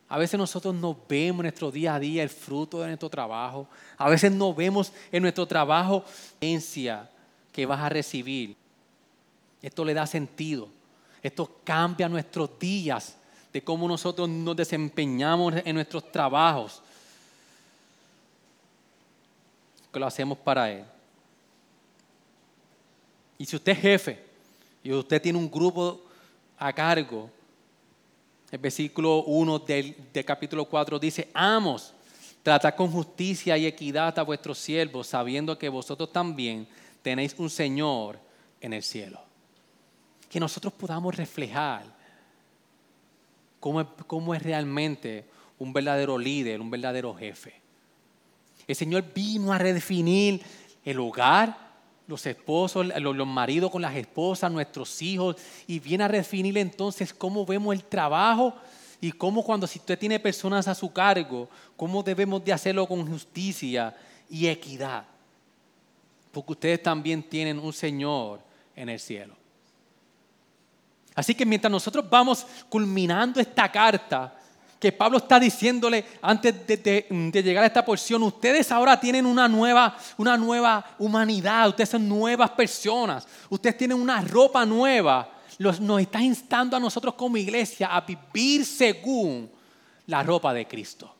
A 0.08 0.16
veces 0.16 0.38
nosotros 0.38 0.72
no 0.72 0.96
vemos 1.08 1.40
en 1.40 1.46
nuestro 1.46 1.72
día 1.72 1.96
a 1.96 1.98
día 1.98 2.22
el 2.22 2.28
fruto 2.28 2.80
de 2.80 2.86
nuestro 2.86 3.10
trabajo. 3.10 3.66
A 3.98 4.08
veces 4.08 4.30
no 4.30 4.54
vemos 4.54 4.92
en 5.10 5.20
nuestro 5.20 5.48
trabajo 5.48 6.04
la 6.40 6.46
herencia 6.46 7.10
que 7.52 7.66
vas 7.66 7.80
a 7.80 7.88
recibir. 7.88 8.54
Esto 9.60 9.84
le 9.84 9.92
da 9.92 10.06
sentido. 10.06 10.68
Esto 11.20 11.58
cambia 11.64 12.08
nuestros 12.08 12.56
días 12.56 13.16
de 13.52 13.64
cómo 13.64 13.88
nosotros 13.88 14.28
nos 14.28 14.54
desempeñamos 14.54 15.54
en 15.64 15.74
nuestros 15.74 16.12
trabajos 16.12 16.80
que 19.92 19.98
lo 19.98 20.06
hacemos 20.06 20.38
para 20.38 20.70
Él. 20.70 20.84
Y 23.38 23.46
si 23.46 23.56
usted 23.56 23.72
es 23.72 23.78
jefe 23.78 24.18
y 24.82 24.92
usted 24.92 25.20
tiene 25.20 25.38
un 25.38 25.50
grupo 25.50 26.02
a 26.58 26.72
cargo, 26.72 27.30
el 28.50 28.58
versículo 28.58 29.24
1 29.24 29.58
del, 29.60 29.96
capítulo 30.24 30.64
4 30.64 30.98
dice, 30.98 31.28
amos, 31.34 31.92
tratad 32.42 32.74
con 32.74 32.90
justicia 32.90 33.58
y 33.58 33.66
equidad 33.66 34.18
a 34.18 34.22
vuestros 34.22 34.58
siervos, 34.58 35.08
sabiendo 35.08 35.58
que 35.58 35.68
vosotros 35.68 36.12
también 36.12 36.66
tenéis 37.02 37.34
un 37.38 37.50
Señor 37.50 38.18
en 38.60 38.72
el 38.72 38.82
cielo. 38.82 39.20
Que 40.30 40.40
nosotros 40.40 40.72
podamos 40.72 41.14
reflejar 41.16 41.84
cómo 43.60 43.86
cómo 44.06 44.34
es 44.34 44.42
realmente 44.42 45.24
un 45.58 45.72
verdadero 45.72 46.18
líder, 46.18 46.60
un 46.60 46.70
verdadero 46.70 47.14
jefe. 47.14 47.54
El 48.66 48.74
Señor 48.76 49.04
vino 49.14 49.52
a 49.52 49.58
redefinir 49.58 50.42
el 50.84 50.98
hogar, 51.00 51.56
los 52.06 52.24
esposos, 52.26 52.86
los, 52.86 53.26
maridos 53.26 53.70
con 53.70 53.82
las 53.82 53.94
esposas, 53.96 54.50
nuestros 54.50 55.02
hijos, 55.02 55.36
y 55.66 55.78
viene 55.78 56.04
a 56.04 56.08
redefinir 56.08 56.56
entonces 56.58 57.12
cómo 57.12 57.44
vemos 57.44 57.74
el 57.74 57.84
trabajo 57.84 58.54
y 59.00 59.12
cómo 59.12 59.42
cuando 59.42 59.66
si 59.66 59.78
usted 59.78 59.98
tiene 59.98 60.20
personas 60.20 60.68
a 60.68 60.74
su 60.74 60.92
cargo, 60.92 61.48
cómo 61.76 62.02
debemos 62.02 62.44
de 62.44 62.52
hacerlo 62.52 62.86
con 62.86 63.06
justicia 63.06 63.94
y 64.30 64.46
equidad. 64.46 65.04
Porque 66.32 66.52
ustedes 66.52 66.82
también 66.82 67.22
tienen 67.22 67.58
un 67.58 67.72
Señor 67.72 68.40
en 68.74 68.88
el 68.88 69.00
cielo. 69.00 69.34
Así 71.14 71.34
que 71.34 71.46
mientras 71.46 71.70
nosotros 71.70 72.08
vamos 72.08 72.46
culminando 72.68 73.40
esta 73.40 73.72
carta, 73.72 74.38
que 74.78 74.92
Pablo 74.92 75.18
está 75.18 75.40
diciéndole 75.40 76.04
antes 76.20 76.66
de, 76.66 77.06
llegar 77.42 77.64
a 77.64 77.66
esta 77.66 77.84
porción, 77.84 78.22
ustedes 78.22 78.70
ahora 78.70 79.00
tienen 79.00 79.24
una 79.24 79.48
nueva, 79.48 79.96
una 80.18 80.36
nueva 80.36 80.84
humanidad, 80.98 81.68
ustedes 81.68 81.90
son 81.90 82.08
nuevas 82.08 82.50
personas, 82.50 83.26
ustedes 83.48 83.78
tienen 83.78 84.00
una 84.00 84.20
ropa 84.20 84.66
nueva. 84.66 85.30
nos 85.58 86.00
está 86.00 86.20
instando 86.20 86.76
a 86.76 86.80
nosotros 86.80 87.14
como 87.14 87.36
iglesia 87.36 87.88
a 87.88 88.02
vivir 88.02 88.64
según 88.66 89.50
la 90.06 90.22
ropa 90.22 90.52
de 90.52 90.66
Cristo. 90.66 91.12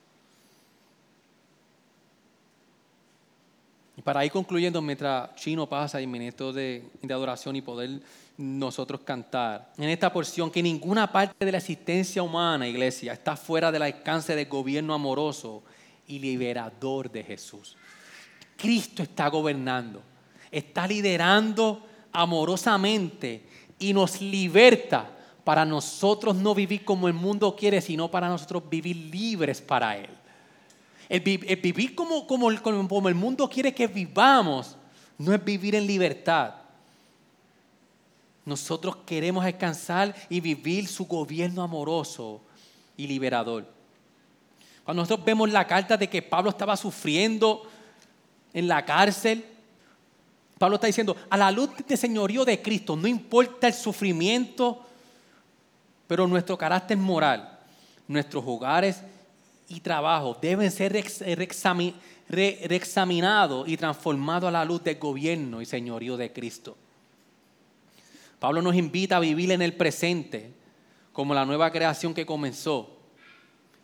Y 3.97 4.03
para 4.03 4.23
ir 4.27 4.31
concluyendo, 4.31 4.83
mientras 4.83 5.35
Chino 5.37 5.67
pasa 5.67 6.03
y 6.03 6.07
ministro 6.07 6.53
de, 6.53 6.91
de 7.01 7.15
adoración 7.15 7.57
y 7.57 7.63
poder 7.63 8.03
nosotros 8.39 9.01
cantar 9.01 9.73
en 9.79 9.89
esta 9.89 10.13
porción 10.13 10.51
que 10.51 10.63
ninguna 10.63 11.11
parte 11.11 11.45
de 11.45 11.53
la 11.53 11.59
existencia 11.59 12.23
humana, 12.23 12.69
iglesia, 12.69 13.13
está 13.13 13.37
fuera 13.37 13.73
del 13.73 13.83
alcance 13.83 14.37
del 14.37 14.47
gobierno 14.47 14.93
amoroso 14.93 15.63
y 16.07 16.19
liberador 16.19 17.11
de 17.11 17.25
Jesús. 17.25 17.77
Cristo 18.57 19.03
está 19.03 19.29
gobernando, 19.29 20.03
está 20.51 20.87
liderando 20.87 21.87
amorosamente 22.13 23.47
y 23.79 23.93
nos 23.93 24.21
liberta 24.21 25.11
para 25.45 25.65
nosotros 25.65 26.37
no 26.37 26.55
vivir 26.55 26.85
como 26.85 27.09
el 27.09 27.15
mundo 27.15 27.55
quiere, 27.57 27.81
sino 27.81 28.11
para 28.11 28.29
nosotros 28.29 28.69
vivir 28.69 28.97
libres 28.97 29.61
para 29.61 29.97
Él. 29.97 30.11
El, 31.09 31.21
vivir 31.21 31.95
como, 31.95 32.27
como 32.27 32.49
el 32.51 33.15
mundo 33.15 33.49
quiere 33.49 33.73
que 33.73 33.87
vivamos 33.87 34.77
no 35.19 35.33
es 35.33 35.43
vivir 35.43 35.75
en 35.75 35.87
libertad 35.87 36.66
nosotros 38.47 38.97
queremos 39.05 39.45
alcanzar 39.45 40.15
y 40.31 40.41
vivir 40.41 40.87
su 40.87 41.05
gobierno 41.05 41.63
amoroso 41.63 42.41
y 42.97 43.09
liberador. 43.09 43.67
Cuando 44.85 45.03
nosotros 45.03 45.27
vemos 45.27 45.51
la 45.51 45.67
carta 45.67 45.97
de 45.97 46.09
que 46.09 46.23
Pablo 46.23 46.51
estaba 46.51 46.77
sufriendo 46.77 47.69
en 48.55 48.69
la 48.69 48.85
cárcel, 48.85 49.45
Pablo 50.59 50.77
está 50.77 50.87
diciendo, 50.87 51.17
a 51.29 51.37
la 51.37 51.51
luz 51.51 51.71
del 51.87 51.99
señorío 51.99 52.45
de 52.45 52.63
Cristo, 52.63 52.95
no 52.95 53.09
importa 53.09 53.67
el 53.67 53.75
sufrimiento, 53.75 54.87
pero 56.07 56.29
nuestro 56.29 56.57
carácter 56.57 56.97
moral, 56.97 57.59
nuestros 58.07 58.45
hogares 58.47 59.03
y 59.69 59.81
trabajo 59.81 60.39
deben 60.41 60.71
ser 60.71 60.93
reexaminados 62.29 63.69
y 63.69 63.77
transformados 63.77 64.47
a 64.49 64.53
la 64.53 64.65
luz 64.65 64.85
del 64.85 65.01
gobierno 65.01 65.61
y 65.61 65.67
señorío 65.67 66.17
de 66.17 66.33
Cristo. 66.33 66.77
Pablo 68.39 68.63
nos 68.63 68.75
invita 68.75 69.17
a 69.17 69.21
vivir 69.21 69.51
en 69.51 69.63
el 69.63 69.75
presente 69.75 70.53
como 71.13 71.35
la 71.35 71.45
nueva 71.45 71.71
creación 71.71 72.13
que 72.13 72.27
comenzó 72.27 72.97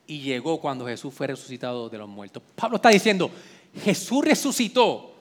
y 0.06 0.20
llegó 0.20 0.60
cuando 0.60 0.86
Jesús 0.86 1.14
fue 1.14 1.28
resucitado 1.28 1.88
de 1.88 1.98
los 1.98 2.08
muertos. 2.08 2.42
Pablo 2.54 2.76
está 2.76 2.90
diciendo, 2.90 3.30
Jesús 3.82 4.24
resucitó, 4.24 5.14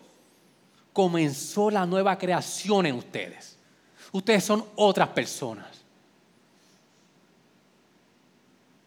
comenzó 0.91 1.71
la 1.71 1.85
nueva 1.85 2.17
creación 2.17 2.85
en 2.85 2.95
ustedes. 2.95 3.57
Ustedes 4.11 4.43
son 4.43 4.65
otras 4.75 5.07
personas. 5.09 5.81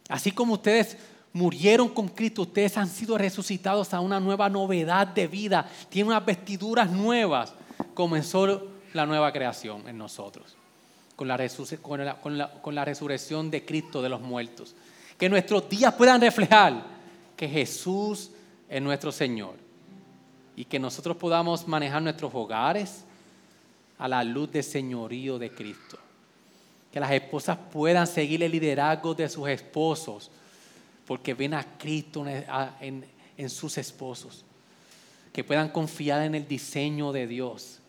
Así 0.09 0.31
como 0.31 0.55
ustedes 0.55 0.99
murieron 1.33 1.89
con 1.89 2.09
Cristo, 2.09 2.43
ustedes 2.43 2.77
han 2.77 2.89
sido 2.89 3.17
resucitados 3.17 3.95
a 3.95 4.01
una 4.01 4.21
nueva 4.21 4.51
novedad 4.51 5.07
de 5.07 5.27
vida, 5.27 5.67
tienen 5.89 6.09
unas 6.09 6.27
vestiduras 6.27 6.91
nuevas. 6.91 7.55
Comenzó 7.95 8.74
la 8.95 9.07
nueva 9.07 9.33
creación 9.33 9.87
en 9.89 9.99
nosotros, 9.99 10.57
con 11.17 11.29
la, 11.29 11.37
con 12.21 12.75
la, 12.75 12.85
resurrección 12.85 13.51
de 13.51 13.65
Cristo 13.65 14.01
de 14.01 14.09
los 14.09 14.21
muertos. 14.21 14.75
Que 15.19 15.29
nuestros 15.29 15.69
días 15.69 15.93
puedan 15.95 16.21
reflejar 16.21 16.85
que 17.37 17.49
Jesús 17.49 18.31
es 18.69 18.81
nuestro 18.81 19.13
Señor 19.13 19.57
y 20.57 20.65
que 20.65 20.79
nosotros 20.79 21.17
podamos 21.17 21.67
manejar 21.67 22.03
nuestros 22.03 22.33
hogares 22.35 23.05
a 23.99 24.09
la 24.09 24.23
luz 24.23 24.51
del 24.53 24.65
señorío 24.65 25.39
de 25.39 25.51
Cristo. 25.51 25.99
Que 26.93 27.01
las 27.01 27.11
esposas 27.11 27.59
puedan 27.73 28.07
seguir 28.07 28.43
el 28.45 28.53
liderazgo 28.53 29.15
de 29.15 29.29
sus 29.29 29.49
esposos, 29.49 30.31
porque 31.07 31.35
ven 31.35 31.55
a 31.55 31.65
Cristo 31.77 32.25
en, 32.27 33.05
en 33.37 33.51
sus 33.51 33.77
esposos. 33.79 34.45
Que 35.33 35.43
puedan 35.43 35.71
confiar 35.71 36.23
en 36.23 36.37
el 36.37 36.47
diseño 36.47 37.11
de 37.11 37.27
Dios, 37.27 37.81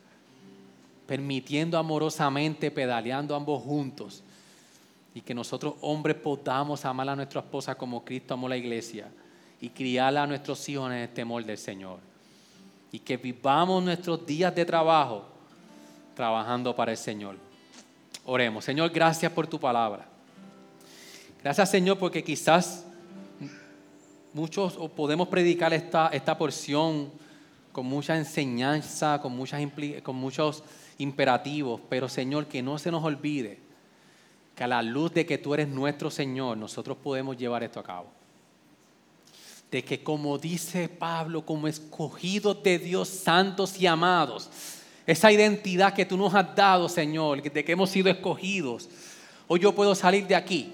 permitiendo 1.08 1.78
amorosamente, 1.78 2.72
pedaleando 2.72 3.36
ambos 3.36 3.64
juntos. 3.64 4.24
Y 5.14 5.22
que 5.22 5.34
nosotros 5.34 5.76
hombres 5.82 6.18
podamos 6.18 6.84
amar 6.84 7.10
a 7.10 7.16
nuestra 7.16 7.42
esposa 7.42 7.76
como 7.76 8.04
Cristo 8.04 8.34
amó 8.34 8.50
la 8.50 8.58
iglesia 8.58 9.10
y 9.62 9.70
criar 9.70 10.18
a 10.18 10.28
nuestros 10.28 10.68
hijos 10.68 10.92
en 10.92 10.98
el 10.98 11.10
temor 11.10 11.46
del 11.46 11.58
Señor. 11.58 12.00
Y 12.92 13.00
que 13.00 13.18
vivamos 13.18 13.84
nuestros 13.84 14.26
días 14.26 14.54
de 14.54 14.66
trabajo 14.66 15.26
trabajando 16.16 16.76
para 16.76 16.92
el 16.92 16.98
Señor. 16.98 17.38
Oremos. 18.26 18.66
Señor, 18.66 18.90
gracias 18.90 19.32
por 19.32 19.48
tu 19.48 19.60
palabra. 19.60 20.06
Gracias, 21.42 21.70
Señor, 21.70 21.98
porque 21.98 22.24
quizás 22.24 22.86
muchos 24.34 24.76
podemos 24.96 25.28
predicar 25.28 25.74
esta, 25.74 26.10
esta 26.10 26.38
porción 26.38 27.12
con 27.72 27.86
mucha 27.86 28.18
enseñanza, 28.18 29.22
con, 29.22 29.36
muchas 29.36 29.62
con 30.02 30.16
muchos 30.16 30.64
imperativos, 30.98 31.82
pero 31.90 32.10
Señor, 32.10 32.48
que 32.48 32.62
no 32.62 32.78
se 32.78 32.92
nos 32.92 33.04
olvide 33.04 33.60
que 34.56 34.64
a 34.64 34.68
la 34.68 34.82
luz 34.82 35.14
de 35.14 35.26
que 35.26 35.38
tú 35.38 35.54
eres 35.54 35.68
nuestro 35.68 36.10
Señor, 36.10 36.58
nosotros 36.58 36.98
podemos 36.98 37.38
llevar 37.38 37.64
esto 37.64 37.80
a 37.80 37.84
cabo 37.84 38.08
de 39.72 39.84
que 39.84 40.02
como 40.02 40.38
dice 40.38 40.88
Pablo, 40.88 41.46
como 41.46 41.68
escogidos 41.68 42.64
de 42.64 42.80
Dios, 42.80 43.10
santos 43.10 43.78
y 43.78 43.88
amados, 43.88 44.50
esa 45.06 45.32
identidad 45.32 45.94
que 45.94 46.06
tú 46.06 46.16
nos 46.16 46.34
has 46.34 46.56
dado, 46.56 46.88
Señor, 46.88 47.42
de 47.42 47.66
que 47.66 47.72
hemos 47.74 47.90
sido 47.90 48.10
escogidos, 48.10 48.90
hoy 49.48 49.60
yo 49.60 49.76
puedo 49.76 49.94
salir 49.94 50.26
de 50.28 50.36
aquí 50.36 50.74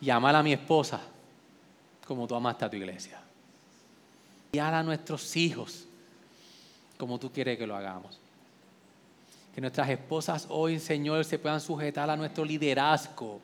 y 0.00 0.10
amar 0.10 0.34
a 0.34 0.42
mi 0.42 0.54
esposa 0.54 1.00
como 2.06 2.26
tú 2.26 2.34
amaste 2.34 2.64
a 2.64 2.70
tu 2.70 2.76
iglesia. 2.76 3.20
Y 4.52 4.58
a 4.58 4.82
nuestros 4.82 5.36
hijos 5.36 5.84
como 6.96 7.18
tú 7.18 7.30
quieres 7.30 7.58
que 7.58 7.66
lo 7.66 7.76
hagamos. 7.76 8.18
Que 9.56 9.62
nuestras 9.62 9.88
esposas 9.88 10.46
hoy, 10.50 10.78
Señor, 10.78 11.24
se 11.24 11.38
puedan 11.38 11.62
sujetar 11.62 12.10
a 12.10 12.14
nuestro 12.14 12.44
liderazgo 12.44 13.40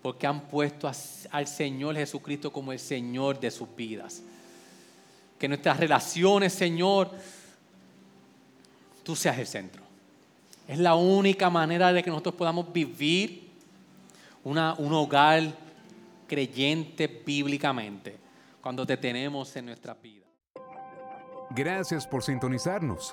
porque 0.00 0.24
han 0.24 0.42
puesto 0.42 0.88
al 1.32 1.46
Señor 1.48 1.96
Jesucristo 1.96 2.52
como 2.52 2.70
el 2.70 2.78
Señor 2.78 3.40
de 3.40 3.50
sus 3.50 3.66
vidas. 3.74 4.22
Que 5.40 5.48
nuestras 5.48 5.80
relaciones, 5.80 6.52
Señor, 6.52 7.10
tú 9.02 9.16
seas 9.16 9.36
el 9.36 9.48
centro. 9.48 9.82
Es 10.68 10.78
la 10.78 10.94
única 10.94 11.50
manera 11.50 11.92
de 11.92 12.04
que 12.04 12.10
nosotros 12.10 12.36
podamos 12.36 12.72
vivir 12.72 13.50
una, 14.44 14.74
un 14.74 14.92
hogar 14.92 15.42
creyente 16.28 17.08
bíblicamente 17.08 18.16
cuando 18.60 18.86
te 18.86 18.96
tenemos 18.96 19.56
en 19.56 19.66
nuestra 19.66 19.94
vida. 19.94 20.24
Gracias 21.50 22.06
por 22.06 22.22
sintonizarnos. 22.22 23.12